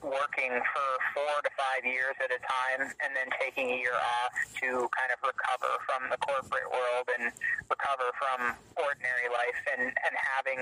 working 0.03 0.51
for 0.51 0.89
four 1.15 1.37
to 1.47 1.51
five 1.55 1.87
years 1.87 2.19
at 2.19 2.31
a 2.35 2.41
time 2.43 2.91
and 3.03 3.15
then 3.15 3.31
taking 3.39 3.71
a 3.71 3.79
year 3.79 3.95
off 3.95 4.35
to 4.59 4.91
kind 4.91 5.11
of 5.15 5.19
recover 5.23 5.79
from 5.87 6.11
the 6.11 6.19
corporate 6.19 6.67
world 6.71 7.07
and 7.19 7.31
recover 7.71 8.11
from 8.19 8.55
ordinary 8.83 9.31
life 9.31 9.63
and, 9.71 9.83
and 9.87 10.15
having 10.19 10.59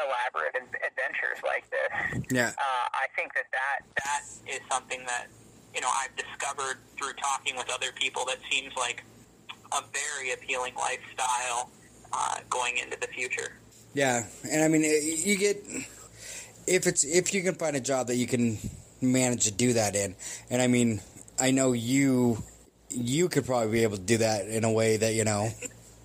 elaborate 0.00 0.56
adventures 0.56 1.38
like 1.44 1.68
this. 1.68 2.24
Yeah. 2.32 2.56
Uh, 2.56 2.86
I 2.92 3.06
think 3.14 3.34
that, 3.34 3.44
that 3.52 3.78
that 4.02 4.22
is 4.48 4.60
something 4.70 5.04
that, 5.06 5.28
you 5.74 5.80
know, 5.80 5.90
I've 5.92 6.16
discovered 6.16 6.78
through 6.96 7.12
talking 7.20 7.56
with 7.56 7.70
other 7.70 7.92
people 7.94 8.24
that 8.26 8.38
seems 8.50 8.72
like 8.76 9.04
a 9.72 9.82
very 9.92 10.32
appealing 10.32 10.74
lifestyle 10.74 11.70
uh, 12.12 12.38
going 12.48 12.78
into 12.78 12.96
the 12.98 13.08
future. 13.08 13.60
Yeah, 13.92 14.26
and 14.50 14.62
I 14.64 14.68
mean, 14.68 14.82
you 14.82 15.36
get 15.38 15.62
if 16.66 16.86
it's 16.86 17.04
if 17.04 17.34
you 17.34 17.42
can 17.42 17.54
find 17.54 17.76
a 17.76 17.80
job 17.80 18.08
that 18.08 18.16
you 18.16 18.26
can 18.26 18.58
manage 19.00 19.44
to 19.44 19.52
do 19.52 19.74
that 19.74 19.94
in, 19.94 20.14
and 20.50 20.62
I 20.62 20.66
mean, 20.66 21.00
I 21.38 21.50
know 21.50 21.72
you 21.72 22.42
you 22.90 23.28
could 23.28 23.44
probably 23.46 23.72
be 23.72 23.82
able 23.82 23.96
to 23.96 24.02
do 24.02 24.18
that 24.18 24.46
in 24.46 24.64
a 24.64 24.70
way 24.70 24.96
that 24.96 25.14
you 25.14 25.24
know 25.24 25.50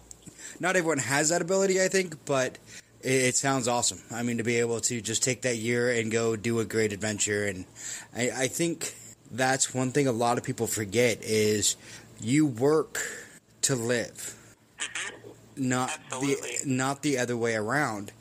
not 0.60 0.76
everyone 0.76 0.98
has 1.00 1.30
that 1.30 1.42
ability, 1.42 1.82
I 1.82 1.88
think, 1.88 2.26
but 2.26 2.58
it, 3.02 3.36
sounds 3.36 3.68
awesome. 3.68 4.00
I 4.12 4.24
mean, 4.24 4.38
to 4.38 4.44
be 4.44 4.58
able 4.58 4.82
to 4.82 5.02
just 5.02 5.24
take 5.24 5.44
that 5.44 5.58
year 5.58 5.90
and 5.92 6.12
go 6.12 6.36
do 6.36 6.60
a 6.60 6.66
great 6.66 6.92
adventure, 6.92 7.46
and 7.46 7.66
I, 8.16 8.32
I 8.32 8.48
think 8.48 8.94
that's 9.32 9.74
one 9.74 9.92
thing 9.92 10.08
a 10.08 10.12
lot 10.12 10.38
of 10.38 10.44
people 10.44 10.68
forget 10.68 11.20
is 11.22 11.78
you 12.20 12.46
work 12.48 13.00
to 13.62 13.76
live. 13.76 14.36
Mm-hmm. 14.80 15.19
Not 15.60 15.92
Absolutely. 16.12 16.58
the 16.64 16.70
not 16.70 17.02
the 17.02 17.18
other 17.18 17.36
way 17.38 17.56
around, 17.56 18.12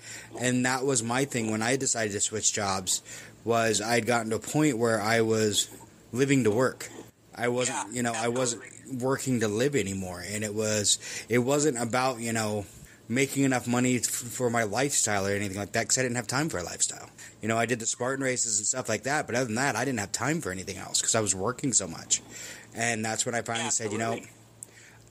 and 0.40 0.64
that 0.66 0.84
was 0.84 1.02
my 1.02 1.24
thing 1.24 1.50
when 1.50 1.62
I 1.62 1.76
decided 1.76 2.12
to 2.12 2.20
switch 2.20 2.52
jobs. 2.52 3.02
Was 3.44 3.80
I'd 3.80 4.04
gotten 4.04 4.30
to 4.30 4.36
a 4.36 4.40
point 4.40 4.76
where 4.78 5.00
I 5.00 5.20
was 5.20 5.70
living 6.12 6.44
to 6.44 6.50
work. 6.50 6.88
I 7.34 7.48
wasn't, 7.48 7.78
Yeah, 7.78 7.94
you 7.94 8.02
know, 8.02 8.12
I 8.14 8.28
wasn't 8.28 8.62
working 9.00 9.40
to 9.40 9.48
live 9.48 9.76
anymore, 9.76 10.24
and 10.26 10.42
it 10.42 10.52
was, 10.52 10.98
it 11.28 11.38
wasn't 11.38 11.80
about, 11.80 12.18
you 12.18 12.32
know, 12.32 12.66
making 13.08 13.44
enough 13.44 13.66
money 13.66 13.96
f- 13.98 14.04
for 14.06 14.50
my 14.50 14.64
lifestyle 14.64 15.26
or 15.26 15.30
anything 15.30 15.56
like 15.56 15.72
that 15.72 15.82
because 15.82 15.98
I 15.98 16.02
didn't 16.02 16.16
have 16.16 16.26
time 16.26 16.48
for 16.48 16.58
a 16.58 16.64
lifestyle. 16.64 17.08
You 17.40 17.48
know, 17.48 17.56
I 17.56 17.64
did 17.64 17.78
the 17.78 17.86
Spartan 17.86 18.24
races 18.24 18.58
and 18.58 18.66
stuff 18.66 18.88
like 18.88 19.04
that, 19.04 19.26
but 19.26 19.36
other 19.36 19.44
than 19.46 19.54
that, 19.54 19.76
I 19.76 19.84
didn't 19.84 20.00
have 20.00 20.12
time 20.12 20.40
for 20.40 20.50
anything 20.50 20.76
else 20.78 21.00
because 21.00 21.14
I 21.14 21.20
was 21.20 21.34
working 21.34 21.72
so 21.72 21.86
much. 21.86 22.20
And 22.74 23.04
that's 23.04 23.24
when 23.24 23.34
I 23.36 23.42
finally 23.42 23.70
said, 23.70 23.92
you 23.92 23.98
know, 23.98 24.18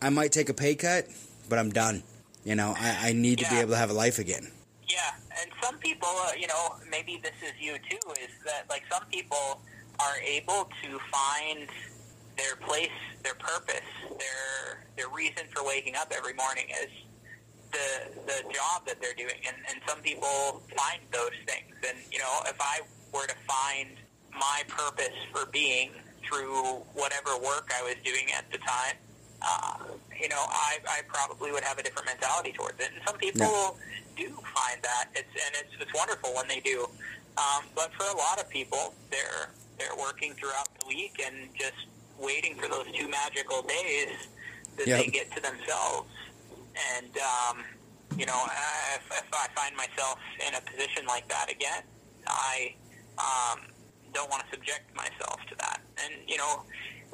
I 0.02 0.10
might 0.10 0.32
take 0.34 0.50
a 0.50 0.54
pay 0.54 0.76
cut, 0.76 1.08
but 1.50 1.58
I'm 1.58 1.72
done. 1.72 2.04
You 2.48 2.56
know, 2.56 2.74
I, 2.80 3.10
I 3.10 3.12
need 3.12 3.40
to 3.40 3.50
be 3.50 3.58
able 3.58 3.72
to 3.72 3.78
have 3.78 3.90
a 3.90 3.94
life 3.94 4.20
again. 4.20 4.50
Yeah, 4.88 5.12
and 5.42 5.52
some 5.62 5.78
people, 5.80 6.08
uh, 6.08 6.32
you 6.40 6.48
know, 6.48 6.78
maybe 6.90 7.20
this 7.22 7.36
is 7.44 7.52
you 7.60 7.74
too, 7.90 8.00
is 8.24 8.30
that 8.46 8.64
like 8.70 8.84
some 8.90 9.04
people 9.12 9.60
are 10.00 10.18
able 10.24 10.70
to 10.82 11.00
find 11.12 11.68
their 12.38 12.56
place, 12.56 12.96
their 13.22 13.34
purpose, 13.34 13.84
their 14.18 14.86
their 14.96 15.10
reason 15.10 15.44
for 15.54 15.66
waking 15.66 15.98
up 15.98 16.14
every 16.16 16.34
morning 16.36 16.68
is 16.82 16.90
the 17.74 18.22
the 18.26 18.54
job 18.54 18.86
that 18.86 19.02
they're 19.02 19.18
doing, 19.18 19.42
and 19.46 19.58
and 19.70 19.82
some 19.86 20.00
people 20.00 20.64
find 20.74 21.02
those 21.12 21.36
things. 21.46 21.76
And 21.86 21.98
you 22.14 22.20
know, 22.20 22.44
if 22.46 22.56
I 22.62 22.80
were 23.14 23.28
to 23.28 23.36
find 23.46 23.90
my 24.32 24.64
purpose 24.70 25.18
for 25.34 25.48
being 25.48 25.92
through 26.24 26.64
whatever 26.94 27.38
work 27.40 27.74
I 27.78 27.84
was 27.84 27.96
doing 28.06 28.32
at 28.38 28.50
the 28.54 28.58
time, 28.60 28.96
uh, 29.42 29.78
you 30.20 30.30
know, 30.30 30.44
I, 30.50 30.80
I 30.88 31.02
probably 31.08 31.52
would 31.52 31.64
have 31.64 31.78
a 31.78 31.84
different 31.84 32.08
mentality 32.08 32.52
towards 32.52 32.80
it. 32.80 32.90
And 32.94 33.02
some 33.06 33.18
people 33.18 33.78
do 34.16 34.30
find 34.56 34.82
that, 34.82 35.10
it's, 35.16 35.30
and 35.34 35.56
it's, 35.56 35.82
it's 35.82 35.94
wonderful 35.94 36.34
when 36.36 36.48
they 36.48 36.60
do. 36.60 36.88
Um, 37.38 37.66
but 37.76 37.94
for 37.94 38.06
a 38.06 38.18
lot 38.18 38.40
of 38.40 38.50
people, 38.50 38.94
they're 39.12 39.50
they're 39.78 39.96
working 40.00 40.34
throughout 40.34 40.68
the 40.80 40.88
week 40.88 41.22
and 41.24 41.50
just 41.56 41.86
waiting 42.20 42.56
for 42.56 42.68
those 42.68 42.86
two 42.94 43.08
magical 43.08 43.62
days 43.62 44.28
that 44.76 44.88
Yep. 44.88 45.06
they 45.06 45.08
get 45.12 45.32
to 45.36 45.42
themselves. 45.42 46.10
And 46.98 47.16
um, 47.18 47.64
you 48.18 48.26
know, 48.26 48.42
if, 48.96 49.06
if 49.12 49.30
I 49.34 49.48
find 49.56 49.76
myself 49.76 50.18
in 50.48 50.56
a 50.56 50.62
position 50.62 51.06
like 51.06 51.28
that 51.30 51.52
again, 51.52 51.84
I 52.26 52.74
um, 53.20 53.60
don't 54.14 54.30
want 54.32 54.44
to 54.46 54.50
subject 54.56 54.96
myself 54.96 55.40
to 55.50 55.56
that. 55.60 55.82
And 56.04 56.14
you 56.28 56.38
know, 56.38 56.64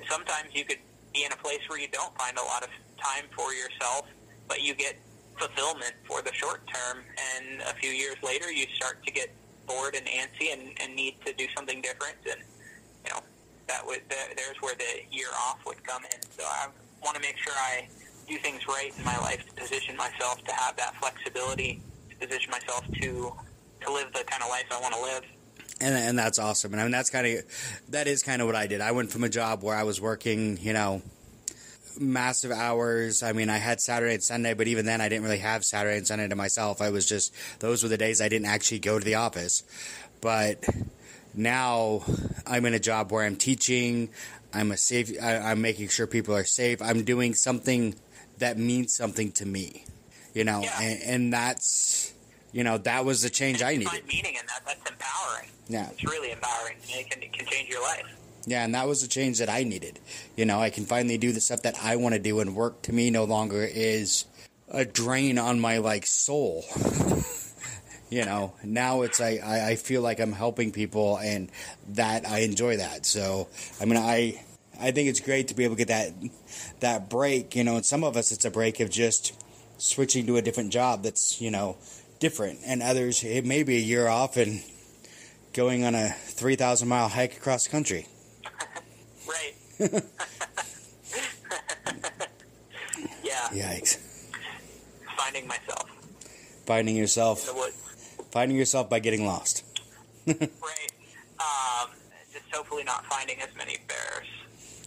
sometimes 0.09 0.49
you 0.53 0.63
could 0.63 0.79
be 1.13 1.25
in 1.25 1.33
a 1.33 1.37
place 1.37 1.59
where 1.67 1.79
you 1.79 1.89
don't 1.89 2.17
find 2.17 2.37
a 2.37 2.43
lot 2.43 2.63
of 2.63 2.69
time 3.01 3.25
for 3.35 3.53
yourself, 3.53 4.07
but 4.47 4.61
you 4.61 4.73
get 4.75 4.95
fulfillment 5.37 5.93
for 6.05 6.21
the 6.21 6.33
short 6.33 6.61
term, 6.67 7.03
and 7.37 7.61
a 7.61 7.73
few 7.75 7.89
years 7.89 8.17
later, 8.23 8.51
you 8.51 8.65
start 8.75 9.03
to 9.05 9.11
get 9.11 9.29
bored 9.67 9.95
and 9.95 10.05
antsy 10.07 10.53
and, 10.53 10.77
and 10.81 10.95
need 10.95 11.15
to 11.25 11.33
do 11.33 11.45
something 11.55 11.81
different. 11.81 12.17
And 12.29 12.41
you 13.05 13.11
know, 13.11 13.19
that 13.67 13.85
would 13.85 14.01
there, 14.09 14.27
there's 14.35 14.57
where 14.61 14.75
the 14.75 15.15
year 15.15 15.29
off 15.47 15.59
would 15.65 15.83
come 15.83 16.03
in. 16.05 16.21
So 16.37 16.43
I 16.43 16.67
want 17.03 17.15
to 17.15 17.21
make 17.21 17.37
sure 17.37 17.53
I 17.55 17.87
do 18.27 18.37
things 18.37 18.67
right 18.67 18.91
in 18.97 19.03
my 19.03 19.17
life 19.19 19.45
to 19.47 19.53
position 19.53 19.95
myself 19.97 20.43
to 20.43 20.53
have 20.53 20.75
that 20.77 20.95
flexibility, 20.95 21.81
to 22.09 22.15
position 22.27 22.51
myself 22.51 22.85
to 23.01 23.33
to 23.81 23.91
live 23.91 24.13
the 24.13 24.23
kind 24.23 24.41
of 24.43 24.49
life 24.49 24.65
I 24.71 24.79
want 24.79 24.93
to 24.93 25.01
live. 25.01 25.23
and 25.81 25.95
and 25.95 26.17
that's 26.19 26.39
awesome. 26.39 26.73
And 26.73 26.81
I 26.81 26.85
mean, 26.85 26.91
that's 26.91 27.09
kind 27.09 27.27
of 27.27 27.43
that 27.89 28.07
is 28.07 28.23
kind 28.23 28.41
of 28.41 28.47
what 28.47 28.55
I 28.55 28.67
did. 28.67 28.81
I 28.81 28.91
went 28.91 29.11
from 29.11 29.23
a 29.23 29.29
job 29.29 29.63
where 29.63 29.75
I 29.75 29.83
was 29.83 29.99
working, 29.99 30.57
you 30.61 30.73
know, 30.73 31.01
massive 31.99 32.51
hours. 32.51 33.23
I 33.23 33.33
mean, 33.33 33.49
I 33.49 33.57
had 33.57 33.81
Saturday 33.81 34.13
and 34.15 34.23
Sunday, 34.23 34.53
but 34.53 34.67
even 34.67 34.85
then, 34.85 35.01
I 35.01 35.09
didn't 35.09 35.23
really 35.23 35.39
have 35.39 35.63
Saturday 35.65 35.97
and 35.97 36.07
Sunday 36.07 36.27
to 36.27 36.35
myself. 36.35 36.81
I 36.81 36.89
was 36.89 37.05
just 37.05 37.33
those 37.59 37.83
were 37.83 37.89
the 37.89 37.97
days 37.97 38.21
I 38.21 38.29
didn't 38.29 38.47
actually 38.47 38.79
go 38.79 38.99
to 38.99 39.05
the 39.05 39.15
office. 39.15 39.63
But 40.21 40.63
now 41.33 42.03
I'm 42.45 42.65
in 42.65 42.73
a 42.73 42.79
job 42.79 43.11
where 43.11 43.23
I'm 43.25 43.35
teaching. 43.35 44.09
I'm 44.53 44.71
a 44.71 44.77
safe. 44.77 45.11
I, 45.21 45.37
I'm 45.37 45.61
making 45.61 45.87
sure 45.89 46.05
people 46.07 46.35
are 46.35 46.43
safe. 46.43 46.81
I'm 46.81 47.03
doing 47.03 47.33
something 47.33 47.95
that 48.37 48.57
means 48.57 48.93
something 48.93 49.31
to 49.33 49.45
me, 49.45 49.85
you 50.33 50.43
know, 50.43 50.61
Yeah. 50.61 50.81
and, 50.81 51.01
and 51.03 51.33
that's. 51.33 52.13
You 52.55 52.63
know, 52.63 52.77
that 52.77 53.03
was 53.03 53.23
the 53.23 53.31
change 53.31 53.63
I 53.63 53.71
needed. 53.77 54.05
meaning 54.07 54.35
in 54.35 54.45
that. 54.45 54.61
That's 54.63 54.87
empowering. 54.91 55.49
Yeah. 55.67 55.89
It's 55.91 56.03
really 56.03 56.31
empowering. 56.31 56.75
It 56.87 57.09
can, 57.09 57.23
it 57.23 57.33
can 57.33 57.47
change 57.47 57.67
your 57.67 57.81
life. 57.81 58.03
Yeah, 58.45 58.65
and 58.65 58.75
that 58.75 58.87
was 58.87 59.01
the 59.01 59.07
change 59.07 59.39
that 59.39 59.49
I 59.49 59.63
needed. 59.63 59.99
You 60.35 60.45
know, 60.45 60.59
I 60.59 60.69
can 60.69 60.85
finally 60.85 61.17
do 61.17 61.31
the 61.31 61.39
stuff 61.39 61.61
that 61.61 61.77
I 61.81 61.95
want 61.95 62.13
to 62.15 62.19
do, 62.19 62.39
and 62.39 62.55
work 62.55 62.81
to 62.83 62.93
me 62.93 63.09
no 63.09 63.23
longer 63.23 63.63
is 63.63 64.25
a 64.69 64.83
drain 64.83 65.37
on 65.37 65.59
my 65.59 65.77
like 65.77 66.05
soul. 66.05 66.65
you 68.09 68.25
know, 68.25 68.53
now 68.63 69.03
it's 69.03 69.21
I, 69.21 69.39
I 69.43 69.67
I 69.69 69.75
feel 69.75 70.01
like 70.01 70.19
I'm 70.19 70.33
helping 70.33 70.71
people, 70.71 71.17
and 71.17 71.49
that 71.89 72.27
I 72.27 72.39
enjoy 72.39 72.77
that. 72.77 73.05
So, 73.05 73.47
I 73.79 73.85
mean, 73.85 73.97
I 73.97 74.43
I 74.79 74.91
think 74.91 75.07
it's 75.07 75.21
great 75.21 75.47
to 75.49 75.55
be 75.55 75.63
able 75.63 75.75
to 75.75 75.85
get 75.85 75.87
that 75.87 76.13
that 76.81 77.09
break. 77.09 77.55
You 77.55 77.63
know, 77.63 77.77
and 77.77 77.85
some 77.85 78.03
of 78.03 78.17
us 78.17 78.33
it's 78.33 78.45
a 78.45 78.51
break 78.51 78.81
of 78.81 78.89
just 78.89 79.33
switching 79.77 80.25
to 80.27 80.37
a 80.37 80.41
different 80.41 80.73
job 80.73 81.03
that's 81.03 81.39
you 81.39 81.49
know 81.49 81.77
different, 82.19 82.59
and 82.65 82.83
others 82.83 83.23
it 83.23 83.45
may 83.45 83.63
be 83.63 83.77
a 83.77 83.81
year 83.81 84.09
off 84.09 84.35
and 84.35 84.61
going 85.53 85.85
on 85.85 85.95
a 85.95 86.09
three 86.09 86.55
thousand 86.57 86.89
mile 86.89 87.07
hike 87.07 87.37
across 87.37 87.63
the 87.63 87.69
country. 87.69 88.07
Yeah. 93.23 93.49
Yikes. 93.51 93.97
Finding 95.17 95.47
myself 95.47 95.89
Finding 96.65 96.95
in 96.95 97.01
yourself, 97.01 97.45
the 97.45 97.53
woods. 97.53 97.75
finding 98.31 98.57
yourself 98.57 98.89
by 98.89 98.99
getting 98.99 99.25
lost. 99.25 99.63
Right. 100.27 100.39
Um, 101.39 101.89
just 102.31 102.45
hopefully 102.53 102.83
not 102.85 103.05
finding 103.07 103.41
as 103.41 103.49
many 103.57 103.77
bears. 103.87 104.27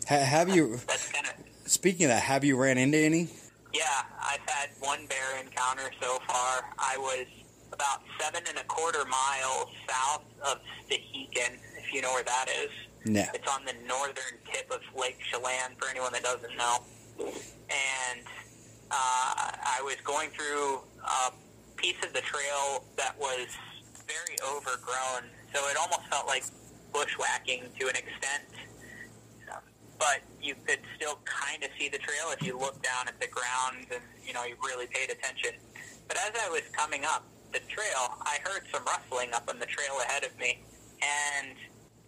Ha- 0.09 0.24
have 0.24 0.49
you, 0.49 0.76
That's 0.89 1.12
kind 1.12 1.26
of. 1.26 1.32
speaking 1.70 2.05
of 2.07 2.11
that, 2.11 2.22
have 2.22 2.43
you 2.45 2.57
ran 2.57 2.78
into 2.78 2.97
any? 2.97 3.28
Yeah, 3.74 3.84
I've 4.18 4.41
had 4.49 4.70
one 4.80 5.07
bear 5.07 5.39
encounter 5.45 5.91
so 6.01 6.18
far. 6.26 6.64
I 6.78 6.97
was 6.97 7.26
about 7.72 8.01
seven 8.18 8.43
and 8.49 8.57
a 8.59 8.64
quarter 8.64 9.05
miles 9.05 9.68
south 9.91 10.22
of 10.47 10.59
Stehekin, 10.89 11.59
if 11.76 11.93
you 11.93 12.01
know 12.01 12.12
where 12.12 12.24
that 12.24 12.47
is. 12.64 12.70
No. 13.07 13.24
It's 13.34 13.46
on 13.48 13.64
the 13.64 13.74
northern 13.86 14.34
tip 14.52 14.70
of 14.70 14.80
Lake 14.98 15.18
Chelan, 15.30 15.76
for 15.78 15.88
anyone 15.88 16.12
that 16.12 16.24
doesn't 16.24 16.57
know. 16.57 16.82
And 17.20 18.26
uh, 18.90 19.52
I 19.62 19.80
was 19.84 19.96
going 20.04 20.30
through 20.30 20.80
a 21.04 21.32
piece 21.76 22.02
of 22.04 22.12
the 22.12 22.20
trail 22.20 22.84
that 22.96 23.16
was 23.18 23.46
very 24.07 24.36
overgrown, 24.42 25.30
so 25.54 25.68
it 25.68 25.76
almost 25.76 26.09
felt 26.11 26.26
like 26.26 26.44
bushwhacking 26.92 27.62
to 27.78 27.88
an 27.88 27.96
extent. 27.96 28.42
But 29.98 30.20
you 30.42 30.54
could 30.66 30.80
still 30.96 31.18
kind 31.24 31.62
of 31.64 31.70
see 31.78 31.88
the 31.88 31.98
trail 31.98 32.30
if 32.38 32.46
you 32.46 32.59
looked 32.59 32.82
down 32.82 33.09
at 33.09 33.18
the 33.18 33.28
ground 33.28 33.86
and 33.90 34.02
you 34.26 34.34
know 34.34 34.44
you 34.44 34.54
really 34.64 34.86
paid 34.88 35.11
attention. 35.11 35.52
But 36.07 36.18
as 36.18 36.32
I 36.44 36.50
was 36.50 36.62
coming 36.72 37.04
up 37.04 37.24
the 37.52 37.61
trail, 37.61 38.18
I 38.22 38.38
heard 38.44 38.62
some 38.70 38.84
rustling 38.84 39.32
up 39.32 39.48
on 39.48 39.59
the 39.59 39.66
trail 39.66 39.96
ahead 40.04 40.24
of 40.24 40.36
me, 40.38 40.62
and 41.00 41.57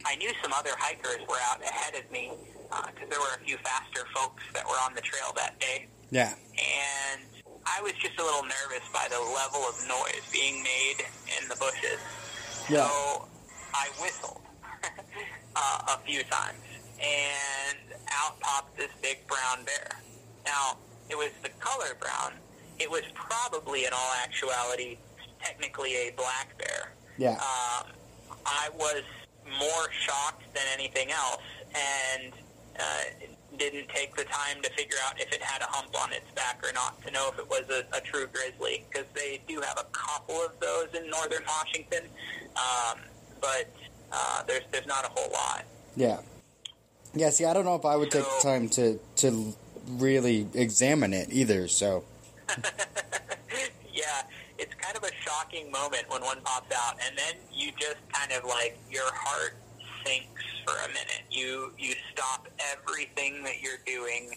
I 0.06 0.16
knew 0.16 0.30
some 0.42 0.52
other 0.52 0.70
hikers 0.78 1.18
were 1.28 1.38
out 1.50 1.62
ahead 1.62 1.94
of 2.02 2.10
me 2.10 2.32
because 2.92 3.08
there 3.08 3.20
were 3.20 3.34
a 3.40 3.44
few 3.44 3.56
faster 3.58 4.04
folks 4.14 4.42
that 4.54 4.64
were 4.66 4.76
on 4.84 4.94
the 4.94 5.00
trail 5.00 5.32
that 5.36 5.58
day 5.58 5.86
Yeah. 6.10 6.34
and 6.54 7.22
I 7.66 7.82
was 7.82 7.92
just 7.94 8.18
a 8.18 8.22
little 8.24 8.42
nervous 8.44 8.86
by 8.92 9.06
the 9.10 9.18
level 9.20 9.60
of 9.68 9.76
noise 9.88 10.22
being 10.32 10.62
made 10.62 11.04
in 11.40 11.48
the 11.48 11.56
bushes. 11.56 12.00
Yeah. 12.68 12.86
So 12.88 13.28
I 13.74 13.88
whistled 14.00 14.40
uh, 15.56 15.94
a 15.94 15.98
few 16.06 16.22
times, 16.24 16.62
and 16.98 17.78
out 18.10 18.40
popped 18.40 18.76
this 18.78 18.88
big 19.02 19.26
brown 19.26 19.64
bear. 19.66 19.90
Now, 20.46 20.78
it 21.10 21.16
was 21.16 21.30
the 21.42 21.50
color 21.60 21.94
brown. 22.00 22.32
It 22.78 22.90
was 22.90 23.02
probably, 23.14 23.84
in 23.84 23.92
all 23.92 24.12
actuality, 24.24 24.96
technically 25.42 25.92
a 26.08 26.12
black 26.16 26.56
bear. 26.56 26.92
Yeah. 27.18 27.32
Um, 27.32 27.92
I 28.46 28.70
was 28.78 29.02
more 29.58 29.90
shocked 29.92 30.42
than 30.54 30.64
anything 30.72 31.10
else, 31.10 31.42
and 31.74 32.32
uh, 32.78 33.26
didn't 33.56 33.88
take 33.88 34.14
the 34.14 34.24
time 34.24 34.62
to 34.62 34.70
figure 34.70 34.96
out 35.06 35.20
if 35.20 35.32
it 35.32 35.42
had 35.42 35.62
a 35.62 35.66
hump 35.66 35.94
on 36.00 36.12
its 36.12 36.30
back 36.34 36.60
or 36.62 36.72
not 36.72 37.00
to 37.04 37.10
know 37.10 37.30
if 37.32 37.38
it 37.38 37.48
was 37.48 37.64
a, 37.70 37.96
a 37.96 38.00
true 38.00 38.26
grizzly, 38.32 38.84
because 38.88 39.06
they 39.14 39.40
do 39.48 39.60
have 39.60 39.78
a 39.78 39.86
couple 39.92 40.36
of 40.36 40.52
those 40.60 40.88
in 40.94 41.08
northern 41.10 41.42
Washington, 41.46 42.04
um, 42.56 42.98
but 43.40 43.70
uh, 44.12 44.42
there's 44.44 44.64
there's 44.70 44.86
not 44.86 45.04
a 45.04 45.08
whole 45.08 45.30
lot. 45.32 45.64
Yeah. 45.96 46.18
Yeah, 47.14 47.30
see, 47.30 47.44
I 47.44 47.54
don't 47.54 47.64
know 47.64 47.74
if 47.74 47.84
I 47.84 47.96
would 47.96 48.10
take 48.10 48.24
the 48.24 48.40
time 48.42 48.68
to, 48.70 49.00
to 49.16 49.54
really 49.88 50.46
examine 50.54 51.14
it 51.14 51.28
either, 51.32 51.66
so. 51.66 52.04
yeah, 53.92 54.22
it's 54.58 54.74
kind 54.74 54.96
of 54.96 55.04
a 55.04 55.12
shocking 55.24 55.70
moment 55.70 56.04
when 56.08 56.22
one 56.22 56.40
pops 56.42 56.74
out, 56.74 56.98
and 57.06 57.16
then 57.16 57.34
you 57.52 57.70
just 57.78 57.96
kind 58.12 58.32
of 58.32 58.44
like 58.44 58.76
your 58.90 59.10
heart 59.12 59.54
sinks 60.04 60.42
for 60.64 60.74
a 60.84 60.88
minute. 60.88 61.22
You 61.30 61.72
you 61.78 61.94
stop 62.12 62.48
everything 62.72 63.42
that 63.44 63.62
you're 63.62 63.82
doing 63.86 64.34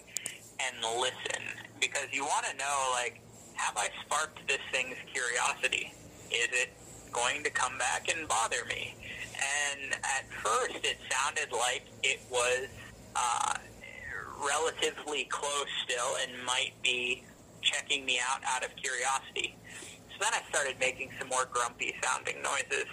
and 0.60 1.00
listen 1.00 1.42
because 1.80 2.08
you 2.12 2.24
want 2.24 2.46
to 2.46 2.56
know 2.58 2.92
like, 2.94 3.20
have 3.56 3.76
I 3.78 3.90
sparked 4.06 4.48
this 4.48 4.62
thing's 4.72 4.98
curiosity? 5.12 5.94
Is 6.30 6.50
it 6.52 6.70
going 7.12 7.44
to 7.44 7.50
come 7.50 7.78
back 7.78 8.08
and 8.16 8.28
bother 8.28 8.64
me? 8.70 8.96
And 9.74 9.94
at 9.94 10.30
first, 10.44 10.86
it 10.86 10.98
sounded 11.10 11.52
like 11.52 11.84
it 12.04 12.20
was 12.30 12.68
uh, 13.16 13.56
relatively 14.46 15.26
close 15.26 15.68
still 15.84 16.16
and 16.22 16.46
might 16.46 16.74
be 16.84 17.24
checking 17.62 18.06
me 18.06 18.20
out 18.20 18.42
out 18.46 18.64
of 18.64 18.76
curiosity. 18.76 19.56
Then 20.22 20.30
I 20.36 20.42
started 20.50 20.80
making 20.80 21.10
some 21.18 21.30
more 21.30 21.48
grumpy 21.52 21.96
sounding 22.04 22.44
noises 22.44 22.86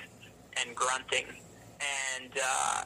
and 0.56 0.74
grunting, 0.74 1.26
and 1.26 2.32
uh, 2.32 2.84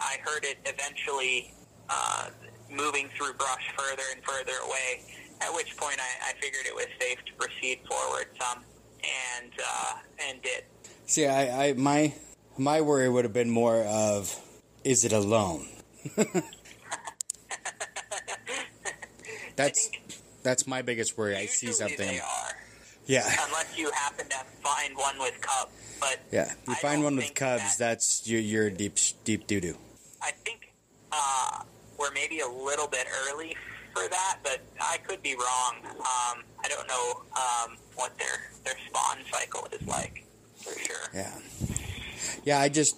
I 0.00 0.16
heard 0.24 0.42
it 0.42 0.58
eventually 0.66 1.54
uh, 1.88 2.30
moving 2.68 3.08
through 3.16 3.34
brush 3.34 3.70
further 3.76 4.02
and 4.12 4.24
further 4.24 4.58
away. 4.66 5.02
At 5.40 5.54
which 5.54 5.76
point 5.76 6.00
I, 6.00 6.30
I 6.30 6.32
figured 6.40 6.66
it 6.66 6.74
was 6.74 6.86
safe 7.00 7.18
to 7.26 7.32
proceed 7.34 7.78
forward 7.88 8.26
some, 8.40 8.64
and 9.38 9.52
uh, 9.64 9.94
and 10.28 10.42
did. 10.42 10.64
See, 11.06 11.26
I, 11.26 11.68
I 11.68 11.72
my 11.74 12.14
my 12.58 12.80
worry 12.80 13.08
would 13.08 13.24
have 13.24 13.32
been 13.32 13.50
more 13.50 13.84
of, 13.84 14.34
is 14.82 15.04
it 15.04 15.12
alone? 15.12 15.68
that's 19.54 19.88
that's 20.42 20.66
my 20.66 20.82
biggest 20.82 21.16
worry. 21.16 21.36
I 21.36 21.46
see 21.46 21.70
something. 21.70 22.08
They 22.08 22.18
are, 22.18 22.57
Yeah, 23.08 23.24
unless 23.46 23.76
you 23.76 23.90
happen 23.90 24.28
to 24.28 24.36
find 24.62 24.94
one 24.96 25.18
with 25.18 25.40
cubs. 25.40 25.72
But 25.98 26.20
yeah. 26.30 26.52
You 26.66 26.74
I 26.74 26.76
find 26.76 27.02
one 27.02 27.16
with 27.16 27.34
cubs, 27.34 27.78
that- 27.78 27.96
that's 27.96 28.28
you're, 28.28 28.40
you're 28.40 28.70
deep 28.70 28.96
deep 29.24 29.46
doo 29.46 29.60
doo. 29.60 29.76
I 30.22 30.30
think 30.44 30.72
uh, 31.10 31.62
we're 31.98 32.12
maybe 32.12 32.40
a 32.40 32.46
little 32.46 32.86
bit 32.86 33.06
early 33.26 33.56
for 33.94 34.06
that, 34.08 34.38
but 34.42 34.60
I 34.80 34.98
could 34.98 35.22
be 35.22 35.34
wrong. 35.34 35.76
Um, 35.86 36.44
I 36.62 36.68
don't 36.68 36.86
know 36.86 37.22
um, 37.34 37.76
what 37.96 38.16
their 38.18 38.50
their 38.64 38.74
spawn 38.86 39.18
cycle 39.32 39.66
is 39.72 39.86
like 39.88 40.24
for 40.62 40.78
sure. 40.78 40.96
Yeah. 41.14 41.32
Yeah, 42.44 42.60
I 42.60 42.68
just 42.68 42.96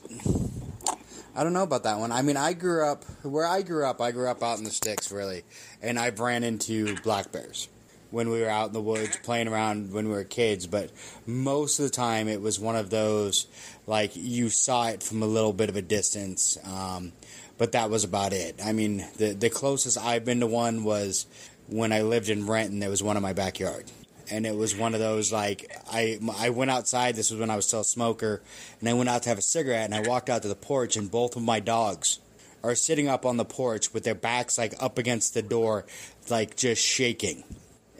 I 1.36 1.44
don't 1.44 1.52
know 1.52 1.62
about 1.62 1.84
that 1.84 1.98
one. 2.00 2.10
I 2.10 2.22
mean, 2.22 2.36
I 2.36 2.52
grew 2.52 2.84
up 2.84 3.04
where 3.22 3.46
I 3.46 3.62
grew 3.62 3.86
up. 3.86 4.00
I 4.00 4.10
grew 4.10 4.28
up 4.28 4.42
out 4.42 4.58
in 4.58 4.64
the 4.64 4.70
sticks, 4.70 5.12
really, 5.12 5.44
and 5.80 6.00
I've 6.00 6.18
ran 6.18 6.42
into 6.42 6.96
black 7.02 7.30
bears 7.30 7.68
when 8.10 8.30
we 8.30 8.40
were 8.40 8.48
out 8.48 8.68
in 8.68 8.72
the 8.72 8.80
woods 8.80 9.16
playing 9.22 9.48
around 9.48 9.92
when 9.92 10.08
we 10.08 10.14
were 10.14 10.24
kids. 10.24 10.66
But 10.66 10.90
most 11.26 11.78
of 11.78 11.84
the 11.84 11.90
time, 11.90 12.28
it 12.28 12.40
was 12.40 12.58
one 12.58 12.76
of 12.76 12.90
those 12.90 13.46
like 13.86 14.12
you 14.14 14.48
saw 14.48 14.88
it 14.88 15.02
from 15.02 15.22
a 15.22 15.26
little 15.26 15.52
bit 15.52 15.68
of 15.68 15.76
a 15.76 15.82
distance, 15.82 16.58
um, 16.64 17.12
but 17.58 17.72
that 17.72 17.90
was 17.90 18.04
about 18.04 18.32
it. 18.32 18.60
I 18.64 18.72
mean, 18.72 19.06
the 19.16 19.32
the 19.32 19.50
closest 19.50 19.98
I've 19.98 20.24
been 20.24 20.40
to 20.40 20.46
one 20.46 20.84
was 20.84 21.26
when 21.68 21.92
I 21.92 22.02
lived 22.02 22.28
in 22.28 22.46
Renton. 22.46 22.80
There 22.80 22.90
was 22.90 23.02
one 23.02 23.16
in 23.16 23.22
my 23.22 23.32
backyard 23.32 23.90
and 24.30 24.46
it 24.46 24.54
was 24.54 24.76
one 24.76 24.94
of 24.94 25.00
those 25.00 25.32
like 25.32 25.76
I 25.90 26.18
I 26.38 26.50
went 26.50 26.70
outside. 26.70 27.16
This 27.16 27.30
was 27.30 27.40
when 27.40 27.50
I 27.50 27.56
was 27.56 27.66
still 27.66 27.80
a 27.80 27.84
smoker, 27.84 28.42
and 28.78 28.88
I 28.88 28.92
went 28.92 29.08
out 29.08 29.24
to 29.24 29.28
have 29.28 29.38
a 29.38 29.42
cigarette, 29.42 29.90
and 29.90 29.94
I 29.94 30.08
walked 30.08 30.30
out 30.30 30.42
to 30.42 30.48
the 30.48 30.54
porch, 30.54 30.96
and 30.96 31.10
both 31.10 31.36
of 31.36 31.42
my 31.42 31.60
dogs 31.60 32.20
are 32.62 32.74
sitting 32.74 33.08
up 33.08 33.24
on 33.24 33.36
the 33.36 33.44
porch 33.44 33.92
with 33.92 34.04
their 34.04 34.14
backs 34.14 34.58
like 34.58 34.74
up 34.80 34.98
against 34.98 35.34
the 35.34 35.42
door, 35.42 35.84
like 36.28 36.56
just 36.56 36.84
shaking, 36.84 37.44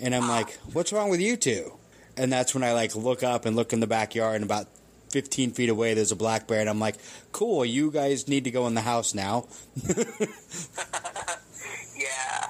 and 0.00 0.14
I'm 0.14 0.28
like, 0.28 0.58
"What's 0.72 0.92
wrong 0.92 1.10
with 1.10 1.20
you 1.20 1.36
two? 1.36 1.72
And 2.16 2.32
that's 2.32 2.54
when 2.54 2.64
I 2.64 2.72
like 2.72 2.94
look 2.94 3.22
up 3.22 3.46
and 3.46 3.56
look 3.56 3.72
in 3.72 3.80
the 3.80 3.86
backyard, 3.86 4.36
and 4.36 4.44
about 4.44 4.66
15 5.10 5.52
feet 5.52 5.68
away 5.68 5.94
there's 5.94 6.12
a 6.12 6.16
black 6.16 6.46
bear, 6.46 6.60
and 6.60 6.68
I'm 6.68 6.80
like, 6.80 6.96
"Cool, 7.32 7.64
you 7.64 7.90
guys 7.90 8.28
need 8.28 8.44
to 8.44 8.50
go 8.50 8.66
in 8.66 8.74
the 8.74 8.82
house 8.82 9.14
now." 9.14 9.46
Yeah, 11.96 12.46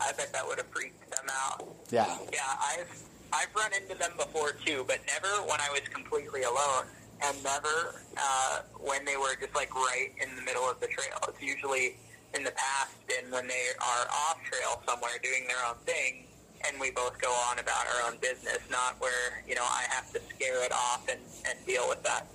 I 0.00 0.12
bet 0.12 0.32
that 0.32 0.46
would 0.46 0.56
have 0.58 0.66
freaked 0.68 1.10
them 1.10 1.26
out. 1.30 1.66
Yeah, 1.90 2.16
Yeah, 2.32 2.40
I've 2.58 3.02
I've 3.32 3.54
run 3.54 3.70
into 3.74 3.94
them 3.94 4.12
before 4.16 4.52
too, 4.64 4.84
but 4.88 5.00
never 5.06 5.28
when 5.42 5.60
I 5.60 5.68
was 5.70 5.82
completely 5.92 6.42
alone, 6.44 6.86
and 7.22 7.36
never 7.44 7.94
uh, 8.16 8.60
when 8.80 9.04
they 9.04 9.16
were 9.16 9.36
just 9.38 9.54
like 9.54 9.74
right 9.74 10.10
in 10.20 10.34
the 10.36 10.42
middle 10.42 10.62
of 10.64 10.80
the 10.80 10.86
trail. 10.86 11.18
It's 11.28 11.42
usually 11.42 11.96
in 12.34 12.44
the 12.44 12.52
past 12.52 12.92
and 13.22 13.30
when 13.32 13.46
they 13.46 13.66
are 13.80 14.06
off 14.08 14.38
trail 14.44 14.82
somewhere 14.86 15.12
doing 15.22 15.46
their 15.46 15.62
own 15.68 15.76
thing, 15.84 16.24
and 16.68 16.80
we 16.80 16.90
both 16.90 17.20
go 17.20 17.30
on 17.50 17.58
about 17.58 17.86
our 17.86 18.10
own 18.10 18.18
business, 18.20 18.58
not 18.70 18.96
where 19.00 19.42
you 19.48 19.54
know 19.54 19.64
I 19.64 19.84
have 19.90 20.12
to 20.12 20.20
scare 20.34 20.64
it 20.64 20.72
off 20.72 21.06
and, 21.08 21.20
and 21.48 21.66
deal 21.66 21.88
with 21.88 22.02
that. 22.02 22.26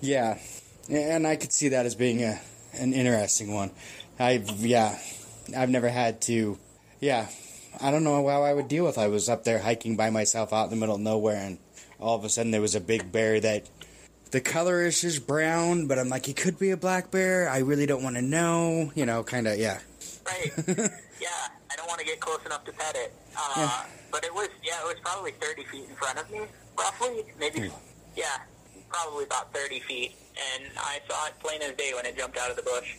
Yeah, 0.00 0.38
and 0.88 1.26
I 1.26 1.36
could 1.36 1.52
see 1.52 1.68
that 1.68 1.86
as 1.86 1.94
being 1.94 2.22
a 2.22 2.40
an 2.74 2.92
interesting 2.92 3.54
one. 3.54 3.70
I 4.18 4.42
yeah, 4.58 4.98
I've 5.56 5.70
never 5.70 5.88
had 5.88 6.20
to. 6.22 6.58
Yeah, 7.00 7.28
I 7.80 7.90
don't 7.90 8.04
know 8.04 8.26
how 8.28 8.42
I 8.42 8.52
would 8.52 8.68
deal 8.68 8.88
if 8.88 8.98
I 8.98 9.08
was 9.08 9.28
up 9.28 9.44
there 9.44 9.58
hiking 9.58 9.96
by 9.96 10.10
myself 10.10 10.52
out 10.52 10.64
in 10.64 10.70
the 10.70 10.76
middle 10.76 10.94
of 10.94 11.00
nowhere, 11.00 11.36
and 11.36 11.58
all 11.98 12.16
of 12.16 12.24
a 12.24 12.28
sudden 12.28 12.50
there 12.50 12.60
was 12.60 12.74
a 12.74 12.80
big 12.80 13.12
bear 13.12 13.40
that 13.40 13.68
the 14.30 14.40
color 14.40 14.82
is 14.82 15.00
just 15.00 15.26
brown, 15.26 15.86
but 15.86 15.98
I'm 15.98 16.08
like, 16.08 16.28
it 16.28 16.36
could 16.36 16.58
be 16.58 16.70
a 16.70 16.76
black 16.76 17.10
bear. 17.10 17.48
I 17.48 17.58
really 17.58 17.86
don't 17.86 18.02
want 18.02 18.16
to 18.16 18.22
know. 18.22 18.92
You 18.94 19.06
know, 19.06 19.22
kind 19.22 19.46
of 19.46 19.58
yeah. 19.58 19.80
Right. 20.26 20.52
yeah, 20.68 21.48
I 21.70 21.76
don't 21.76 21.88
want 21.88 22.00
to 22.00 22.06
get 22.06 22.20
close 22.20 22.44
enough 22.46 22.64
to 22.64 22.72
pet 22.72 22.96
it. 22.96 23.12
Uh, 23.36 23.52
Yeah. 23.56 23.84
But 24.10 24.24
it 24.24 24.34
was, 24.34 24.48
yeah, 24.64 24.80
it 24.82 24.86
was 24.86 24.96
probably 25.02 25.30
30 25.32 25.62
feet 25.64 25.88
in 25.88 25.94
front 25.94 26.18
of 26.18 26.28
me, 26.30 26.40
roughly. 26.76 27.24
Maybe, 27.38 27.70
yeah, 28.16 28.24
probably 28.88 29.22
about 29.24 29.52
30 29.54 29.78
feet. 29.80 30.16
And 30.56 30.64
I 30.78 30.98
saw 31.08 31.26
it 31.28 31.34
plain 31.38 31.62
as 31.62 31.76
day 31.76 31.92
when 31.94 32.04
it 32.06 32.16
jumped 32.18 32.36
out 32.36 32.50
of 32.50 32.56
the 32.56 32.62
bush. 32.62 32.96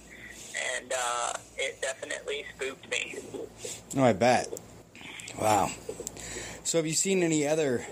And 0.78 0.94
uh, 0.94 1.34
it 1.58 1.82
definitely 1.82 2.46
spooked 2.56 2.90
me. 2.90 3.18
Oh, 3.98 4.04
I 4.04 4.14
bet. 4.14 4.48
Wow. 5.40 5.70
So, 6.64 6.78
have 6.78 6.86
you 6.88 6.94
seen 6.94 7.24
any 7.24 7.46
other 7.48 7.84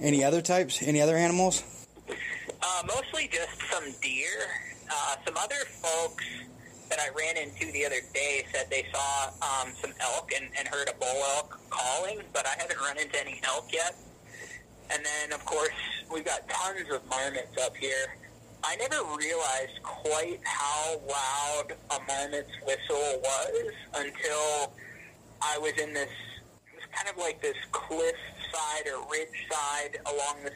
any 0.00 0.22
other 0.24 0.40
types? 0.42 0.82
Any 0.82 1.00
other 1.00 1.16
animals? 1.16 1.62
Uh, 2.08 2.82
mostly 2.86 3.28
just 3.32 3.60
some 3.70 3.84
deer. 4.00 4.46
Uh, 4.90 5.16
some 5.26 5.36
other 5.36 5.56
folks 5.82 6.24
that 6.94 7.02
I 7.02 7.18
ran 7.18 7.36
into 7.36 7.72
the 7.72 7.84
other 7.84 8.00
day 8.12 8.44
said 8.52 8.70
they 8.70 8.86
saw 8.92 9.26
um, 9.42 9.72
some 9.82 9.92
elk 10.00 10.30
and, 10.36 10.48
and 10.56 10.68
heard 10.68 10.88
a 10.88 10.94
bull 10.94 11.22
elk 11.36 11.58
calling, 11.68 12.20
but 12.32 12.46
I 12.46 12.54
haven't 12.56 12.78
run 12.80 12.98
into 12.98 13.20
any 13.20 13.40
elk 13.42 13.72
yet. 13.72 13.96
And 14.92 15.04
then, 15.04 15.32
of 15.32 15.44
course, 15.44 15.70
we've 16.12 16.24
got 16.24 16.48
tons 16.48 16.88
of 16.92 17.04
marmots 17.08 17.58
up 17.64 17.76
here. 17.76 18.14
I 18.62 18.76
never 18.76 19.02
realized 19.18 19.82
quite 19.82 20.38
how 20.44 21.00
loud 21.08 21.72
a 21.90 21.98
marmot's 22.06 22.52
whistle 22.64 23.20
was 23.22 23.72
until 23.96 24.72
I 25.42 25.58
was 25.58 25.72
in 25.72 25.94
this, 25.94 26.10
it 26.72 26.76
was 26.76 26.86
kind 26.92 27.08
of 27.08 27.16
like 27.16 27.42
this 27.42 27.56
cliff 27.72 28.14
side 28.52 28.86
or 28.86 29.04
ridge 29.10 29.48
side 29.50 29.98
along 30.06 30.44
this 30.44 30.54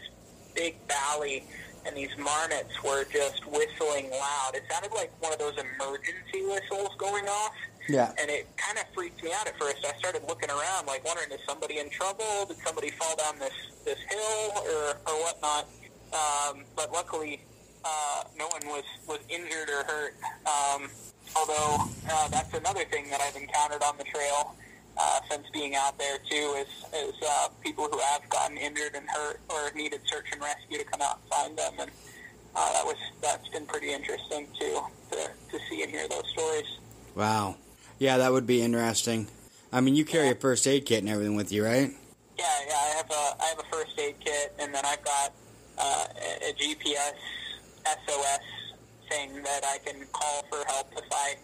big 0.55 0.77
valley, 0.87 1.45
and 1.89 1.97
these 1.97 2.15
marmots 2.19 2.83
were 2.85 3.05
just 3.05 3.47
whistling 3.47 4.11
loud. 4.11 4.51
It 4.55 4.63
sounded 4.71 4.93
like 4.93 5.11
one 5.21 5.33
of 5.33 5.39
those 5.39 5.57
emergency 5.57 6.45
whistles 6.45 6.91
going 6.99 7.27
off 7.27 7.53
Yeah. 7.89 8.13
and 8.21 8.31
it 8.31 8.47
kind 8.59 8.77
of 8.79 8.85
freaked 8.95 9.25
me 9.25 9.33
out 9.33 9.47
at 9.49 9.59
first. 9.59 9.85
I 9.85 9.97
started 9.99 10.23
looking 10.29 10.51
around, 10.51 10.87
like 10.87 11.05
wondering, 11.05 11.31
is 11.33 11.41
somebody 11.49 11.79
in 11.79 11.89
trouble? 11.91 12.45
Did 12.47 12.59
somebody 12.59 12.91
fall 12.91 13.17
down 13.17 13.39
this 13.39 13.55
this 13.85 13.99
hill 14.11 14.53
or 14.69 14.97
or 15.09 15.15
whatnot? 15.25 15.67
Um, 16.13 16.65
but 16.77 16.93
luckily, 16.93 17.41
uh, 17.85 18.25
no 18.39 18.47
one 18.49 18.61
was 18.67 18.85
was 19.07 19.21
injured 19.31 19.71
or 19.71 19.83
hurt. 19.85 20.15
Um, 20.47 20.91
although 21.37 21.85
uh, 22.11 22.29
that's 22.29 22.53
another 22.55 22.85
thing 22.85 23.09
that 23.11 23.21
I've 23.21 23.37
encountered 23.37 23.83
on 23.83 23.97
the 23.97 24.05
trail 24.05 24.55
uh, 24.99 25.21
since 25.31 25.47
being 25.53 25.75
out 25.75 25.99
there 25.99 26.19
too 26.19 26.57
is 26.59 26.69
is 26.95 27.15
uh, 27.27 27.49
people 27.63 27.89
who 27.91 27.99
have 27.99 28.29
gotten 28.29 28.57
injured 28.57 28.95
and 28.95 29.09
hurt 29.09 29.41
or 29.49 29.71
needed 29.75 30.01
search 30.07 30.27
and 30.33 30.41
rescue 30.41 30.79
to 30.79 30.85
come 30.85 31.01
out 31.01 31.19
and 31.23 31.31
find 31.31 31.59
them, 31.59 31.73
and 31.81 31.91
uh, 32.55 32.73
that 32.73 32.85
was 32.85 32.97
that's 33.23 33.49
been 33.49 33.67
pretty 33.67 33.93
interesting 33.93 34.49
too 34.59 34.81
to 35.11 35.31
to 35.51 35.59
see 35.69 35.83
and 35.83 35.91
hear 35.91 36.09
those 36.09 36.29
stories. 36.33 36.79
Wow. 37.15 37.57
Yeah, 37.99 38.19
that 38.19 38.33
would 38.33 38.47
be 38.47 38.63
interesting. 38.63 39.27
I 39.73 39.81
mean, 39.81 39.97
you 39.97 40.05
carry 40.05 40.31
a 40.31 40.35
first 40.35 40.67
aid 40.67 40.87
kit 40.87 41.01
and 41.01 41.09
everything 41.09 41.37
with 41.37 41.53
you, 41.53 41.65
right? 41.65 41.91
Yeah, 42.39 42.45
yeah, 42.67 42.75
I 42.75 42.95
have 42.97 43.11
a 43.11 43.43
I 43.43 43.47
have 43.47 43.59
a 43.59 43.75
first 43.75 43.99
aid 43.99 44.15
kit, 44.25 44.55
and 44.59 44.73
then 44.75 44.85
I've 44.85 45.05
got 45.05 45.33
uh, 45.77 46.07
a, 46.49 46.53
GPS 46.53 47.15
SOS 47.85 48.41
saying 49.11 49.43
that 49.43 49.65
I 49.65 49.79
can 49.85 50.07
call 50.13 50.45
for 50.49 50.65
help 50.67 50.93
if 50.97 51.05
I 51.13 51.35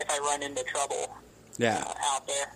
if 0.00 0.10
I 0.10 0.18
run 0.18 0.42
into 0.42 0.62
trouble 0.64 1.16
Yeah, 1.58 1.78
uh, 1.78 1.94
out 2.14 2.26
there. 2.26 2.52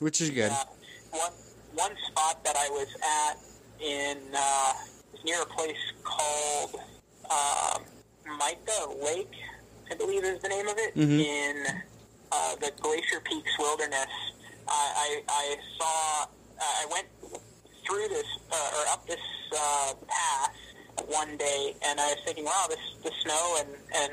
Which 0.00 0.20
is 0.22 0.30
good. 0.30 0.50
Uh, 0.50 0.64
one 1.12 1.32
one 1.74 1.92
spot 2.08 2.42
that 2.44 2.56
I 2.56 2.68
was 2.70 2.88
at 3.04 3.36
in 3.84 4.16
uh, 4.34 4.72
near 5.24 5.42
a 5.42 5.46
place 5.46 5.76
called 6.02 6.80
um, 7.30 7.84
Mica 8.38 8.90
Lake, 9.04 9.30
I 9.90 9.94
believe 9.94 10.24
is 10.24 10.40
the 10.42 10.48
name 10.48 10.66
of 10.68 10.76
it, 10.78 10.96
Mhm. 10.96 11.20
in 11.20 11.66
uh, 12.32 12.56
the 12.56 12.72
Glacier 12.80 13.20
Peaks 13.20 13.52
Wilderness. 13.58 14.08
I, 14.66 14.92
I, 14.96 15.22
I 15.28 15.56
saw, 15.78 16.26
I 16.60 16.86
went 16.90 17.06
through 17.86 18.08
this 18.08 18.26
uh, 18.50 18.76
or 18.78 18.92
up 18.92 19.06
this 19.06 19.20
uh, 19.56 19.94
pass 20.08 20.50
one 21.08 21.36
day, 21.36 21.74
and 21.84 22.00
I 22.00 22.14
was 22.14 22.18
thinking, 22.24 22.44
wow, 22.46 22.66
this 22.68 22.78
the 23.04 23.12
snow 23.22 23.56
and 23.60 23.68
and 23.96 24.12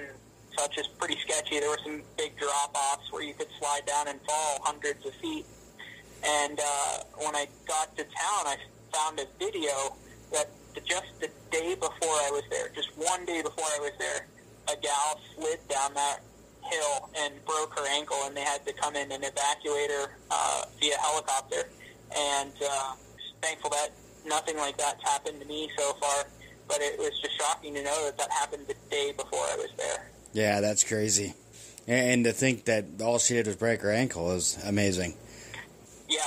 such 0.58 0.78
is 0.78 0.88
pretty 1.00 1.18
sketchy. 1.22 1.60
There 1.60 1.70
were 1.70 1.80
some 1.84 2.02
big 2.18 2.36
drop 2.38 2.76
offs 2.76 3.12
where 3.12 3.24
you 3.24 3.34
could 3.34 3.50
slide 3.60 3.86
down 3.86 4.08
and 4.10 4.20
fall 4.28 4.60
hundreds 4.64 5.06
of 5.06 5.14
feet. 5.16 5.46
And 6.28 6.60
uh, 6.60 6.98
when 7.24 7.36
I 7.36 7.48
got 7.68 7.96
to 7.98 8.04
town, 8.04 8.44
I 8.46 8.58
found 8.94 9.20
a 9.20 9.26
video 9.40 9.96
that 10.34 10.50
just 10.86 11.20
the 11.20 11.30
day 11.52 11.76
before 11.76 11.94
I 12.04 12.30
was 12.32 12.44
there, 12.50 12.70
just 12.76 12.90
one 12.98 13.26
day 13.26 13.42
before 13.42 13.66
I 13.66 13.80
was 13.80 13.94
there, 13.98 14.28
a 14.68 14.76
gal 14.82 15.20
slid 15.36 15.60
down 15.70 15.94
that 15.94 16.20
hill 16.64 17.10
and 17.18 17.34
broke 17.46 17.78
her 17.80 17.88
ankle, 17.88 18.18
and 18.26 18.36
they 18.36 18.44
had 18.44 18.66
to 18.66 18.74
come 18.74 18.96
in 18.96 19.12
and 19.12 19.24
evacuate 19.24 19.90
her 19.90 20.18
uh, 20.30 20.64
via 20.80 20.98
helicopter. 20.98 21.70
And 22.16 22.52
uh, 22.64 22.94
thankful 23.42 23.70
that 23.72 23.92
nothing 24.26 24.58
like 24.58 24.78
that's 24.78 25.02
happened 25.04 25.40
to 25.42 25.48
me 25.48 25.70
so 25.78 25.94
far. 25.94 26.26
But 26.68 26.82
it 26.82 27.00
was 27.00 27.18
just 27.22 27.38
shocking 27.38 27.74
to 27.76 27.84
know 27.84 28.06
that 28.06 28.18
that 28.18 28.32
happened 28.32 28.68
the 28.68 28.76
day 28.90 29.14
before 29.16 29.40
I 29.40 29.56
was 29.56 29.70
there. 29.78 30.12
Yeah, 30.34 30.60
that's 30.60 30.84
crazy. 30.84 31.34
And 31.88 32.26
to 32.26 32.34
think 32.34 32.66
that 32.66 32.86
all 33.02 33.18
she 33.18 33.36
did 33.36 33.48
was 33.48 33.56
break 33.56 33.82
her 33.82 33.92
ankle 33.92 34.32
is 34.34 34.62
amazing. 34.66 35.16
Yeah, 36.10 36.20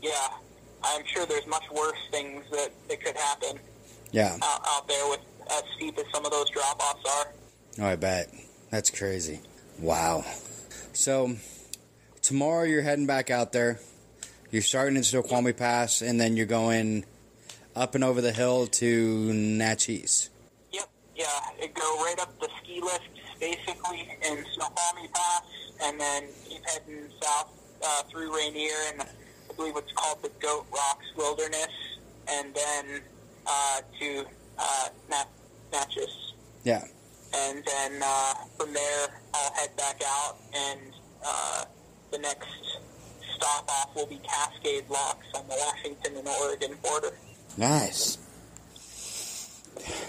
yeah. 0.00 0.28
I'm 0.82 1.04
sure 1.04 1.26
there's 1.26 1.46
much 1.46 1.64
worse 1.70 1.98
things 2.10 2.44
that, 2.50 2.70
that 2.88 3.04
could 3.04 3.16
happen. 3.16 3.58
Yeah. 4.10 4.36
Out, 4.42 4.60
out 4.66 4.88
there 4.88 5.08
with 5.10 5.20
as 5.50 5.62
steep 5.76 5.98
as 5.98 6.04
some 6.12 6.24
of 6.24 6.32
those 6.32 6.50
drop 6.50 6.80
offs 6.80 7.04
are. 7.18 7.32
Oh, 7.80 7.86
I 7.86 7.96
bet. 7.96 8.32
That's 8.70 8.90
crazy. 8.90 9.40
Wow. 9.80 10.24
So 10.92 11.36
tomorrow 12.20 12.64
you're 12.64 12.82
heading 12.82 13.06
back 13.06 13.30
out 13.30 13.52
there. 13.52 13.80
You're 14.50 14.62
starting 14.62 14.96
in 14.96 15.02
Snoqualmie 15.02 15.54
Pass, 15.54 16.02
and 16.02 16.20
then 16.20 16.36
you're 16.36 16.46
going 16.46 17.06
up 17.74 17.94
and 17.94 18.04
over 18.04 18.20
the 18.20 18.32
hill 18.32 18.66
to 18.66 19.30
Naches. 19.32 20.28
Yep. 20.72 20.88
Yeah. 21.16 21.26
It 21.58 21.74
go 21.74 22.04
right 22.04 22.16
up 22.20 22.38
the 22.38 22.48
ski 22.62 22.80
lift, 22.82 23.08
basically 23.40 24.10
in 24.28 24.44
Snoqualmie 24.54 25.08
Pass, 25.14 25.42
and 25.84 25.98
then 25.98 26.24
keep 26.46 26.62
heading 26.66 27.08
south 27.22 27.50
uh, 27.84 28.02
through 28.04 28.34
Rainier 28.34 28.74
and 28.92 29.02
I 29.02 29.54
believe 29.56 29.74
what's 29.74 29.92
called 29.92 30.22
the 30.22 30.30
Goat 30.40 30.66
Rocks 30.72 31.06
Wilderness, 31.16 31.68
and 32.28 32.54
then 32.54 33.02
uh, 33.46 33.80
to 34.00 34.24
uh, 34.58 34.88
Nat- 35.10 35.28
Naches. 35.72 36.32
Yeah. 36.64 36.84
And 37.34 37.62
then 37.64 38.00
uh, 38.02 38.34
from 38.58 38.72
there, 38.72 39.08
I'll 39.34 39.52
head 39.54 39.76
back 39.76 40.00
out, 40.06 40.36
and 40.54 40.80
uh, 41.24 41.64
the 42.10 42.18
next 42.18 42.48
stop 43.36 43.68
off 43.68 43.94
will 43.94 44.06
be 44.06 44.20
Cascade 44.22 44.84
Locks 44.88 45.26
on 45.34 45.46
the 45.48 45.56
Washington 45.58 46.16
and 46.16 46.28
Oregon 46.28 46.76
border. 46.82 47.12
Nice. 47.56 48.18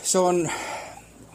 So, 0.03 0.25
on, 0.25 0.49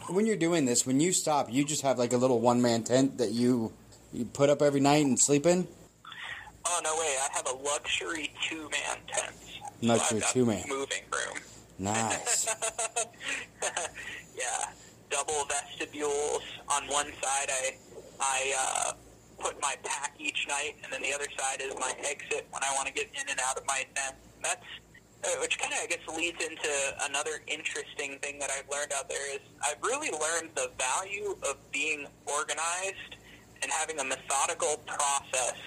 when 0.09 0.25
you're 0.25 0.35
doing 0.35 0.65
this, 0.65 0.85
when 0.85 0.99
you 0.99 1.11
stop, 1.11 1.51
you 1.51 1.65
just 1.65 1.81
have 1.81 1.97
like 1.97 2.13
a 2.13 2.17
little 2.17 2.39
one 2.39 2.61
man 2.61 2.83
tent 2.83 3.17
that 3.17 3.31
you 3.31 3.73
you 4.13 4.25
put 4.25 4.49
up 4.49 4.61
every 4.61 4.79
night 4.79 5.05
and 5.05 5.19
sleep 5.19 5.45
in. 5.45 5.67
Oh 6.71 6.81
no 6.83 6.95
way! 6.97 7.15
I 7.17 7.35
have 7.35 7.47
a 7.47 7.63
luxury 7.63 8.31
two 8.47 8.69
man 8.69 8.97
tent. 9.07 9.35
Luxury 9.81 10.19
so 10.21 10.33
two-man. 10.33 10.63
moving 10.67 11.01
room. 11.11 11.37
Nice. 11.79 12.45
yeah, 14.37 14.69
double 15.09 15.45
vestibules. 15.45 16.43
On 16.69 16.83
one 16.87 17.07
side, 17.07 17.49
I 17.49 17.75
I 18.19 18.53
uh, 18.59 18.93
put 19.39 19.59
my 19.63 19.75
pack 19.83 20.13
each 20.19 20.45
night, 20.47 20.75
and 20.83 20.93
then 20.93 21.01
the 21.01 21.11
other 21.13 21.27
side 21.39 21.61
is 21.61 21.73
my 21.79 21.93
exit 22.03 22.45
when 22.51 22.61
I 22.63 22.71
want 22.75 22.87
to 22.87 22.93
get 22.93 23.07
in 23.15 23.29
and 23.29 23.39
out 23.49 23.57
of 23.57 23.65
my 23.65 23.85
tent. 23.95 24.15
That's 24.43 24.65
uh, 25.23 25.27
which 25.41 25.57
kind 25.57 25.73
of 25.73 25.79
I 25.79 25.87
guess 25.87 26.05
leads 26.15 26.43
into 26.43 26.69
another 27.09 27.41
interesting 27.47 28.19
thing 28.19 28.37
that 28.39 28.51
I've 28.51 28.69
learned 28.69 28.93
out 28.95 29.09
there 29.09 29.33
is 29.33 29.41
I've 29.65 29.81
really 29.81 30.11
learned 30.11 30.51
the 30.53 30.69
value 30.77 31.35
of 31.49 31.57
being 31.71 32.05
organized 32.27 33.15
and 33.63 33.71
having 33.71 33.99
a 33.99 34.03
methodical 34.03 34.77
process 34.85 35.57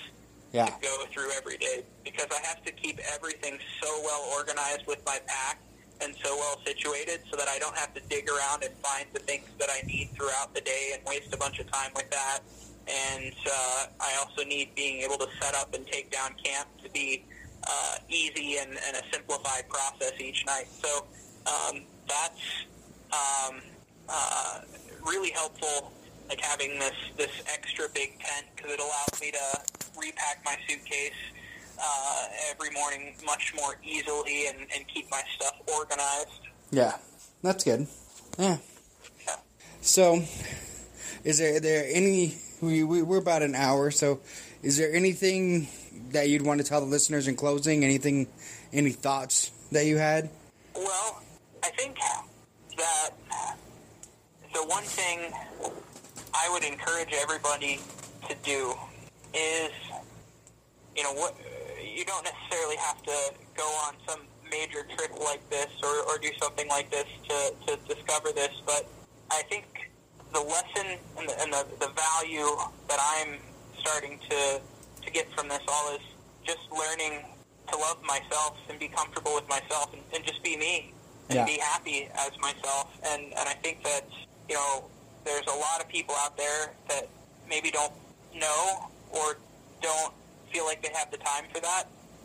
Yeah. 0.53 0.67
to 0.67 0.73
go 0.83 1.05
through 1.11 1.31
every 1.33 1.57
day 1.57 1.83
because 2.05 2.27
I 2.31 2.47
have 2.47 2.63
to 2.65 2.73
keep 2.73 3.01
everything 3.15 3.59
so 3.83 3.89
well 4.05 4.29
organized 4.37 4.87
with 4.87 5.03
my 5.07 5.19
pack 5.27 5.59
and 6.03 6.15
so 6.23 6.37
well 6.37 6.61
situated 6.67 7.21
so 7.31 7.37
that 7.37 7.49
I 7.49 7.59
don't 7.59 7.77
have 7.77 7.95
to 7.95 8.01
dig 8.11 8.29
around 8.29 8.63
and 8.63 8.75
find 8.77 9.07
the 9.13 9.21
things 9.21 9.47
that 9.59 9.71
I 9.71 9.87
need 9.87 10.11
throughout 10.15 10.55
the 10.55 10.61
day 10.61 10.93
and 10.95 11.03
waste 11.07 11.33
a 11.33 11.37
bunch 11.37 11.59
of 11.59 11.71
time 11.71 11.91
with 11.95 12.11
that. 12.11 12.41
And 12.89 13.33
uh, 13.47 13.87
I 14.01 14.17
also 14.21 14.45
need 14.45 14.75
being 14.75 15.01
able 15.03 15.17
to 15.19 15.29
set 15.41 15.55
up 15.55 15.73
and 15.75 15.87
take 15.87 16.11
down 16.11 16.35
camp 16.43 16.69
to 16.83 16.91
be 16.91 17.25
uh, 17.67 17.97
easy 18.09 18.59
and, 18.59 18.71
and 18.71 18.97
a 18.97 19.03
simplified 19.13 19.69
process 19.69 20.13
each 20.21 20.45
night. 20.47 20.67
So 20.83 21.07
um, 21.47 21.83
that's 22.09 22.67
um, 23.13 23.61
uh, 24.09 24.61
really 25.05 25.31
helpful 25.31 25.93
like 26.29 26.41
having 26.41 26.79
this 26.79 26.95
this 27.17 27.43
extra 27.53 27.87
big 27.95 28.19
tent 28.19 28.47
because 28.55 28.73
it 28.73 28.81
allows 28.81 29.21
me 29.21 29.31
to 29.31 29.61
repack 29.99 30.43
my 30.45 30.57
suitcase 30.69 31.13
uh, 31.83 32.27
every 32.51 32.71
morning 32.71 33.15
much 33.25 33.53
more 33.55 33.77
easily 33.85 34.47
and, 34.49 34.59
and 34.75 34.87
keep 34.89 35.11
my 35.11 35.23
stuff 35.37 35.55
organized. 35.75 36.49
Yeah. 36.71 36.97
That's 37.43 37.65
good. 37.65 37.87
Yeah. 38.39 38.59
Yeah. 39.27 39.37
So, 39.81 40.23
is 41.25 41.39
there 41.39 41.59
there 41.61 41.85
any? 41.91 42.37
We, 42.61 42.85
we 42.85 43.03
we're 43.03 43.19
about 43.19 43.43
an 43.43 43.57
hour. 43.57 43.91
So, 43.91 44.21
is 44.63 44.79
there 44.79 44.93
anything 44.95 45.67
that 46.11 46.29
you'd 46.29 46.43
want 46.43 46.61
to 46.61 46.67
tell 46.67 46.81
the 46.81 46.87
listeners 46.87 47.27
in 47.27 47.35
closing? 47.35 47.85
Anything? 47.85 48.29
Any 48.73 48.91
thoughts 48.91 49.51
that 49.73 49.87
you 49.87 49.99
had? 49.99 50.31
Well, 50.75 51.23
I 51.63 51.71
think 51.71 51.99
that 52.79 53.11
the 54.55 54.65
one 54.67 54.85
thing 54.85 55.33
I 56.35 56.49
would 56.53 56.65
encourage 56.65 57.13
everybody 57.13 57.81
to 58.29 58.35
do 58.43 58.75
is, 59.35 59.71
you 60.97 61.03
know, 61.03 61.13
what 61.13 61.37
you 61.83 62.05
don't 62.05 62.25
necessarily 62.25 62.77
have 62.77 63.03
to 63.03 63.35
go 63.57 63.65
on 63.87 63.95
some 64.09 64.21
major 64.51 64.85
trip 64.97 65.13
like 65.25 65.49
this 65.51 65.69
or, 65.83 66.03
or 66.09 66.19
do 66.19 66.31
something 66.41 66.69
like 66.69 66.91
this 66.91 67.07
to, 67.29 67.55
to 67.67 67.95
discover 67.95 68.31
this, 68.35 68.53
but 68.67 68.87
I 69.31 69.43
think 69.49 69.65
the 70.33 70.41
lesson 70.41 70.99
and 71.19 71.29
the, 71.29 71.41
and 71.43 71.53
the, 71.53 71.67
the 71.81 71.89
value 71.93 72.49
that 72.89 72.99
I'm 73.01 73.39
starting 73.79 74.19
to, 74.31 74.61
to 75.05 75.11
get 75.11 75.31
from 75.33 75.49
this 75.49 75.61
all 75.69 75.95
is 75.95 76.03
just 76.45 76.61
learning 76.71 77.25
to 77.71 77.77
love 77.77 77.99
myself 78.05 78.57
and 78.69 78.79
be 78.79 78.89
comfortable 78.89 79.35
with 79.35 79.49
myself 79.49 79.93
and, 79.93 80.03
and 80.15 80.25
just 80.25 80.43
be 80.43 80.57
me 80.57 80.93
and 81.31 81.37
Yeah. 81.37 81.45
be 81.47 81.59
happy 81.59 82.09
as 82.15 82.31
myself. 82.41 82.89
And, 83.05 83.25
and 83.25 83.49
I 83.49 83.55
think 83.63 83.83
that, 83.85 84.05
you 84.49 84.57
know, 84.57 84.85
there's 85.25 85.47
a 85.47 85.57
lot 85.57 85.81
of 85.81 85.89
people 85.89 86.15
out 86.19 86.37
there 86.37 86.73
that 86.89 87.09
maybe 87.49 87.71
don't 87.71 87.93
know 88.35 88.91
or 89.11 89.39
don't 89.81 90.13
feel 90.53 90.65
like 90.65 90.83
they 90.83 90.93
have 90.95 91.11
the 91.11 91.19
time 91.19 91.45
for 91.53 91.61
that. 91.61 91.85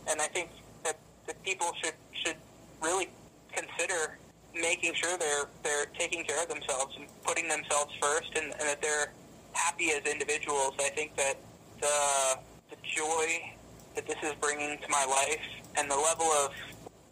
And 0.10 0.22
I 0.22 0.28
think 0.28 0.50
that, 0.84 0.98
that 1.26 1.42
people 1.44 1.72
should 1.82 1.94
should 2.14 2.36
really 2.82 3.10
consider 3.52 4.18
making 4.54 4.94
sure 4.94 5.18
they're 5.18 5.46
they're 5.64 5.86
taking 5.98 6.24
care 6.24 6.42
of 6.42 6.50
themselves 6.50 6.96
and 6.98 7.08
putting 7.24 7.48
themselves 7.48 7.94
first 8.02 8.36
and, 8.36 8.46
and 8.46 8.62
that 8.62 8.82
they're 8.82 9.14
happy 9.54 9.92
as 9.92 10.04
individuals. 10.04 10.74
I 10.80 10.90
think 10.90 11.16
that 11.16 11.36
the 11.80 12.40
the 12.70 12.78
joy 12.84 13.54
that 13.96 14.08
this 14.08 14.18
is 14.24 14.34
bringing 14.40 14.78
to 14.78 14.90
my 14.90 15.06
life 15.06 15.42
and 15.78 15.90
the 15.90 15.96
level 15.96 16.26
of 16.26 16.52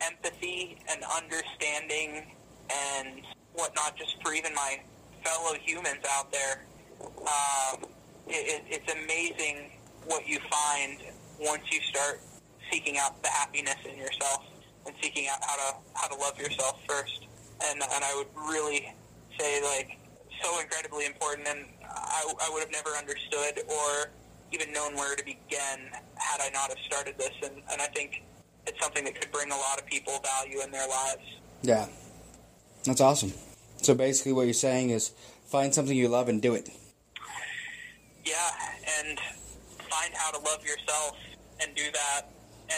empathy 0.01 0.77
and 0.89 1.01
understanding 1.03 2.25
and 2.69 3.21
whatnot 3.53 3.95
just 3.95 4.21
for 4.21 4.33
even 4.33 4.53
my 4.53 4.79
fellow 5.25 5.55
humans 5.61 6.05
out 6.13 6.31
there. 6.31 6.63
Um, 7.01 7.89
it, 8.27 8.61
it, 8.61 8.63
it's 8.69 8.93
amazing 8.93 9.71
what 10.05 10.27
you 10.27 10.39
find 10.49 10.99
once 11.39 11.63
you 11.71 11.81
start 11.81 12.21
seeking 12.71 12.97
out 12.97 13.21
the 13.21 13.29
happiness 13.29 13.77
in 13.89 13.97
yourself 13.97 14.45
and 14.85 14.95
seeking 15.01 15.27
out 15.27 15.39
how 15.43 15.55
to 15.55 15.75
how 15.93 16.07
to 16.07 16.15
love 16.15 16.37
yourself 16.39 16.79
first. 16.87 17.25
And 17.65 17.81
and 17.81 18.03
I 18.03 18.15
would 18.15 18.27
really 18.49 18.93
say 19.39 19.61
like 19.63 19.97
so 20.43 20.59
incredibly 20.59 21.05
important. 21.05 21.47
And 21.47 21.65
I, 21.83 22.33
I 22.41 22.49
would 22.53 22.61
have 22.61 22.71
never 22.71 22.91
understood 22.91 23.63
or 23.67 24.11
even 24.51 24.71
known 24.71 24.95
where 24.95 25.15
to 25.15 25.23
begin 25.23 25.89
had 26.15 26.41
I 26.41 26.49
not 26.53 26.69
have 26.69 26.79
started 26.85 27.17
this. 27.17 27.33
And, 27.43 27.55
and 27.71 27.81
I 27.81 27.87
think 27.87 28.23
it's 28.67 28.79
something 28.81 29.03
that 29.05 29.19
could 29.19 29.31
bring 29.31 29.51
a 29.51 29.57
lot 29.57 29.79
of 29.79 29.85
people 29.85 30.19
value 30.23 30.61
in 30.61 30.71
their 30.71 30.87
lives. 30.87 31.23
Yeah. 31.61 31.87
That's 32.85 33.01
awesome. 33.01 33.33
So 33.77 33.93
basically, 33.93 34.33
what 34.33 34.43
you're 34.43 34.53
saying 34.53 34.89
is 34.89 35.09
find 35.45 35.73
something 35.73 35.95
you 35.95 36.07
love 36.07 36.27
and 36.29 36.41
do 36.41 36.53
it. 36.55 36.69
Yeah, 38.25 38.33
and 38.99 39.19
find 39.89 40.13
how 40.13 40.31
to 40.31 40.39
love 40.39 40.63
yourself 40.65 41.17
and 41.61 41.73
do 41.75 41.83
that. 41.93 42.29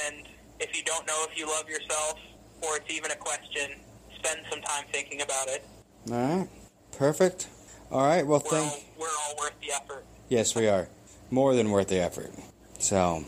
And 0.05 0.27
if 0.59 0.75
you 0.75 0.83
don't 0.83 1.07
know 1.07 1.25
if 1.29 1.37
you 1.37 1.47
love 1.47 1.69
yourself 1.69 2.19
or 2.61 2.77
it's 2.77 2.91
even 2.93 3.11
a 3.11 3.15
question, 3.15 3.71
spend 4.15 4.41
some 4.49 4.61
time 4.61 4.85
thinking 4.91 5.21
about 5.21 5.47
it. 5.47 5.63
All 6.11 6.15
right. 6.37 6.49
Perfect. 6.97 7.47
All 7.91 8.05
right. 8.05 8.25
Well, 8.25 8.41
We're 8.43 8.59
thank. 8.59 8.71
all, 8.71 8.79
we're 8.99 9.07
all 9.07 9.35
worth 9.39 9.53
the 9.61 9.71
effort. 9.73 10.03
Yes, 10.29 10.55
we 10.55 10.67
are. 10.67 10.89
More 11.31 11.55
than 11.55 11.71
worth 11.71 11.87
the 11.87 11.99
effort. 12.01 12.31
So, 12.79 13.23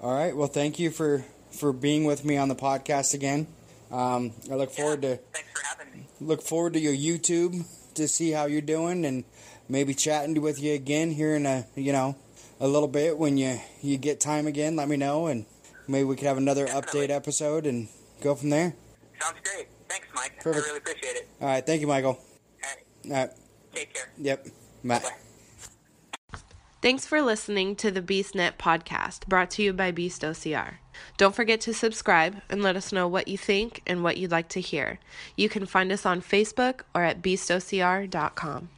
all 0.00 0.14
right. 0.14 0.36
Well, 0.36 0.48
thank 0.48 0.78
you 0.78 0.90
for 0.90 1.24
for 1.50 1.72
being 1.72 2.04
with 2.04 2.24
me 2.24 2.36
on 2.36 2.48
the 2.48 2.54
podcast 2.54 3.14
again. 3.14 3.46
Um, 3.90 4.32
I 4.50 4.54
look 4.54 4.70
forward 4.70 5.02
to 5.02 5.16
thanks 5.32 5.48
for 5.52 5.64
having 5.66 5.92
me. 5.92 5.95
Look 6.20 6.42
forward 6.42 6.72
to 6.74 6.80
your 6.80 6.94
YouTube 6.94 7.64
to 7.94 8.06
see 8.08 8.30
how 8.30 8.46
you're 8.46 8.60
doing 8.60 9.04
and 9.04 9.24
maybe 9.68 9.94
chatting 9.94 10.40
with 10.40 10.60
you 10.62 10.74
again 10.74 11.10
here 11.10 11.34
in 11.34 11.46
a 11.46 11.66
you 11.74 11.92
know 11.92 12.16
a 12.60 12.68
little 12.68 12.88
bit 12.88 13.18
when 13.18 13.36
you 13.36 13.58
you 13.82 13.96
get 13.96 14.20
time 14.20 14.46
again. 14.46 14.76
Let 14.76 14.88
me 14.88 14.96
know 14.96 15.26
and 15.26 15.46
maybe 15.88 16.04
we 16.04 16.16
could 16.16 16.26
have 16.26 16.36
another 16.38 16.66
Definitely. 16.66 17.08
update 17.08 17.10
episode 17.10 17.66
and 17.66 17.88
go 18.22 18.34
from 18.34 18.50
there. 18.50 18.74
Sounds 19.20 19.36
great. 19.44 19.68
Thanks, 19.88 20.06
Mike. 20.14 20.40
Perfect. 20.42 20.64
I 20.64 20.68
really 20.68 20.78
appreciate 20.78 21.16
it. 21.16 21.28
All 21.40 21.48
right, 21.48 21.64
thank 21.64 21.80
you, 21.80 21.86
Michael. 21.86 22.10
All 22.12 22.20
right. 22.62 22.76
All 23.06 23.12
right, 23.26 23.30
Take 23.74 23.94
care. 23.94 24.10
yep, 24.18 24.46
bye. 24.84 24.98
Bye. 24.98 26.38
Thanks 26.82 27.06
for 27.06 27.22
listening 27.22 27.74
to 27.76 27.90
the 27.90 28.02
BeastNet 28.02 28.58
podcast 28.58 29.26
brought 29.26 29.50
to 29.52 29.62
you 29.62 29.72
by 29.72 29.90
Beast 29.90 30.22
OCR. 30.22 30.74
Don't 31.16 31.34
forget 31.34 31.60
to 31.62 31.74
subscribe 31.74 32.42
and 32.48 32.62
let 32.62 32.76
us 32.76 32.92
know 32.92 33.08
what 33.08 33.28
you 33.28 33.38
think 33.38 33.82
and 33.86 34.02
what 34.02 34.16
you'd 34.16 34.30
like 34.30 34.48
to 34.50 34.60
hear. 34.60 34.98
You 35.36 35.48
can 35.48 35.66
find 35.66 35.90
us 35.92 36.04
on 36.06 36.20
Facebook 36.20 36.82
or 36.94 37.02
at 37.02 37.22
beastocr.com. 37.22 38.68